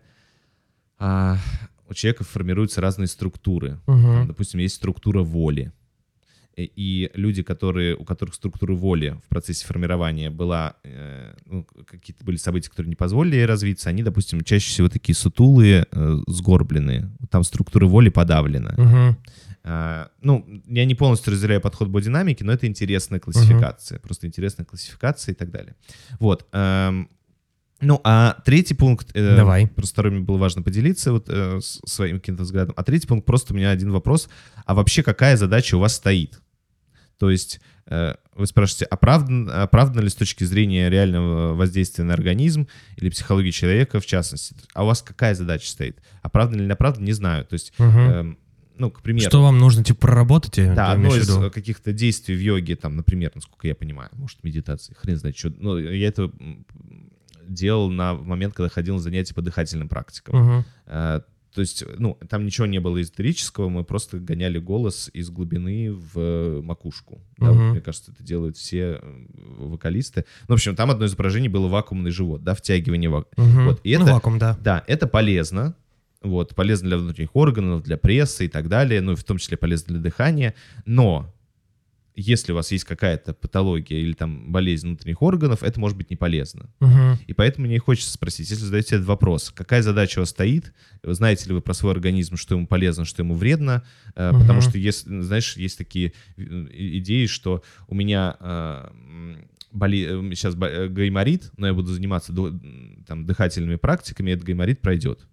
а, 0.98 1.38
у 1.90 1.94
человека 1.94 2.24
формируются 2.24 2.82
разные 2.82 3.08
структуры. 3.08 3.80
мгм. 3.88 4.02
Там, 4.02 4.28
допустим, 4.28 4.60
есть 4.60 4.76
структура 4.76 5.22
воли. 5.22 5.72
И- 6.56 6.72
И 6.76 7.12
люди, 7.16 7.42
которые, 7.44 7.96
у 7.96 8.04
которых 8.06 8.36
структура 8.36 8.74
воли 8.74 9.20
в 9.26 9.30
процессе 9.30 9.66
формирования 9.66 10.30
была, 10.30 10.76
э, 10.84 11.34
ну, 11.46 11.66
какие-то 11.88 12.24
были 12.24 12.38
события, 12.38 12.70
которые 12.70 12.90
не 12.90 12.96
позволили 12.96 13.36
ей 13.38 13.46
развиться, 13.46 13.90
они, 13.90 14.04
допустим, 14.04 14.42
чаще 14.42 14.70
всего 14.70 14.88
такие 14.90 15.16
сутулые, 15.16 15.86
э, 15.92 16.18
сгорбленные. 16.28 17.10
Там 17.32 17.44
структура 17.44 17.86
воли 17.88 18.10
подавлена. 18.10 18.74
Мгм. 18.78 19.18
А, 19.66 20.10
ну, 20.22 20.46
я 20.68 20.86
не 20.86 20.94
полностью 20.94 21.32
разделяю 21.34 21.62
подход 21.62 21.88
бодинамики, 21.88 22.44
но 22.44 22.52
это 22.52 22.68
интересная 22.68 23.20
классификация. 23.20 23.98
Просто 24.00 24.28
интересная 24.28 24.66
классификация 24.66 25.32
и 25.34 25.36
так 25.36 25.52
далее. 25.52 25.76
Вот. 26.20 26.46
эм, 26.52 27.10
ну, 27.82 28.00
а 28.04 28.38
третий 28.46 28.76
пункт... 28.76 29.12
э, 29.14 29.36
Давай. 29.36 29.68
Просто 29.68 29.94
второй 29.94 30.12
мне 30.14 30.22
было 30.22 30.38
важно 30.38 30.62
поделиться 30.62 31.12
вот 31.12 31.26
э, 31.30 31.60
своим 31.62 32.20
каким-то 32.20 32.44
взглядом. 32.44 32.74
А 32.78 32.84
третий 32.84 33.08
пункт 33.08 33.26
просто 33.26 33.54
у 33.54 33.58
меня 33.58 33.72
один 33.72 33.92
вопрос. 33.92 34.30
А 34.66 34.74
вообще 34.74 35.02
какая 35.04 35.36
задача 35.38 35.76
у 35.76 35.80
вас 35.80 35.96
стоит? 35.96 36.40
То 37.24 37.30
есть 37.30 37.62
э, 37.86 38.16
вы 38.36 38.48
спрашиваете, 38.48 38.84
оправдан, 38.84 39.50
оправдано 39.50 40.04
ли 40.04 40.10
с 40.10 40.16
точки 40.16 40.44
зрения 40.44 40.90
реального 40.90 41.54
воздействия 41.54 42.04
на 42.04 42.14
организм 42.14 42.68
или 42.98 43.10
психологии 43.10 43.52
человека 43.52 44.02
в 44.02 44.06
частности? 44.06 44.58
А 44.74 44.84
у 44.84 44.88
вас 44.88 45.02
какая 45.02 45.36
задача 45.36 45.70
стоит? 45.70 46.02
Оправдано 46.22 46.60
или 46.60 46.68
неоправдано, 46.68 47.06
не 47.06 47.14
знаю. 47.14 47.46
То 47.46 47.54
есть, 47.54 47.72
Мгм. 47.78 47.98
эм, 47.98 48.38
ну, 48.76 48.92
к 48.92 49.02
примеру... 49.02 49.30
Что 49.30 49.42
вам 49.42 49.58
нужно, 49.58 49.86
типа, 49.86 50.02
проработать? 50.02 50.60
э, 50.60 50.76
Да, 50.76 50.92
одно 50.92 51.16
из 51.16 51.30
э, 51.30 51.50
каких-то 51.50 51.94
действий 51.94 52.36
в 52.36 52.42
йоге, 52.42 52.76
там, 52.76 52.98
например, 52.98 53.32
насколько 53.36 53.70
я 53.70 53.76
понимаю, 53.76 54.10
может, 54.12 54.44
медитации, 54.44 54.94
хрен 55.00 55.16
знает 55.16 55.38
что. 55.38 55.54
Ну, 55.58 55.78
я 55.78 56.10
это 56.10 56.30
делал 57.48 57.90
на 57.90 58.16
момент, 58.16 58.54
когда 58.54 58.68
ходил 58.68 58.96
на 58.96 59.02
занятия 59.02 59.34
по 59.34 59.42
дыхательным 59.42 59.88
практикам. 59.88 60.36
Мгм. 60.36 60.66
То 61.54 61.62
есть, 61.62 61.84
ну, 62.00 62.18
там 62.30 62.46
ничего 62.46 62.66
не 62.66 62.80
было 62.80 63.02
эзотерического, 63.02 63.70
мы 63.70 63.84
просто 63.84 64.18
гоняли 64.20 64.58
голос 64.58 65.10
из 65.14 65.30
глубины 65.30 65.92
в 65.94 66.12
э, 66.20 66.62
макушку. 66.64 67.22
Да, 67.38 67.48
вот, 67.52 67.56
Мгм. 67.58 67.70
мне 67.72 67.82
кажется, 67.82 68.12
это 68.12 68.24
делают 68.24 68.58
все 68.58 69.00
э, 69.02 69.26
вокалисты. 69.60 70.26
Ну, 70.48 70.56
в 70.56 70.58
общем, 70.58 70.76
там 70.76 70.90
одно 70.92 71.06
из 71.06 71.14
упражнений 71.14 71.50
было 71.50 71.68
вакуумный 71.68 72.12
живот, 72.12 72.44
да, 72.44 72.56
втягивание 72.56 73.10
вак... 73.10 73.28
Мгм. 73.38 73.66
Вот, 73.66 73.82
и 73.84 73.96
Ну, 73.98 74.04
это- 74.04 74.14
вакуум, 74.14 74.40
да. 74.40 74.58
Да, 74.62 74.84
это 74.88 75.08
полезно. 75.08 75.76
Вот, 76.22 76.56
полезно 76.56 76.88
для 76.90 76.98
внутренних 76.98 77.36
органов, 77.36 77.84
для 77.84 77.98
пресса 77.98 78.46
и 78.46 78.48
так 78.48 78.70
далее, 78.70 79.02
ну 79.02 79.12
и 79.12 79.16
в 79.16 79.24
том 79.24 79.38
числе 79.38 79.58
полезно 79.58 79.94
для 79.96 80.02
дыхания. 80.04 80.54
Но 80.86 81.32
если 82.16 82.52
у 82.52 82.56
вас 82.56 82.72
есть 82.72 82.84
какая-то 82.84 83.34
патология 83.34 84.00
или 84.00 84.14
там 84.14 84.52
болезнь 84.52 84.88
внутренних 84.88 85.22
органов, 85.22 85.64
это 85.64 85.80
может 85.80 85.98
быть 85.98 86.10
не 86.10 86.16
полезно. 86.16 86.70
Мгм. 86.80 87.18
И 87.26 87.34
поэтому 87.34 87.68
мне 87.68 87.80
хочется 87.80 88.14
спросить, 88.14 88.50
если 88.50 88.66
задаете 88.66 88.96
этот 88.96 89.08
вопрос, 89.08 89.52
какая 89.52 89.82
задача 89.82 90.20
у 90.20 90.22
вас 90.22 90.30
стоит, 90.30 90.74
знаете 91.04 91.48
ли 91.48 91.56
вы 91.56 91.62
про 91.62 91.74
свой 91.74 91.92
организм, 91.92 92.38
что 92.38 92.56
ему 92.56 92.68
полезно, 92.68 93.06
что 93.06 93.24
ему 93.24 93.36
вредно, 93.36 93.84
Мгм. 94.16 94.42
потому 94.42 94.62
что, 94.62 94.78
если, 94.78 95.22
знаешь, 95.22 95.58
есть 95.58 95.78
такие 95.78 96.14
э, 96.38 96.42
идеи, 96.44 97.26
что 97.26 97.64
у 97.88 97.96
меня 97.96 98.38
э, 98.40 98.90
боли, 99.72 100.34
сейчас 100.36 100.56
гайморит, 100.56 101.52
но 101.58 101.68
я 101.68 101.74
буду 101.74 101.92
заниматься 101.92 102.34
там, 103.08 103.26
дыхательными 103.26 103.76
практиками, 103.76 104.30
и 104.30 104.34
этот 104.34 104.46
гайморит 104.46 104.82
пройдет. 104.82 105.26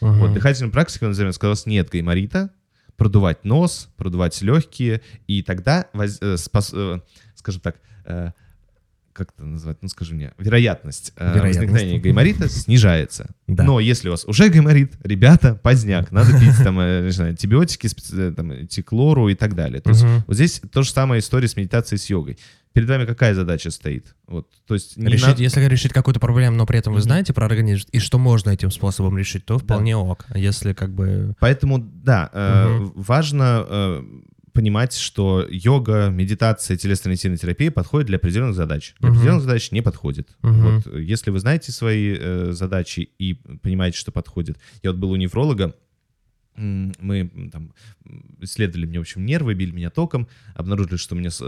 Мгм. 0.00 0.18
Вот 0.18 0.32
дыхательной 0.32 0.70
практикой, 0.70 1.08
назовем, 1.08 1.32
сказал, 1.32 1.56
нет 1.66 1.90
гайморита, 1.90 2.50
продувать 2.96 3.44
нос, 3.44 3.88
продувать 3.96 4.40
легкие, 4.42 5.00
и 5.26 5.42
тогда, 5.42 5.86
воз- 5.92 6.18
э, 6.20 6.36
спас- 6.36 6.72
э, 6.74 7.00
скажем 7.34 7.60
так, 7.60 7.76
э, 8.04 8.30
как 9.12 9.32
это 9.36 9.44
назвать, 9.44 9.76
ну 9.82 9.88
скажи 9.88 10.14
мне, 10.14 10.32
вероятность, 10.38 11.12
Вероятность. 11.18 11.58
возникновения 11.58 11.98
гайморита 12.00 12.48
снижается. 12.48 13.34
Да. 13.46 13.62
Но 13.64 13.78
если 13.78 14.08
у 14.08 14.12
вас 14.12 14.24
уже 14.24 14.48
гайморит, 14.48 14.94
ребята, 15.04 15.54
поздняк, 15.54 16.10
надо 16.12 16.30
пить 16.40 16.56
там, 16.64 16.76
не 16.76 17.10
знаю, 17.10 17.30
антибиотики, 17.30 17.88
там, 18.34 18.66
тиклору 18.68 19.28
и 19.28 19.34
так 19.34 19.54
далее. 19.54 19.80
То 19.82 19.90
есть 19.90 20.02
вот 20.26 20.34
здесь 20.34 20.62
то 20.72 20.82
же 20.82 20.90
самая 20.90 21.20
история 21.20 21.46
с 21.48 21.56
медитацией, 21.56 21.98
с 21.98 22.08
йогой. 22.08 22.38
Перед 22.72 22.88
вами 22.88 23.04
какая 23.04 23.34
задача 23.34 23.70
стоит? 23.70 24.14
Вот, 24.26 24.48
то 24.66 24.74
есть 24.74 24.96
не 24.96 25.06
Решить, 25.06 25.26
надо- 25.28 25.42
Если 25.42 25.62
решить 25.66 25.92
какую-то 25.92 26.20
проблему, 26.20 26.56
но 26.56 26.66
при 26.66 26.78
этом 26.78 26.92
вы 26.92 26.98
Мгм. 27.00 27.04
знаете 27.04 27.32
про 27.34 27.46
организм 27.46 27.88
и 27.92 27.98
что 27.98 28.18
можно 28.18 28.50
этим 28.50 28.70
способом 28.70 29.18
решить, 29.18 29.44
то 29.44 29.58
вполне 29.58 29.96
ок. 29.96 30.24
А 30.28 30.38
Если 30.38 30.72
как 30.72 30.94
бы... 30.94 31.34
Поэтому, 31.38 31.78
да, 31.78 32.30
э, 32.32 32.68
Мгм. 32.78 32.92
важно 32.96 33.66
э, 33.68 34.02
понимать, 34.52 34.94
что 34.94 35.46
йога, 35.50 36.08
медитация, 36.10 36.76
телесно-ориентированная 36.76 37.38
терапия 37.38 37.70
подходят 37.70 38.06
для 38.08 38.16
определенных 38.16 38.54
задач. 38.54 38.94
Для 39.00 39.08
Мгм. 39.08 39.16
определенных 39.18 39.42
задач 39.44 39.70
не 39.72 39.80
подходит. 39.82 40.28
Мгм. 40.42 40.60
Вот, 40.76 40.86
э, 40.86 41.02
если 41.02 41.30
вы 41.30 41.38
знаете 41.40 41.72
свои 41.72 42.16
э, 42.18 42.52
задачи 42.52 43.00
и 43.18 43.34
понимаете, 43.62 43.98
что 43.98 44.12
подходит. 44.12 44.58
Я 44.82 44.90
вот 44.92 44.98
был 45.00 45.10
у 45.10 45.16
невролога, 45.16 45.74
мы 46.54 47.48
там 47.50 47.72
исследовали 48.40 48.84
мне, 48.84 48.98
в 48.98 49.02
общем, 49.02 49.24
нервы, 49.24 49.54
били 49.54 49.70
меня 49.70 49.88
током, 49.88 50.28
обнаружили, 50.54 50.96
что 50.96 51.14
у 51.14 51.18
меня 51.18 51.30
с- 51.30 51.40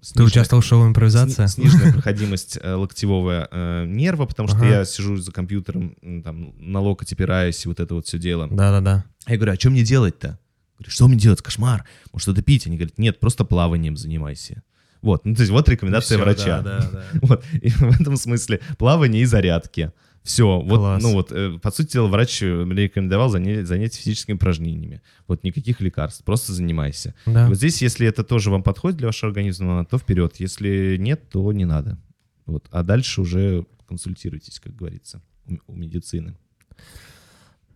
там... 0.00 0.06
Ты 0.06 0.06
сниженная- 0.06 0.26
участвовал 0.26 0.62
в 0.62 0.64
шоу 0.66 0.86
«Импровизация»? 0.86 1.46
сни- 1.46 1.68
сниженная 1.68 1.92
проходимость 1.92 2.58
э, 2.62 2.74
локтевого 2.74 3.48
э, 3.50 3.84
нерва, 3.86 4.26
потому 4.26 4.48
что 4.48 4.64
я 4.64 4.84
сижу 4.84 5.16
за 5.16 5.30
компьютером, 5.32 5.94
там, 6.24 6.54
на 6.58 6.80
локоть 6.80 7.12
опираюсь, 7.12 7.64
и 7.64 7.68
вот 7.68 7.80
это 7.80 7.94
вот 7.94 8.06
все 8.06 8.18
дело. 8.18 8.48
Да-да-да. 8.50 9.04
Я 9.26 9.36
говорю, 9.36 9.52
а 9.52 9.56
что 9.56 9.70
мне 9.70 9.82
делать-то? 9.82 10.38
Говорю, 10.78 10.90
что 10.90 11.08
мне 11.08 11.18
делать? 11.18 11.42
Кошмар. 11.42 11.84
Может, 12.12 12.22
что-то 12.22 12.42
пить? 12.42 12.66
Они 12.66 12.76
говорят, 12.76 12.98
нет, 12.98 13.20
просто 13.20 13.44
плаванием 13.44 13.96
занимайся. 13.96 14.62
Вот, 15.02 15.24
ну 15.24 15.34
то 15.34 15.40
есть 15.40 15.50
вот 15.50 15.66
рекомендация 15.68 16.16
Всё, 16.18 16.24
врача. 16.24 16.60
да, 16.60 16.78
да, 16.80 16.90
да. 16.92 17.04
Вот, 17.22 17.44
и 17.52 17.70
в 17.70 18.00
этом 18.00 18.16
смысле 18.16 18.60
плавание 18.78 19.22
и 19.22 19.24
зарядки. 19.24 19.92
Все, 20.22 20.60
вот, 20.60 21.00
ну 21.02 21.12
вот, 21.14 21.32
э, 21.32 21.58
по 21.62 21.70
сути 21.70 21.94
дела, 21.94 22.08
врач 22.08 22.42
э, 22.42 22.64
мне 22.64 22.82
рекомендовал 22.82 23.34
заня- 23.34 23.64
занятия 23.64 23.98
физическими 23.98 24.34
упражнениями. 24.34 25.00
Вот 25.26 25.44
никаких 25.44 25.80
лекарств, 25.80 26.22
просто 26.24 26.52
занимайся. 26.52 27.14
Да. 27.24 27.48
Вот 27.48 27.56
здесь, 27.56 27.80
если 27.80 28.06
это 28.06 28.22
тоже 28.22 28.50
вам 28.50 28.62
подходит 28.62 28.98
для 28.98 29.06
вашего 29.06 29.30
организма, 29.30 29.86
то 29.86 29.98
вперед. 29.98 30.34
Если 30.38 30.96
нет, 30.98 31.30
то 31.30 31.50
не 31.52 31.64
надо. 31.64 31.98
Вот. 32.44 32.66
А 32.70 32.82
дальше 32.82 33.22
уже 33.22 33.64
консультируйтесь, 33.88 34.60
как 34.60 34.76
говорится, 34.76 35.22
у, 35.46 35.54
у 35.66 35.74
медицины. 35.74 36.36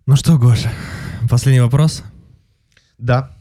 Ну 0.07 0.16
что, 0.16 0.38
Гоша, 0.38 0.70
последний 1.30 1.61
вопрос. 1.61 2.03
Да. 2.99 3.34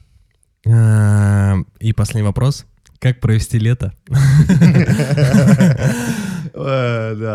А, 0.65 1.57
И 1.79 1.91
последний 1.91 2.25
вопрос. 2.25 2.65
Как 2.99 3.19
провести 3.19 3.59
лето? 3.59 3.93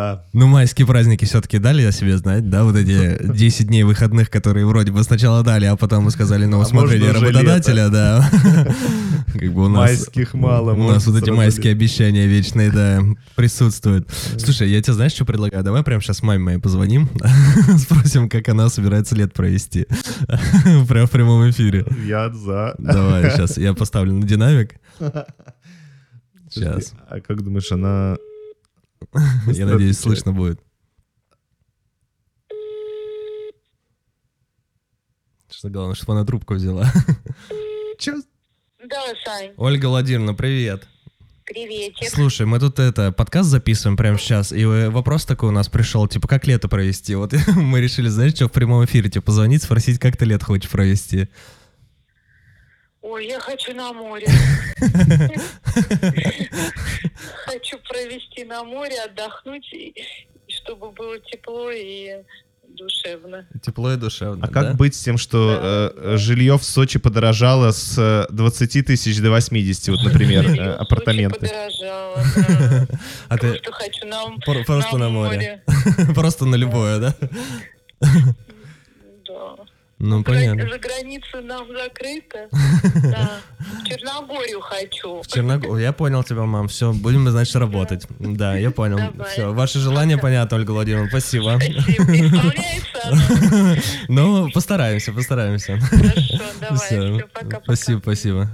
Да. 0.09 0.25
Ну, 0.33 0.47
майские 0.47 0.87
праздники 0.87 1.25
все-таки 1.25 1.59
дали 1.59 1.83
о 1.83 1.93
себе 1.93 2.17
знать, 2.17 2.49
да, 2.49 2.65
вот 2.65 2.77
эти 2.77 3.19
10 3.33 3.67
дней 3.67 3.83
выходных, 3.83 4.31
которые 4.31 4.67
вроде 4.67 4.93
бы 4.93 5.03
сначала 5.03 5.43
дали, 5.43 5.67
а 5.67 5.77
потом 5.77 6.05
мы 6.05 6.11
сказали 6.11 6.47
на 6.47 6.57
А 6.57 6.61
усмотрение 6.61 7.11
уже 7.11 7.21
работодателя, 7.21 7.89
да. 7.89 8.29
Как 9.33 9.53
бы 9.53 9.67
у 9.67 9.69
нас... 9.69 9.91
Майских 9.91 10.35
мало. 10.35 10.73
У 10.73 10.89
нас 10.89 11.07
вот 11.07 11.23
эти 11.23 11.31
майские 11.31 11.73
обещания 11.73 12.27
вечные, 12.27 12.71
да, 12.71 13.03
присутствуют. 13.37 14.09
Слушай, 14.39 14.71
я 14.71 14.81
тебе 14.83 14.95
знаешь, 14.95 15.13
что 15.13 15.25
предлагаю? 15.25 15.63
Давай 15.63 15.83
прямо 15.83 16.01
сейчас 16.01 16.23
маме 16.23 16.39
моей 16.39 16.59
позвоним, 16.59 17.09
спросим, 17.79 18.29
как 18.29 18.49
она 18.49 18.69
собирается 18.69 19.15
лет 19.15 19.35
провести. 19.35 19.87
Прям 20.89 21.07
в 21.07 21.11
прямом 21.11 21.49
эфире. 21.51 21.85
Я 22.07 22.31
за. 22.31 22.75
Давай, 22.79 23.31
сейчас 23.31 23.59
я 23.59 23.75
поставлю 23.75 24.15
на 24.15 24.27
динамик. 24.27 24.77
Сейчас. 26.51 26.95
А 27.09 27.21
как 27.21 27.43
думаешь, 27.43 27.71
она... 27.73 28.17
Я 29.47 29.67
надеюсь, 29.67 29.99
слышно 29.99 30.33
будет. 30.33 30.61
Что 35.51 35.71
главное, 35.71 35.95
чтобы 35.95 36.13
она 36.13 36.25
трубку 36.25 36.55
взяла. 36.55 36.91
Чё? 37.99 38.15
Да, 38.89 39.03
Сань, 39.25 39.53
Ольга 39.57 39.87
Владимировна, 39.87 40.35
привет. 40.35 40.87
приветик. 41.45 42.09
Слушай, 42.11 42.47
мы 42.47 42.61
тут 42.61 42.79
это 42.79 43.11
подкаст 43.13 43.49
записываем 43.49 43.97
прямо 43.97 44.19
сейчас, 44.19 44.53
и 44.53 44.63
э, 44.63 44.89
вопрос 44.91 45.25
такой 45.25 45.49
у 45.49 45.53
нас 45.53 45.69
пришел, 45.69 46.07
типа, 46.07 46.29
как 46.29 46.47
лето 46.47 46.69
провести? 46.69 47.15
Вот 47.15 47.35
мы 47.57 47.81
решили, 47.81 48.09
знаешь, 48.09 48.35
что 48.35 48.49
в 48.49 48.53
прямом 48.53 48.85
эфире 48.85 49.11
тебе 49.11 49.23
позвонить, 49.23 49.63
спросить, 49.63 49.99
как 49.99 50.17
ты 50.17 50.27
лето 50.27 50.45
хочешь 50.45 50.71
провести. 50.71 51.29
Ой, 53.03 53.27
я 53.27 53.39
хочу 53.41 53.75
на 53.75 53.93
море. 53.93 54.27
Хочу 57.47 57.79
провести 57.89 58.45
на 58.45 58.65
море, 58.65 59.01
отдохнуть, 59.03 59.65
чтобы 60.49 60.91
было 60.93 61.19
тепло 61.21 61.71
и 61.71 62.23
душевно. 62.69 63.47
Тепло 63.63 63.93
и 63.93 63.97
душевно. 63.97 64.47
А 64.47 64.51
как 64.51 64.77
быть 64.77 64.95
с 64.95 65.03
тем, 65.03 65.17
что 65.19 65.93
э, 65.95 66.17
жилье 66.17 66.59
в 66.59 66.65
Сочи 66.65 66.99
подорожало 66.99 67.71
с 67.73 67.97
э, 67.99 68.27
20 68.33 68.87
тысяч 68.87 69.19
до 69.21 69.31
80, 69.31 69.89
вот, 69.89 70.03
например, 70.03 70.45
Жилье 70.45 70.63
э, 70.65 70.73
апартаменты? 70.75 71.41
подорожало, 71.41 72.17
да. 72.37 72.87
А 73.29 73.39
ты 73.39 73.49
Просто 73.53 73.73
хочу 73.73 74.07
на, 74.07 74.25
пор- 74.45 74.65
просто 74.65 74.99
на 74.99 75.09
море. 75.09 75.63
море. 75.67 76.15
Просто 76.15 76.45
на 76.47 76.57
любое, 76.57 76.99
да? 76.99 77.15
Да. 78.01 79.57
Ну, 80.01 80.19
За- 80.19 80.25
понятно. 80.25 80.69
За 80.69 80.79
границу 80.79 81.41
нам 81.43 81.67
закрыто. 81.69 82.49
Да. 83.03 83.41
В 83.59 83.85
Черногорию 83.89 84.61
хочу. 84.61 85.23
В 85.23 85.27
Черногорию. 85.27 85.79
Я 85.79 85.93
понял 85.93 86.23
тебя, 86.23 86.45
мам. 86.45 86.69
Все, 86.69 86.93
будем, 86.93 87.29
значит, 87.29 87.57
работать. 87.57 88.07
Да, 88.21 88.57
я 88.57 88.71
понял. 88.71 88.99
Все, 89.33 89.53
ваше 89.53 89.79
желание 89.81 90.17
понятно, 90.19 90.57
Ольга 90.57 90.71
Владимировна. 90.73 91.09
Спасибо. 91.11 91.59
Ну, 94.09 94.51
постараемся, 94.53 95.13
постараемся. 95.13 95.79
Хорошо, 95.79 96.45
давай. 96.61 96.79
Всё, 96.79 97.19
пока-пока. 97.33 97.61
Спасибо, 97.65 97.99
спасибо. 98.01 98.51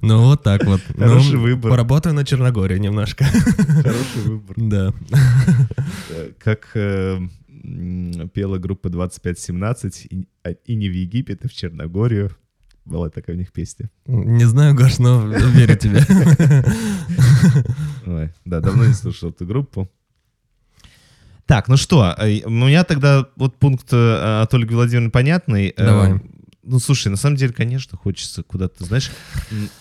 Ну, 0.00 0.22
вот 0.24 0.42
так 0.42 0.64
вот. 0.64 0.80
Ну, 0.94 1.06
Хороший 1.06 1.36
выбор. 1.36 1.70
Поработаю 1.70 2.14
на 2.14 2.24
Черногории 2.24 2.78
немножко. 2.78 3.24
Хороший 3.24 4.22
выбор. 4.24 4.54
Да. 4.56 4.92
Э, 6.10 6.30
Как 6.38 6.68
э, 6.74 7.18
пела 7.62 8.58
группа 8.58 8.88
2517, 8.88 10.06
и, 10.10 10.28
а- 10.44 10.50
и 10.50 10.74
не 10.74 10.88
в 10.88 10.92
Египет, 10.92 11.44
и 11.44 11.48
в 11.48 11.52
Черногорию. 11.52 12.30
Была 12.84 13.10
такая 13.10 13.36
у 13.36 13.38
них 13.38 13.52
песня. 13.52 13.90
Не 14.06 14.44
знаю, 14.46 14.74
Гош, 14.74 14.98
но 14.98 15.26
верю 15.26 15.76
тебе. 15.76 16.00
Ой, 18.06 18.32
да, 18.44 18.60
давно 18.60 18.86
не 18.86 18.94
слушал 18.94 19.30
эту 19.30 19.46
группу. 19.46 19.88
Так, 21.46 21.68
ну 21.68 21.76
что, 21.76 22.14
э, 22.16 22.42
у 22.44 22.50
меня 22.50 22.84
тогда 22.84 23.26
вот 23.36 23.58
пункт 23.58 23.92
э, 23.92 24.40
от 24.42 24.54
Ольги 24.54 24.72
Владимировны 24.74 25.10
понятный. 25.10 25.74
Э, 25.76 25.84
Давай. 25.84 26.20
Ну, 26.62 26.78
слушай, 26.78 27.08
на 27.08 27.16
самом 27.16 27.36
деле, 27.36 27.52
конечно, 27.52 27.98
хочется 27.98 28.42
куда-то, 28.44 28.84
знаешь, 28.84 29.10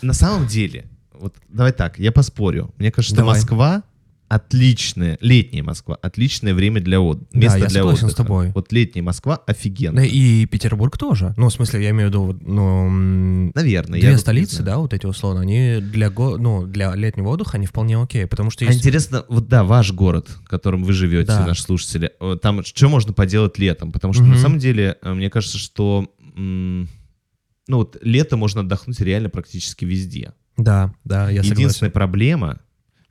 на 0.01 0.13
самом 0.13 0.47
деле, 0.47 0.89
вот 1.13 1.35
давай 1.47 1.71
так, 1.71 1.99
я 1.99 2.11
поспорю. 2.11 2.73
Мне 2.77 2.91
кажется, 2.91 3.13
что 3.15 3.21
Давай. 3.23 3.35
Москва 3.35 3.83
отличная, 4.29 5.17
летняя 5.21 5.63
Москва, 5.63 5.95
отличное 6.01 6.53
время 6.53 6.79
для 6.81 7.01
отдыха. 7.01 7.27
Да, 7.33 7.39
Место 7.39 7.57
я 7.59 7.65
для 7.65 7.79
согласен 7.81 8.05
отдыха. 8.05 8.11
с 8.13 8.15
тобой. 8.15 8.51
Вот 8.53 8.71
летняя 8.71 9.01
Москва 9.03 9.35
офигенно. 9.47 9.97
Да 9.97 10.05
и 10.05 10.45
Петербург 10.45 10.97
тоже. 10.97 11.33
Ну, 11.35 11.49
в 11.49 11.53
смысле, 11.53 11.83
я 11.83 11.89
имею 11.89 12.07
в 12.07 12.11
виду, 12.11 12.39
ну, 12.45 13.51
Наверное. 13.55 13.97
я 13.99 14.03
две 14.05 14.11
не 14.13 14.17
столицы, 14.17 14.63
да, 14.63 14.77
вот 14.77 14.93
эти 14.93 15.05
условно, 15.05 15.41
они 15.41 15.79
для, 15.81 16.09
го- 16.09 16.37
ну, 16.37 16.65
для 16.65 16.95
летнего 16.95 17.29
отдыха, 17.29 17.57
они 17.57 17.65
вполне 17.65 17.97
окей, 18.01 18.27
потому 18.27 18.51
что 18.51 18.63
А 18.65 18.67
есть... 18.67 18.79
интересно, 18.79 19.25
вот 19.27 19.47
да, 19.47 19.63
ваш 19.63 19.91
город, 19.91 20.29
в 20.29 20.47
котором 20.47 20.83
вы 20.83 20.93
живете, 20.93 21.27
Да. 21.27 21.45
наши 21.47 21.63
слушатели, 21.63 22.11
э, 22.21 22.37
там 22.41 22.63
что 22.63 22.87
можно 22.87 23.11
поделать 23.13 23.57
летом? 23.57 23.91
Потому 23.91 24.13
что 24.13 24.23
Мгм. 24.23 24.31
на 24.33 24.37
самом 24.37 24.59
деле, 24.59 24.97
э, 25.01 25.13
мне 25.13 25.29
кажется, 25.29 25.57
что 25.57 26.07
ну 26.35 27.77
вот 27.77 27.97
лето 28.01 28.37
можно 28.37 28.61
отдохнуть 28.61 28.99
реально 29.01 29.29
практически 29.29 29.85
везде. 29.85 30.33
Да, 30.57 30.93
да, 31.03 31.25
я 31.29 31.39
Единственная 31.41 31.69
согласен. 31.71 31.91
проблема 31.91 32.59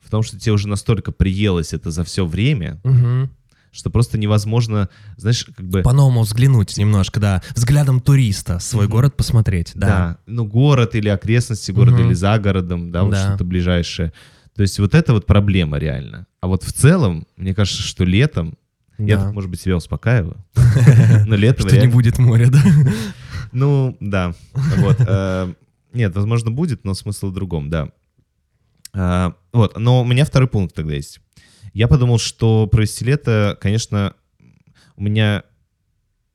в 0.09 0.11
том, 0.11 0.23
что 0.23 0.39
тебе 0.39 0.53
уже 0.53 0.67
настолько 0.67 1.11
приелось 1.11 1.71
это 1.71 1.91
за 1.91 2.03
все 2.03 2.25
время, 2.25 2.81
Мгм. 2.83 3.29
что 3.71 3.91
просто 3.91 4.17
невозможно, 4.17 4.89
знаешь, 5.17 5.45
как 5.55 5.67
бы... 5.67 5.83
По-новому 5.83 6.21
взглянуть 6.23 6.75
немножко, 6.77 7.19
да. 7.19 7.43
Взглядом 7.53 7.99
туриста 7.99 8.57
свой 8.57 8.85
Мгм. 8.85 8.91
город 8.91 9.15
посмотреть, 9.15 9.73
да. 9.75 9.87
Да, 9.87 10.17
ну 10.25 10.45
город 10.45 10.95
или 10.95 11.09
окрестности 11.09 11.71
города, 11.71 11.97
Мгм. 11.97 12.07
или 12.07 12.13
за 12.15 12.39
городом, 12.39 12.91
да, 12.91 13.03
вот 13.03 13.11
Да. 13.11 13.27
что-то 13.27 13.43
ближайшее. 13.43 14.11
То 14.55 14.63
есть 14.63 14.79
вот 14.79 14.95
это 14.95 15.13
вот 15.13 15.27
проблема 15.27 15.77
реально. 15.77 16.25
А 16.41 16.47
вот 16.47 16.63
в 16.63 16.73
целом, 16.73 17.27
мне 17.37 17.53
кажется, 17.53 17.83
что 17.83 18.03
летом 18.03 18.55
Я 19.01 19.15
Да. 19.15 19.25
тут, 19.27 19.33
может 19.35 19.49
быть, 19.51 19.61
себя 19.61 19.77
успокаиваю. 19.77 20.43
Но 21.27 21.35
летом 21.37 21.67
Что 21.69 21.77
не 21.79 21.87
будет 21.87 22.17
моря, 22.17 22.49
да? 22.49 22.59
Ну, 23.53 23.95
да. 24.01 24.33
Вот. 24.77 24.97
э, 24.99 25.53
Нет, 25.93 26.13
возможно, 26.15 26.51
будет, 26.51 26.83
но 26.83 26.93
смысл 26.93 27.29
в 27.29 27.33
другом, 27.33 27.69
да. 27.69 27.89
А, 28.93 29.35
Вот, 29.53 29.77
но 29.77 30.01
у 30.01 30.05
меня 30.05 30.25
второй 30.25 30.47
пункт 30.47 30.75
тогда 30.75 30.93
есть. 30.95 31.19
Я 31.73 31.87
подумал, 31.87 32.17
что 32.17 32.67
провести 32.67 33.05
лето, 33.05 33.57
конечно, 33.61 34.15
у 34.95 35.03
меня 35.03 35.43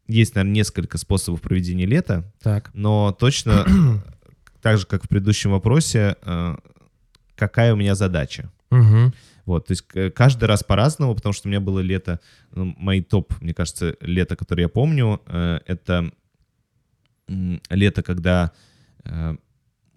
есть, 0.06 0.34
наверное, 0.34 0.54
несколько 0.54 0.98
способов 0.98 1.40
проведения 1.40 1.86
лета, 1.86 2.30
Так. 2.42 2.70
но 2.74 3.12
точно, 3.12 3.66
так 4.62 4.78
же, 4.78 4.86
как 4.86 5.04
в 5.04 5.08
предыдущем 5.08 5.50
вопросе, 5.50 6.16
э, 6.22 6.56
какая 7.36 7.72
у 7.72 7.76
меня 7.76 7.94
задача. 7.94 8.50
Мгм. 8.70 9.12
Вот, 9.46 9.66
то 9.66 9.72
есть 9.72 9.82
к- 9.82 10.10
каждый 10.10 10.44
раз 10.44 10.62
по-разному, 10.62 11.14
потому 11.14 11.32
что 11.32 11.48
у 11.48 11.50
меня 11.50 11.60
было 11.60 11.80
лето, 11.80 12.20
ну, 12.54 12.74
мои 12.78 13.02
топ, 13.02 13.34
мне 13.40 13.52
кажется, 13.54 13.96
лето, 14.00 14.36
которое 14.36 14.62
я 14.62 14.68
помню, 14.68 15.20
э, 15.26 15.60
это 15.66 16.10
лето, 17.70 18.02
когда 18.02 18.52
э, 19.04 19.36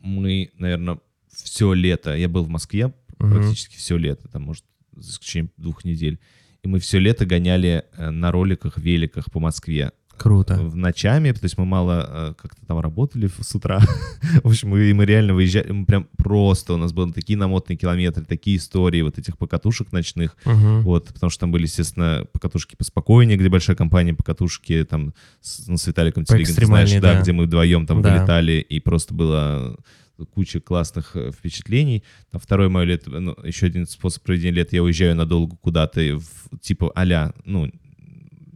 мы, 0.02 0.52
наверное, 0.58 1.00
все 1.32 1.74
лето, 1.74 2.16
я 2.16 2.28
был 2.30 2.44
в 2.44 2.50
Москве 2.50 2.94
Мгм. 3.20 3.32
практически 3.34 3.76
все 3.78 3.98
лето, 3.98 4.28
там, 4.28 4.44
может, 4.44 4.64
за 4.96 5.12
исключением 5.12 5.52
двух 5.58 5.84
недель, 5.86 6.20
и 6.64 6.68
мы 6.68 6.80
все 6.80 7.00
лето 7.00 7.26
гоняли 7.26 7.84
э, 7.98 8.10
на 8.12 8.32
роликах, 8.32 8.78
великах 8.78 9.32
по 9.32 9.40
Москве. 9.40 9.92
Круто. 10.18 10.56
в 10.56 10.76
ночами, 10.76 11.32
то 11.32 11.42
есть 11.44 11.60
мы 11.60 11.66
мало 11.66 12.08
э, 12.10 12.34
как-то 12.42 12.66
там 12.66 12.80
работали 12.80 13.30
с 13.40 13.54
утра. 13.54 13.80
В 14.44 14.48
общем, 14.48 14.70
мы, 14.70 14.92
мы 14.96 15.06
реально 15.06 15.36
выезжали, 15.36 15.70
мы 15.72 15.86
прям 15.86 16.08
просто, 16.18 16.74
у 16.74 16.78
нас 16.78 16.92
были 16.92 17.12
такие 17.12 17.38
намотанные 17.38 17.78
километры, 17.78 18.26
такие 18.26 18.58
истории 18.58 19.04
вот 19.04 19.20
этих 19.20 19.38
покатушек 19.38 19.92
ночных, 19.92 20.36
Мгм. 20.44 20.82
вот, 20.82 21.10
потому 21.14 21.30
что 21.30 21.42
там 21.42 21.52
были, 21.52 21.64
естественно, 21.66 22.26
покатушки 22.32 22.76
поспокойнее, 22.76 23.38
где 23.38 23.48
большая 23.48 23.76
компания, 23.76 24.16
покатушки 24.16 24.84
там 24.90 25.14
с, 25.40 25.68
ну, 25.68 25.78
с 25.78 25.86
Виталиком 25.86 26.26
Телегиным, 26.26 26.56
ты 26.56 26.66
знаешь, 26.66 26.92
да, 26.94 27.00
да. 27.14 27.22
где 27.22 27.32
мы 27.32 27.44
вдвоем 27.46 27.86
там 27.86 28.02
Да. 28.02 28.12
вылетали, 28.16 28.54
и 28.54 28.80
просто 28.80 29.14
было 29.14 29.78
куча 30.26 30.60
классных 30.60 31.16
э, 31.16 31.32
впечатлений. 31.32 32.04
Там 32.32 32.42
второе 32.42 32.70
мое 32.70 32.86
лето, 32.86 33.10
ну, 33.20 33.36
еще 33.44 33.68
один 33.68 33.86
способ 33.88 34.24
проведения 34.24 34.54
лета, 34.56 34.76
я 34.76 34.84
уезжаю 34.84 35.16
надолго 35.16 35.56
куда-то, 35.58 36.02
в, 36.20 36.60
типа 36.60 36.92
а 36.96 37.34
ну, 37.46 37.72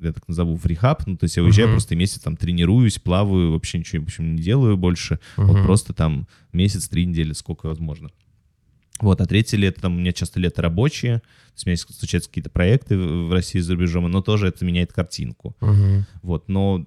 я 0.02 0.14
так 0.14 0.28
назову, 0.28 0.56
в 0.56 0.66
рехаб, 0.66 1.06
ну, 1.06 1.16
то 1.16 1.26
есть 1.26 1.38
я 1.38 1.44
уезжаю 1.44 1.68
Мгм. 1.68 1.76
просто 1.76 1.96
месяц, 1.96 2.22
там, 2.22 2.36
тренируюсь, 2.36 2.98
плаваю, 2.98 3.52
вообще 3.52 3.80
ничего, 3.80 4.02
в 4.02 4.06
общем, 4.06 4.36
не 4.36 4.42
делаю 4.42 4.78
больше, 4.78 5.20
вот 5.38 5.58
Мгм. 5.58 5.64
просто 5.64 5.94
там 5.94 6.28
месяц, 6.54 6.90
три 6.90 7.06
недели, 7.06 7.34
сколько 7.34 7.68
возможно. 7.68 8.10
Вот, 9.00 9.20
а 9.20 9.26
третье 9.26 9.58
лето, 9.58 9.82
там, 9.82 9.96
у 9.96 10.00
меня 10.00 10.12
часто 10.12 10.40
лето 10.40 10.62
рабочие, 10.62 11.20
то 11.20 11.54
есть 11.56 11.66
у 11.68 11.70
меня 11.70 11.78
случаются 11.78 12.30
какие-то 12.30 12.50
проекты 12.50 12.98
в 12.98 13.32
России 13.32 13.60
за 13.60 13.74
рубежом, 13.74 14.10
но 14.10 14.22
тоже 14.22 14.48
это 14.48 14.64
меняет 14.64 14.94
картинку. 14.94 15.56
Мгм. 15.60 16.06
Вот, 16.22 16.50
но 16.50 16.86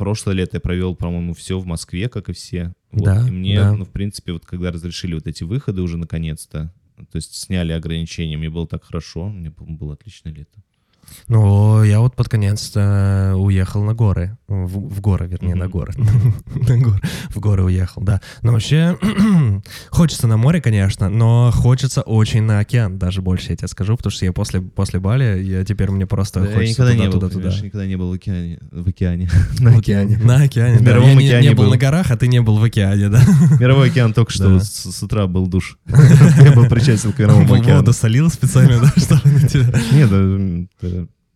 прошлое 0.00 0.34
лето 0.34 0.56
я 0.56 0.60
провел, 0.60 0.96
по-моему, 0.96 1.34
все 1.34 1.58
в 1.58 1.66
Москве, 1.66 2.08
как 2.08 2.30
и 2.30 2.32
все. 2.32 2.72
Вот, 2.90 3.04
Да, 3.04 3.28
и 3.28 3.30
мне, 3.30 3.56
да. 3.56 3.74
ну, 3.74 3.84
в 3.84 3.90
принципе, 3.90 4.32
вот 4.32 4.46
когда 4.46 4.72
разрешили 4.72 5.12
вот 5.12 5.26
эти 5.26 5.44
выходы 5.44 5.82
уже 5.82 5.98
наконец-то, 5.98 6.72
то 6.96 7.16
есть 7.16 7.34
сняли 7.34 7.72
ограничения, 7.72 8.38
мне 8.38 8.48
было 8.48 8.66
так 8.66 8.82
хорошо, 8.82 9.28
мне 9.28 9.50
было 9.50 9.92
отличное 9.92 10.32
лето. 10.32 10.62
Ну, 11.28 11.82
я 11.84 12.00
вот 12.00 12.16
под 12.16 12.28
конец 12.28 12.72
уехал 12.76 13.82
на 13.84 13.94
горы. 13.94 14.36
В, 14.48 14.66
в 14.94 15.00
горы, 15.00 15.26
вернее, 15.28 15.54
на 15.54 15.64
Мгм. 15.66 15.72
горы. 15.72 15.92
На 16.68 16.76
горы. 16.78 17.00
В 17.28 17.38
горы 17.38 17.64
уехал, 17.64 18.02
да. 18.02 18.20
Но 18.42 18.52
вообще, 18.52 18.98
хочется 19.90 20.26
на 20.26 20.36
море, 20.36 20.60
конечно, 20.60 21.08
но 21.08 21.50
хочется 21.52 22.02
очень 22.02 22.42
на 22.42 22.58
океан, 22.58 22.98
даже 22.98 23.22
больше, 23.22 23.50
я 23.50 23.56
тебе 23.56 23.68
скажу, 23.68 23.96
потому 23.96 24.10
что 24.10 24.24
я 24.24 24.32
после, 24.32 24.60
после 24.60 24.98
Бали, 24.98 25.40
я 25.42 25.64
теперь 25.64 25.90
мне 25.90 26.06
просто 26.06 26.40
Да, 26.40 26.48
я 26.48 26.54
хочется 26.56 26.82
никогда 26.82 26.92
туда, 26.92 27.04
не 27.04 27.10
был, 27.10 27.20
туда, 27.20 27.28
туда. 27.50 27.64
никогда 27.64 27.86
не 27.86 27.96
был 27.96 28.10
в 28.10 28.12
океане. 28.14 28.58
В 28.72 28.88
океане. 28.88 29.30
На 29.60 29.76
океане. 29.76 30.16
На 30.18 30.36
океане, 30.42 30.78
В 30.78 30.82
да. 30.82 30.90
мировом 30.90 31.08
Я 31.10 31.14
не- 31.14 31.26
океане 31.28 31.48
не 31.48 31.54
был 31.54 31.64
был. 31.64 31.70
на 31.70 31.76
горах, 31.78 32.10
а 32.10 32.16
ты 32.16 32.26
не 32.28 32.40
был 32.40 32.58
в 32.58 32.64
океане, 32.64 33.08
да. 33.08 33.22
Мировой 33.60 33.90
океан 33.90 34.12
только 34.12 34.32
что 34.32 34.44
Да. 34.48 34.54
вот 34.54 34.64
с, 34.64 34.90
с 34.92 35.02
утра 35.02 35.26
был 35.28 35.46
душ. 35.46 35.78
Я 35.86 36.52
был 36.52 36.66
причастен 36.66 37.12
к 37.12 37.18
Мировому 37.20 37.46
Воду 37.46 37.62
океану. 37.62 37.92
солил 37.92 38.30
специально, 38.30 38.80
да, 38.80 38.92
что 39.00 39.14
ли, 39.24 39.30
на 39.34 39.48
тебя? 39.48 39.72
Нет, 39.92 40.68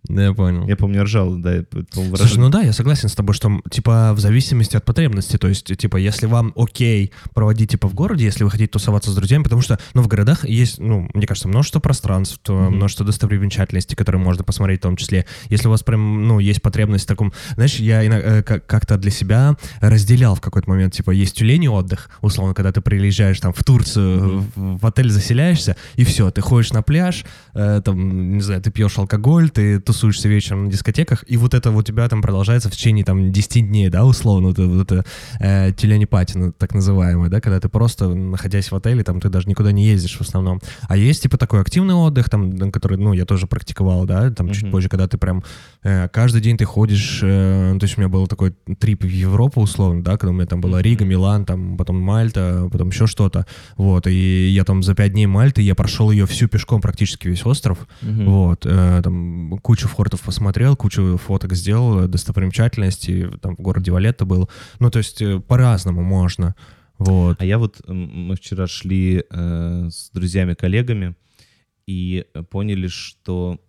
да, 0.04 0.24
я 0.24 0.32
понял. 0.34 0.66
я 0.68 0.76
помню, 0.76 1.02
ржал, 1.04 1.34
да, 1.36 1.62
по-моему, 1.92 2.16
Слушай, 2.16 2.38
ну 2.38 2.50
да, 2.50 2.60
я 2.62 2.72
согласен 2.72 3.08
с 3.08 3.14
тобой, 3.14 3.34
что, 3.34 3.60
типа, 3.70 4.12
в 4.14 4.20
зависимости 4.20 4.76
от 4.76 4.84
потребности, 4.84 5.36
то 5.38 5.48
есть, 5.48 5.76
типа, 5.76 5.96
если 5.96 6.26
вам 6.26 6.52
окей 6.56 7.12
проводить, 7.34 7.70
типа, 7.70 7.88
в 7.88 7.94
городе, 7.94 8.24
если 8.24 8.44
вы 8.44 8.50
хотите 8.50 8.68
тусоваться 8.70 9.10
с 9.10 9.14
друзьями, 9.14 9.42
потому 9.44 9.62
что, 9.62 9.78
ну, 9.94 10.02
в 10.02 10.08
городах 10.08 10.44
есть, 10.44 10.78
ну, 10.78 11.08
мне 11.14 11.26
кажется, 11.26 11.48
множество 11.48 11.80
пространств, 11.80 12.40
Мгм. 12.48 12.76
множество 12.76 13.04
достопримечательностей, 13.06 13.96
которые 13.96 14.20
можно 14.20 14.44
посмотреть 14.44 14.80
в 14.80 14.82
том 14.82 14.96
числе. 14.96 15.26
Если 15.48 15.68
у 15.68 15.70
вас 15.70 15.82
прям, 15.82 16.26
ну, 16.28 16.38
есть 16.38 16.60
потребность 16.62 17.04
в 17.04 17.08
таком, 17.08 17.32
знаешь, 17.54 17.76
я 17.76 18.06
ино- 18.06 18.16
э, 18.18 18.42
как- 18.42 18.66
как-то 18.66 18.98
для 18.98 19.10
себя 19.10 19.56
разделял 19.80 20.34
в 20.34 20.40
какой-то 20.40 20.68
момент, 20.68 20.92
типа, 20.94 21.10
есть 21.12 21.36
тюлень 21.36 21.66
отдых, 21.68 22.10
условно, 22.20 22.54
когда 22.54 22.72
ты 22.72 22.80
приезжаешь 22.80 23.40
там 23.40 23.52
в 23.52 23.64
Турцию, 23.64 24.40
в, 24.54 24.78
в 24.78 24.86
отель 24.86 25.10
заселяешься, 25.10 25.76
и 25.96 26.04
все, 26.04 26.30
ты 26.30 26.40
ходишь 26.40 26.72
на 26.72 26.82
пляж, 26.82 27.24
э, 27.54 27.80
там, 27.84 28.34
не 28.36 28.40
знаю, 28.42 28.60
ты 28.60 28.70
пьешь 28.70 28.98
алкоголь, 28.98 29.48
ты 29.50 29.80
тусуешься 29.94 30.28
вечером 30.28 30.64
на 30.64 30.70
дискотеках, 30.70 31.24
и 31.28 31.36
вот 31.36 31.54
это 31.54 31.70
у 31.70 31.82
тебя 31.82 32.08
там 32.08 32.20
продолжается 32.22 32.68
в 32.68 32.72
течение 32.72 33.04
там 33.04 33.30
10 33.32 33.68
дней, 33.68 33.88
да, 33.88 34.04
условно, 34.04 34.48
вот, 34.48 34.58
это- 34.58 34.68
вот 34.68 34.90
это 34.92 35.04
э, 35.40 35.72
тюленепати, 35.76 36.36
ну, 36.36 36.52
так 36.52 36.74
называемое, 36.74 37.30
да, 37.30 37.40
когда 37.40 37.60
ты 37.60 37.68
просто, 37.68 38.08
находясь 38.14 38.70
в 38.70 38.76
отеле, 38.76 39.02
там, 39.04 39.20
ты 39.20 39.28
даже 39.28 39.48
никуда 39.48 39.72
не 39.72 39.86
ездишь 39.86 40.16
в 40.16 40.20
основном. 40.20 40.60
А 40.88 40.96
есть, 40.96 41.22
типа, 41.22 41.36
такой 41.38 41.60
активный 41.60 41.94
отдых, 41.94 42.28
там, 42.28 42.70
который, 42.72 42.98
ну, 42.98 43.12
я 43.12 43.24
тоже 43.24 43.46
практиковал, 43.46 44.04
да, 44.04 44.30
там, 44.30 44.50
чуть 44.52 44.70
позже, 44.70 44.88
когда 44.88 45.06
ты 45.06 45.16
прям 45.18 45.42
э, 45.82 46.08
каждый 46.08 46.40
день 46.40 46.56
ты 46.56 46.64
ходишь, 46.64 47.20
э, 47.22 47.76
то 47.78 47.84
есть 47.84 47.96
у 47.96 48.00
меня 48.00 48.08
был 48.08 48.26
такой 48.26 48.54
трип 48.78 49.04
в 49.04 49.08
Европу, 49.08 49.60
условно, 49.60 50.02
да, 50.02 50.16
когда 50.16 50.30
у 50.30 50.34
меня 50.34 50.46
там 50.46 50.60
была 50.60 50.82
Рига, 50.82 51.04
Милан, 51.04 51.44
там, 51.44 51.76
потом 51.76 52.00
Мальта, 52.00 52.68
потом 52.72 52.88
еще 52.88 53.06
что-то, 53.06 53.46
вот, 53.76 54.06
и 54.06 54.48
я 54.48 54.64
там 54.64 54.82
за 54.82 54.94
пять 54.94 55.12
дней 55.12 55.26
Мальты, 55.26 55.62
я 55.62 55.74
прошел 55.74 56.10
ее 56.10 56.24
всю 56.26 56.48
пешком, 56.48 56.80
практически 56.80 57.28
весь 57.28 57.44
остров, 57.46 57.78
Мгм. 58.02 58.24
вот, 58.30 58.66
э, 58.66 59.00
там 59.04 59.58
кучу 59.84 59.96
фортов 59.96 60.22
посмотрел, 60.22 60.76
кучу 60.76 61.18
фоток 61.18 61.54
сделал, 61.54 62.04
э, 62.04 62.08
достопримечательностей, 62.08 63.30
там 63.38 63.56
в 63.56 63.60
городе 63.60 63.90
Валетта 63.90 64.24
был. 64.24 64.48
Ну, 64.80 64.90
то 64.90 64.98
есть 64.98 65.20
э, 65.20 65.40
по-разному 65.40 66.02
можно. 66.02 66.54
Вот. 66.98 67.40
А 67.40 67.44
я 67.44 67.58
вот, 67.58 67.86
мы 67.86 68.34
вчера 68.36 68.66
шли 68.66 69.24
э, 69.28 69.88
с 69.90 70.10
друзьями-коллегами 70.10 71.16
и 71.86 72.24
э, 72.32 72.42
поняли, 72.44 72.86
что, 72.86 73.60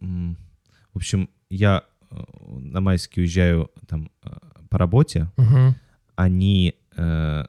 в 0.00 0.96
общем, 0.96 1.30
я 1.48 1.84
э, 2.10 2.16
на 2.58 2.80
майске 2.80 3.22
уезжаю 3.22 3.70
там 3.88 4.10
э, 4.24 4.30
по 4.68 4.76
работе, 4.78 5.30
Мгм. 5.38 5.76
они, 6.16 6.74
э, 6.96 7.44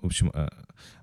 в 0.00 0.06
общем, 0.06 0.30
э, 0.32 0.48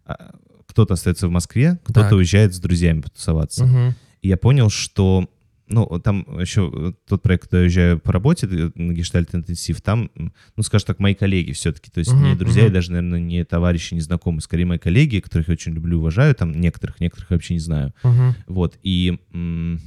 а, 0.06 0.32
кто-то 0.66 0.94
остается 0.94 1.28
в 1.28 1.32
Москве, 1.32 1.78
кто-то 1.84 2.16
уезжает 2.16 2.54
с 2.56 2.60
друзьями 2.60 3.02
потусоваться. 3.02 3.66
Мгм. 3.66 3.96
И 4.22 4.30
я 4.30 4.38
понял, 4.38 4.70
что, 4.70 5.30
ну, 5.70 6.00
там 6.04 6.26
еще 6.40 6.72
э, 6.74 6.94
тот 7.08 7.22
проект, 7.22 7.46
куда 7.46 7.58
я 7.58 7.64
уезжаю 7.64 8.00
по 8.00 8.12
работе, 8.12 8.48
э, 8.50 8.72
на 8.76 8.94
Гештальт 8.94 9.36
Интенсив, 9.36 9.82
там, 9.82 10.10
ну, 10.16 10.64
скажем 10.64 10.88
так, 10.88 11.00
мои 11.00 11.14
коллеги 11.14 11.52
все-таки, 11.52 11.92
то 11.92 12.00
есть 12.00 12.14
Мгм, 12.14 12.24
не 12.24 12.36
друзья 12.36 12.64
мгм. 12.64 12.72
и 12.72 12.74
даже, 12.74 12.92
наверное, 12.92 13.20
не 13.20 13.44
товарищи, 13.46 13.94
не 13.94 14.02
знакомые, 14.02 14.42
скорее 14.42 14.66
мои 14.66 14.78
коллеги, 14.78 15.20
которых 15.20 15.48
я 15.50 15.54
очень 15.54 15.74
люблю, 15.74 16.00
уважаю, 16.00 16.34
там 16.36 16.52
некоторых, 16.54 17.00
некоторых 17.00 17.30
вообще 17.32 17.54
не 17.56 17.60
знаю. 17.60 17.94
Мгм. 18.04 18.36
Вот, 18.48 18.78
и 18.84 19.20
м, 19.34 19.80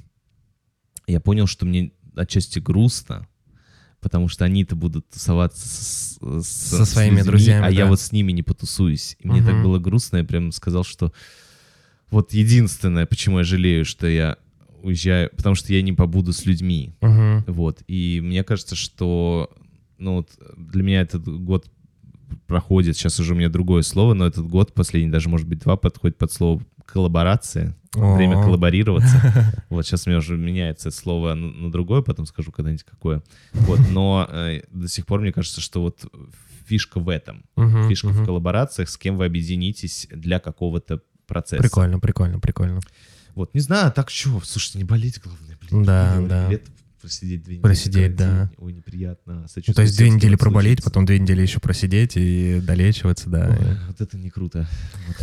я 1.06 1.20
понял, 1.20 1.46
что 1.46 1.66
мне 1.66 1.92
отчасти 2.14 2.58
грустно, 2.58 3.26
потому 4.00 4.28
что 4.28 4.44
они-то 4.44 4.76
будут 4.76 5.08
тусоваться 5.10 5.66
с, 5.66 6.18
с- 6.42 6.46
Со 6.76 6.84
с 6.84 6.90
своими 6.90 7.16
людьми, 7.16 7.30
друзьями, 7.30 7.66
а 7.66 7.70
я 7.70 7.84
да. 7.84 7.90
вот 7.90 8.00
с 8.00 8.12
ними 8.12 8.32
не 8.32 8.42
потусуюсь. 8.42 9.16
И 9.20 9.28
мне 9.28 9.42
так 9.42 9.62
было 9.62 9.78
грустно, 9.78 10.18
я 10.18 10.24
прям 10.24 10.52
сказал, 10.52 10.84
что 10.84 11.12
вот 12.10 12.32
единственное, 12.32 13.06
почему 13.06 13.38
я 13.38 13.44
жалею, 13.44 13.84
что 13.84 14.06
я 14.06 14.36
уезжаю, 14.82 15.30
потому 15.36 15.54
что 15.54 15.72
я 15.72 15.82
не 15.82 15.92
побуду 15.92 16.32
с 16.32 16.46
людьми. 16.46 16.94
Мгм. 17.00 17.44
Вот. 17.46 17.82
И 17.86 18.20
мне 18.22 18.44
кажется, 18.44 18.76
что 18.76 19.50
ну, 19.98 20.16
вот 20.16 20.30
для 20.56 20.82
меня 20.82 21.00
этот 21.02 21.26
год 21.26 21.70
проходит, 22.46 22.96
сейчас 22.96 23.20
уже 23.20 23.34
у 23.34 23.36
меня 23.36 23.48
другое 23.48 23.82
слово, 23.82 24.14
но 24.14 24.26
этот 24.26 24.46
год 24.46 24.72
последний, 24.74 25.10
даже 25.10 25.28
может 25.28 25.46
быть 25.46 25.60
два, 25.60 25.76
подходит 25.76 26.18
под 26.18 26.32
слово 26.32 26.62
коллаборация. 26.86 27.76
Время 27.94 28.38
О. 28.38 28.42
коллаборироваться. 28.42 29.64
Вот 29.68 29.86
сейчас 29.86 30.06
у 30.06 30.10
меня 30.10 30.18
уже 30.18 30.36
меняется 30.36 30.90
слово 30.90 31.34
на, 31.34 31.48
на 31.48 31.72
другое, 31.72 32.02
потом 32.02 32.26
скажу 32.26 32.52
когда-нибудь 32.52 32.84
какое. 32.84 33.22
Вот, 33.52 33.80
но 33.90 34.28
э, 34.30 34.62
до 34.70 34.88
сих 34.88 35.06
пор 35.06 35.20
мне 35.20 35.32
кажется, 35.32 35.60
что 35.60 35.80
вот 35.82 36.04
фишка 36.66 37.00
в 37.00 37.08
этом. 37.08 37.44
Мгм, 37.56 37.88
Фишка 37.88 38.08
в 38.08 38.16
мгм. 38.16 38.26
коллаборациях, 38.26 38.88
с 38.88 38.96
кем 38.96 39.16
вы 39.16 39.24
объединитесь 39.26 40.08
для 40.10 40.38
какого-то 40.38 41.00
процесса. 41.26 41.62
Прикольно, 41.62 41.98
прикольно, 41.98 42.38
прикольно. 42.38 42.80
Вот, 43.34 43.54
не 43.54 43.60
знаю, 43.60 43.92
так 43.92 44.10
что, 44.10 44.40
слушай, 44.44 44.76
не 44.76 44.84
болеть, 44.84 45.20
главное, 45.22 45.56
блин. 45.60 45.84
Да, 45.84 46.18
да. 46.28 46.48
Лето 46.50 46.70
просидеть 47.00 47.42
две 47.42 47.54
недели. 47.54 47.62
Просидеть, 47.62 48.16
да. 48.16 48.50
Ой, 48.58 48.72
неприятно. 48.72 49.46
Ну, 49.66 49.74
то 49.74 49.82
есть 49.82 49.96
две 49.96 50.10
недели 50.10 50.36
проболеть, 50.36 50.82
потом 50.84 51.06
две 51.06 51.18
недели 51.18 51.40
еще 51.42 51.58
просидеть 51.60 52.16
и 52.16 52.60
долечиваться, 52.60 53.30
да. 53.30 53.56
Ой, 53.58 53.76
вот 53.88 54.00
это 54.00 54.18
не 54.18 54.30
круто. 54.30 54.68
Вот. 55.06 55.16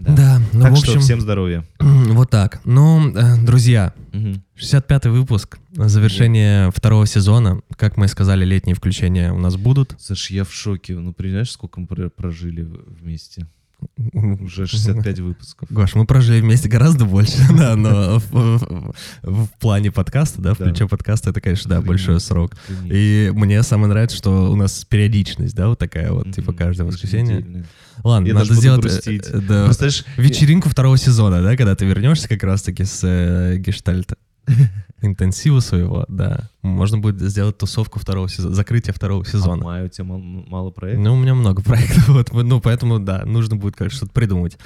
Да, 0.00 0.40
ну, 0.52 0.60
так 0.62 0.72
в 0.72 0.76
что 0.76 0.86
общем, 0.92 1.00
всем 1.00 1.20
здоровья. 1.20 1.66
вот 1.80 2.30
так. 2.30 2.60
Ну, 2.64 3.12
э, 3.14 3.36
друзья, 3.44 3.92
Мгм. 4.12 4.42
65-й 4.56 5.10
выпуск, 5.10 5.58
завершение 5.72 6.70
второго 6.70 7.06
сезона. 7.06 7.60
Как 7.76 7.96
мы 7.96 8.06
и 8.06 8.08
сказали, 8.08 8.44
летние 8.44 8.74
включения 8.76 9.32
у 9.32 9.38
нас 9.38 9.56
будут. 9.56 9.96
Саш, 9.98 10.30
я 10.30 10.44
в 10.44 10.52
шоке. 10.52 10.94
Ну, 10.94 11.12
понимаешь, 11.12 11.50
сколько 11.50 11.80
мы 11.80 11.86
про- 11.86 12.10
прожили 12.10 12.62
вместе? 12.62 13.46
Уже 14.12 14.66
65 14.66 15.20
выпусков. 15.20 15.70
Гош, 15.70 15.94
мы 15.94 16.04
прожили 16.06 16.40
вместе 16.40 16.68
гораздо 16.68 17.04
больше, 17.04 17.36
да, 17.56 17.76
но 17.76 18.18
в, 18.18 18.30
в- 18.32 18.94
в 19.22 19.48
плане 19.60 19.92
подкаста, 19.92 20.40
да, 20.42 20.54
в 20.54 20.58
Да. 20.58 20.64
ключе 20.66 20.88
подкаста, 20.88 21.30
это, 21.30 21.40
конечно, 21.40 21.68
да, 21.70 21.80
большой 21.80 22.20
срок. 22.20 22.52
И 22.84 23.30
мне 23.34 23.62
самое 23.62 23.88
нравится, 23.88 24.16
что 24.16 24.50
у 24.50 24.56
нас 24.56 24.84
периодичность, 24.84 25.54
да, 25.54 25.68
вот 25.68 25.78
такая 25.78 26.10
вот, 26.12 26.32
типа 26.34 26.52
каждое 26.52 26.84
воскресенье. 26.84 27.66
Ладно, 28.04 28.26
Я 28.28 28.34
надо 28.34 28.54
сделать 28.54 28.84
э, 29.06 29.20
да, 29.40 29.64
Представляешь, 29.64 30.04
вечеринку 30.16 30.68
второго 30.68 30.96
сезона, 30.96 31.42
да, 31.42 31.56
когда 31.56 31.74
ты 31.74 31.84
вернешься 31.84 32.28
как 32.28 32.42
раз-таки 32.44 32.84
с 32.84 33.00
э, 33.02 33.56
гештальта 33.58 34.16
интенсива 35.02 35.60
своего, 35.60 36.04
да. 36.08 36.50
Можно 36.62 36.98
будет 36.98 37.20
сделать 37.20 37.58
тусовку 37.58 37.98
второго 37.98 38.28
сезона, 38.28 38.54
закрытие 38.54 38.92
второго 38.92 39.22
а 39.26 39.30
сезона. 39.30 39.64
мая 39.64 39.84
у 39.86 39.88
тебя 39.88 40.04
мал- 40.04 40.18
мало 40.20 40.70
проектов? 40.70 41.04
Ну, 41.04 41.14
у 41.14 41.18
меня 41.18 41.34
много 41.34 41.62
проектов, 41.62 42.08
вот, 42.08 42.32
ну, 42.32 42.60
поэтому, 42.60 42.98
да, 42.98 43.24
нужно 43.24 43.56
будет, 43.56 43.76
конечно, 43.76 43.96
что-то 43.98 44.12
придумать. 44.12 44.58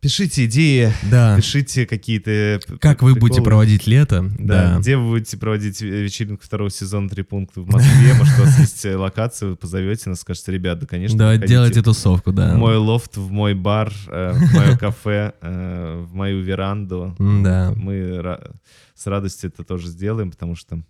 Пишите 0.00 0.44
идеи, 0.44 0.92
Да. 1.10 1.36
пишите 1.36 1.84
какие-то... 1.84 2.60
Как 2.80 3.02
вы 3.02 3.16
будете 3.16 3.42
проводить 3.42 3.86
лето? 3.88 4.30
Да. 4.38 4.76
где 4.78 4.96
вы 4.96 5.08
будете 5.08 5.36
проводить 5.36 5.82
ве- 5.82 6.02
вечеринку 6.02 6.44
второго 6.44 6.70
сезона 6.70 7.08
«Три 7.08 7.24
пункта» 7.24 7.62
в 7.62 7.66
Москве, 7.66 8.14
может, 8.14 8.38
у 8.38 8.42
вас 8.42 8.58
есть 8.60 8.84
э, 8.86 8.96
локация, 8.96 9.48
вы 9.48 9.56
позовете 9.56 10.08
нас, 10.10 10.20
скажете, 10.20 10.52
ребят, 10.52 10.78
да, 10.78 10.86
конечно, 10.86 11.18
Да, 11.18 11.36
делайте 11.36 11.82
тусовку, 11.82 12.30
да. 12.32 12.54
в 12.54 12.58
мой 12.58 12.76
лофт, 12.76 13.16
в 13.16 13.30
мой 13.32 13.54
бар, 13.54 13.92
э, 14.06 14.32
в 14.34 14.54
мое 14.54 14.76
кафе, 14.78 15.32
э, 15.40 16.04
в 16.08 16.14
мою 16.14 16.42
веранду. 16.42 17.16
Да. 17.18 17.72
Мы 17.74 18.22
с 18.94 19.06
радостью 19.06 19.50
это 19.50 19.64
тоже 19.64 19.88
сделаем, 19.88 20.30
потому 20.30 20.54
что 20.54 20.80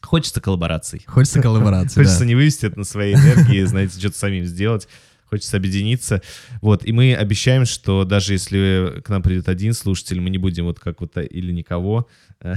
хочется 0.00 0.40
коллабораций. 0.40 1.02
Хочется 1.06 1.42
коллаборации, 1.42 1.94
Хочется 2.00 2.20
да. 2.20 2.24
не 2.24 2.34
вывести 2.34 2.64
это 2.64 2.78
на 2.78 2.84
своей 2.86 3.14
энергии, 3.14 3.62
знаете, 3.64 3.98
что-то 3.98 4.16
самим 4.16 4.46
сделать. 4.46 4.88
Хочется 5.30 5.56
объединиться. 5.56 6.22
Вот, 6.60 6.84
и 6.84 6.92
мы 6.92 7.14
обещаем, 7.14 7.64
что 7.64 8.04
даже 8.04 8.32
если 8.32 9.00
к 9.04 9.08
нам 9.08 9.22
придет 9.22 9.48
один 9.48 9.72
слушатель, 9.72 10.20
мы 10.20 10.28
не 10.28 10.38
будем 10.38 10.64
вот 10.64 10.80
как 10.80 11.00
вот 11.00 11.16
а, 11.16 11.22
или 11.22 11.52
никого. 11.52 12.08
э, 12.40 12.54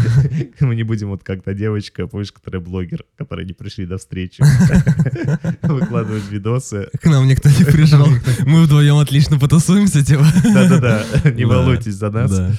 Мы 0.60 0.74
не 0.74 0.84
будем 0.84 1.08
вот 1.10 1.22
как 1.22 1.42
та 1.42 1.52
девочка, 1.52 2.06
помнишь, 2.06 2.32
которая 2.32 2.62
блогер, 2.62 3.04
которые 3.16 3.46
не 3.46 3.52
пришли 3.52 3.84
до 3.86 3.98
встречи. 3.98 4.42
Выкладывать 5.62 6.28
видосы. 6.30 6.88
К 7.00 7.06
нам 7.06 7.26
никто 7.28 7.48
не 7.50 7.64
пришел. 7.64 8.06
Мы 8.46 8.62
вдвоем 8.62 8.96
отлично 8.96 9.38
потусуемся, 9.38 10.04
типа. 10.04 10.26
Да-да-да, 10.44 11.30
не 11.30 11.44
волнуйтесь 11.44 11.94
за 11.94 12.10
нас. 12.10 12.58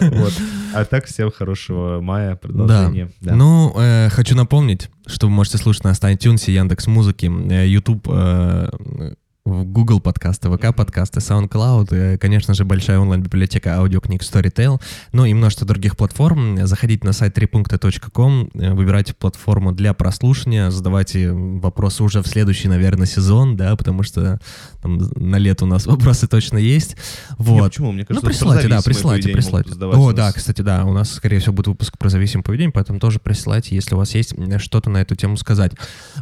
Вот. 0.00 0.32
А 0.74 0.84
так, 0.84 1.06
всем 1.06 1.30
хорошего 1.30 2.00
мая, 2.00 2.36
продолжения. 2.36 3.10
Да. 3.20 3.34
Ну, 3.34 3.74
э, 3.76 4.08
хочу 4.10 4.34
напомнить, 4.36 4.90
что 5.06 5.26
вы 5.26 5.32
можете 5.32 5.58
слушать 5.58 5.84
нас 5.84 6.00
на 6.02 6.12
iTunes, 6.12 6.50
Яндекс 6.50 6.86
Музыки, 6.86 7.26
YouTube, 7.66 8.06
э, 8.10 9.14
в 9.44 9.64
Google 9.64 9.98
подкасты, 9.98 10.48
ВК 10.50 10.74
подкасты, 10.74 11.18
SoundCloud, 11.18 11.88
э, 11.90 12.18
конечно 12.18 12.54
же, 12.54 12.64
большая 12.64 13.00
онлайн-библиотека 13.00 13.76
аудиокниг 13.76 14.22
Storytel, 14.22 14.80
ну 15.12 15.24
и 15.24 15.34
множество 15.34 15.66
других 15.66 15.96
платформ. 15.96 16.64
Заходите 16.64 17.04
на 17.04 17.12
сайт 17.12 17.34
трипункта.ком, 17.34 18.50
э, 18.54 18.72
выбирайте 18.72 19.14
платформу 19.14 19.72
для 19.72 19.94
прослушивания, 19.94 20.70
задавайте 20.70 21.32
вопросы 21.32 22.04
уже 22.04 22.22
в 22.22 22.28
следующий, 22.28 22.68
наверное, 22.68 23.06
сезон, 23.06 23.56
да, 23.56 23.74
потому 23.74 24.04
что 24.04 24.38
там 24.80 24.98
на 25.16 25.36
лето 25.36 25.64
у 25.64 25.68
нас 25.68 25.86
вопросы 25.86 26.28
точно 26.28 26.58
есть. 26.58 26.96
Не, 27.30 27.44
Вот. 27.44 27.64
почему? 27.64 27.90
Мне 27.90 28.02
Ну, 28.02 28.06
кажется, 28.06 28.26
присылайте, 28.28 28.68
да, 28.68 28.80
присылайте, 28.80 29.32
присылайте. 29.32 29.72
О, 29.74 30.12
да, 30.12 30.30
кстати, 30.32 30.62
да, 30.62 30.84
у 30.84 30.92
нас, 30.92 31.10
скорее 31.10 31.40
всего, 31.40 31.52
будет 31.52 31.66
выпуск 31.66 31.98
про 31.98 32.08
зависимое 32.08 32.44
поведение, 32.44 32.72
поэтому 32.72 33.00
тоже 33.00 33.18
присылайте, 33.18 33.74
если 33.74 33.96
у 33.96 33.98
вас 33.98 34.14
есть 34.14 34.34
э, 34.34 34.58
что-то 34.58 34.88
на 34.88 34.98
эту 34.98 35.16
тему 35.16 35.36
сказать. 35.36 35.72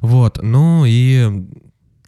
Вот, 0.01 0.39
ну 0.43 0.85
и 0.87 1.47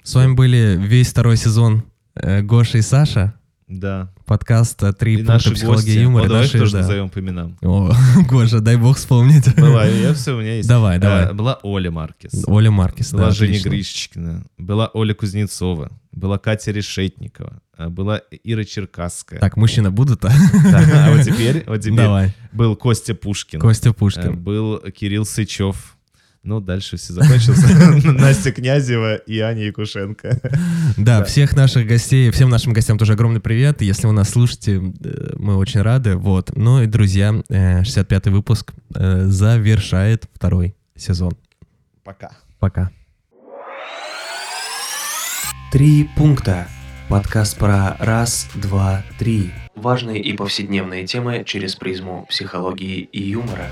с 0.02 0.14
вами 0.14 0.34
были 0.34 0.76
весь 0.80 1.10
второй 1.10 1.36
сезон 1.36 1.84
э, 2.14 2.42
Гоша 2.42 2.78
и 2.78 2.82
Саша, 2.82 3.34
Да. 3.68 4.10
подкаст 4.26 4.82
э, 4.82 4.92
«Три 4.92 5.14
И 5.14 5.24
пункта 5.24 5.52
психологии 5.52 5.84
гости. 5.86 5.98
юмора». 5.98 6.24
О, 6.24 6.28
давай 6.28 6.42
наши, 6.42 6.58
тоже 6.58 6.72
да. 6.72 6.78
назовем 6.80 7.08
по 7.08 7.20
именам. 7.20 7.56
О, 7.62 7.92
Гоша, 8.28 8.60
дай 8.60 8.76
бог 8.76 8.96
вспомнить. 8.96 9.54
Была, 9.56 9.84
я 9.86 10.12
все, 10.14 10.36
у 10.36 10.40
меня 10.40 10.56
есть. 10.56 10.68
Давай, 10.68 10.96
Э, 10.98 11.00
давай. 11.00 11.32
Была 11.34 11.58
Оля 11.62 11.90
Маркес. 11.90 12.44
Оля 12.46 12.70
Маркис, 12.70 13.12
Была 13.12 13.26
да, 13.26 13.30
Женя 13.30 13.58
отлично. 13.58 14.44
Была 14.58 14.90
Оля 14.92 15.14
Кузнецова. 15.14 15.90
Была 16.10 16.38
Катя 16.38 16.72
Решетникова. 16.72 17.62
а 17.76 17.88
Была 17.88 18.20
Ира 18.44 18.64
Черкасская. 18.64 19.38
Так, 19.40 19.56
мужчина 19.56 19.90
будут, 19.90 20.24
а? 20.24 20.28
Да, 20.62 21.06
А 21.08 21.12
вот 21.16 21.22
теперь, 21.24 21.64
вот 21.66 21.80
теперь 21.80 21.96
Давай, 21.96 22.34
был 22.52 22.76
Костя 22.76 23.14
Пушкин. 23.14 23.60
Костя 23.60 23.92
Пушкин. 23.92 24.36
Был 24.36 24.78
Кирилл 24.94 25.24
Сычев. 25.24 25.96
Ну, 26.44 26.60
дальше 26.60 26.96
все 26.96 27.12
закончилось. 27.12 27.62
Настя 28.04 28.50
Князева 28.50 29.14
и 29.14 29.38
Аня 29.38 29.62
Якушенко. 29.62 30.40
Да, 30.96 31.22
всех 31.22 31.54
наших 31.54 31.86
гостей, 31.86 32.30
всем 32.32 32.48
нашим 32.48 32.72
гостям 32.72 32.98
тоже 32.98 33.12
огромный 33.12 33.40
привет. 33.40 33.80
Если 33.80 34.08
вы 34.08 34.12
нас 34.12 34.30
слушаете, 34.30 34.82
э, 35.04 35.34
мы 35.38 35.56
очень 35.56 35.82
рады. 35.82 36.16
Вот. 36.16 36.50
Ну 36.56 36.82
и, 36.82 36.86
друзья, 36.86 37.32
э, 37.48 37.82
65-й 37.82 38.30
выпуск 38.30 38.72
э, 38.94 39.26
завершает 39.26 40.24
второй 40.34 40.74
сезон. 40.96 41.32
Пока. 42.02 42.32
Пока. 42.58 42.90
Три 45.70 46.08
пункта. 46.16 46.66
Подкаст 47.08 47.56
про 47.56 47.96
раз, 48.00 48.48
два, 48.54 49.04
три. 49.18 49.52
Важные 49.76 50.20
и 50.20 50.32
повседневные 50.32 51.06
темы 51.06 51.44
через 51.46 51.76
призму 51.76 52.26
психологии 52.28 53.08
и 53.12 53.22
юмора. 53.22 53.68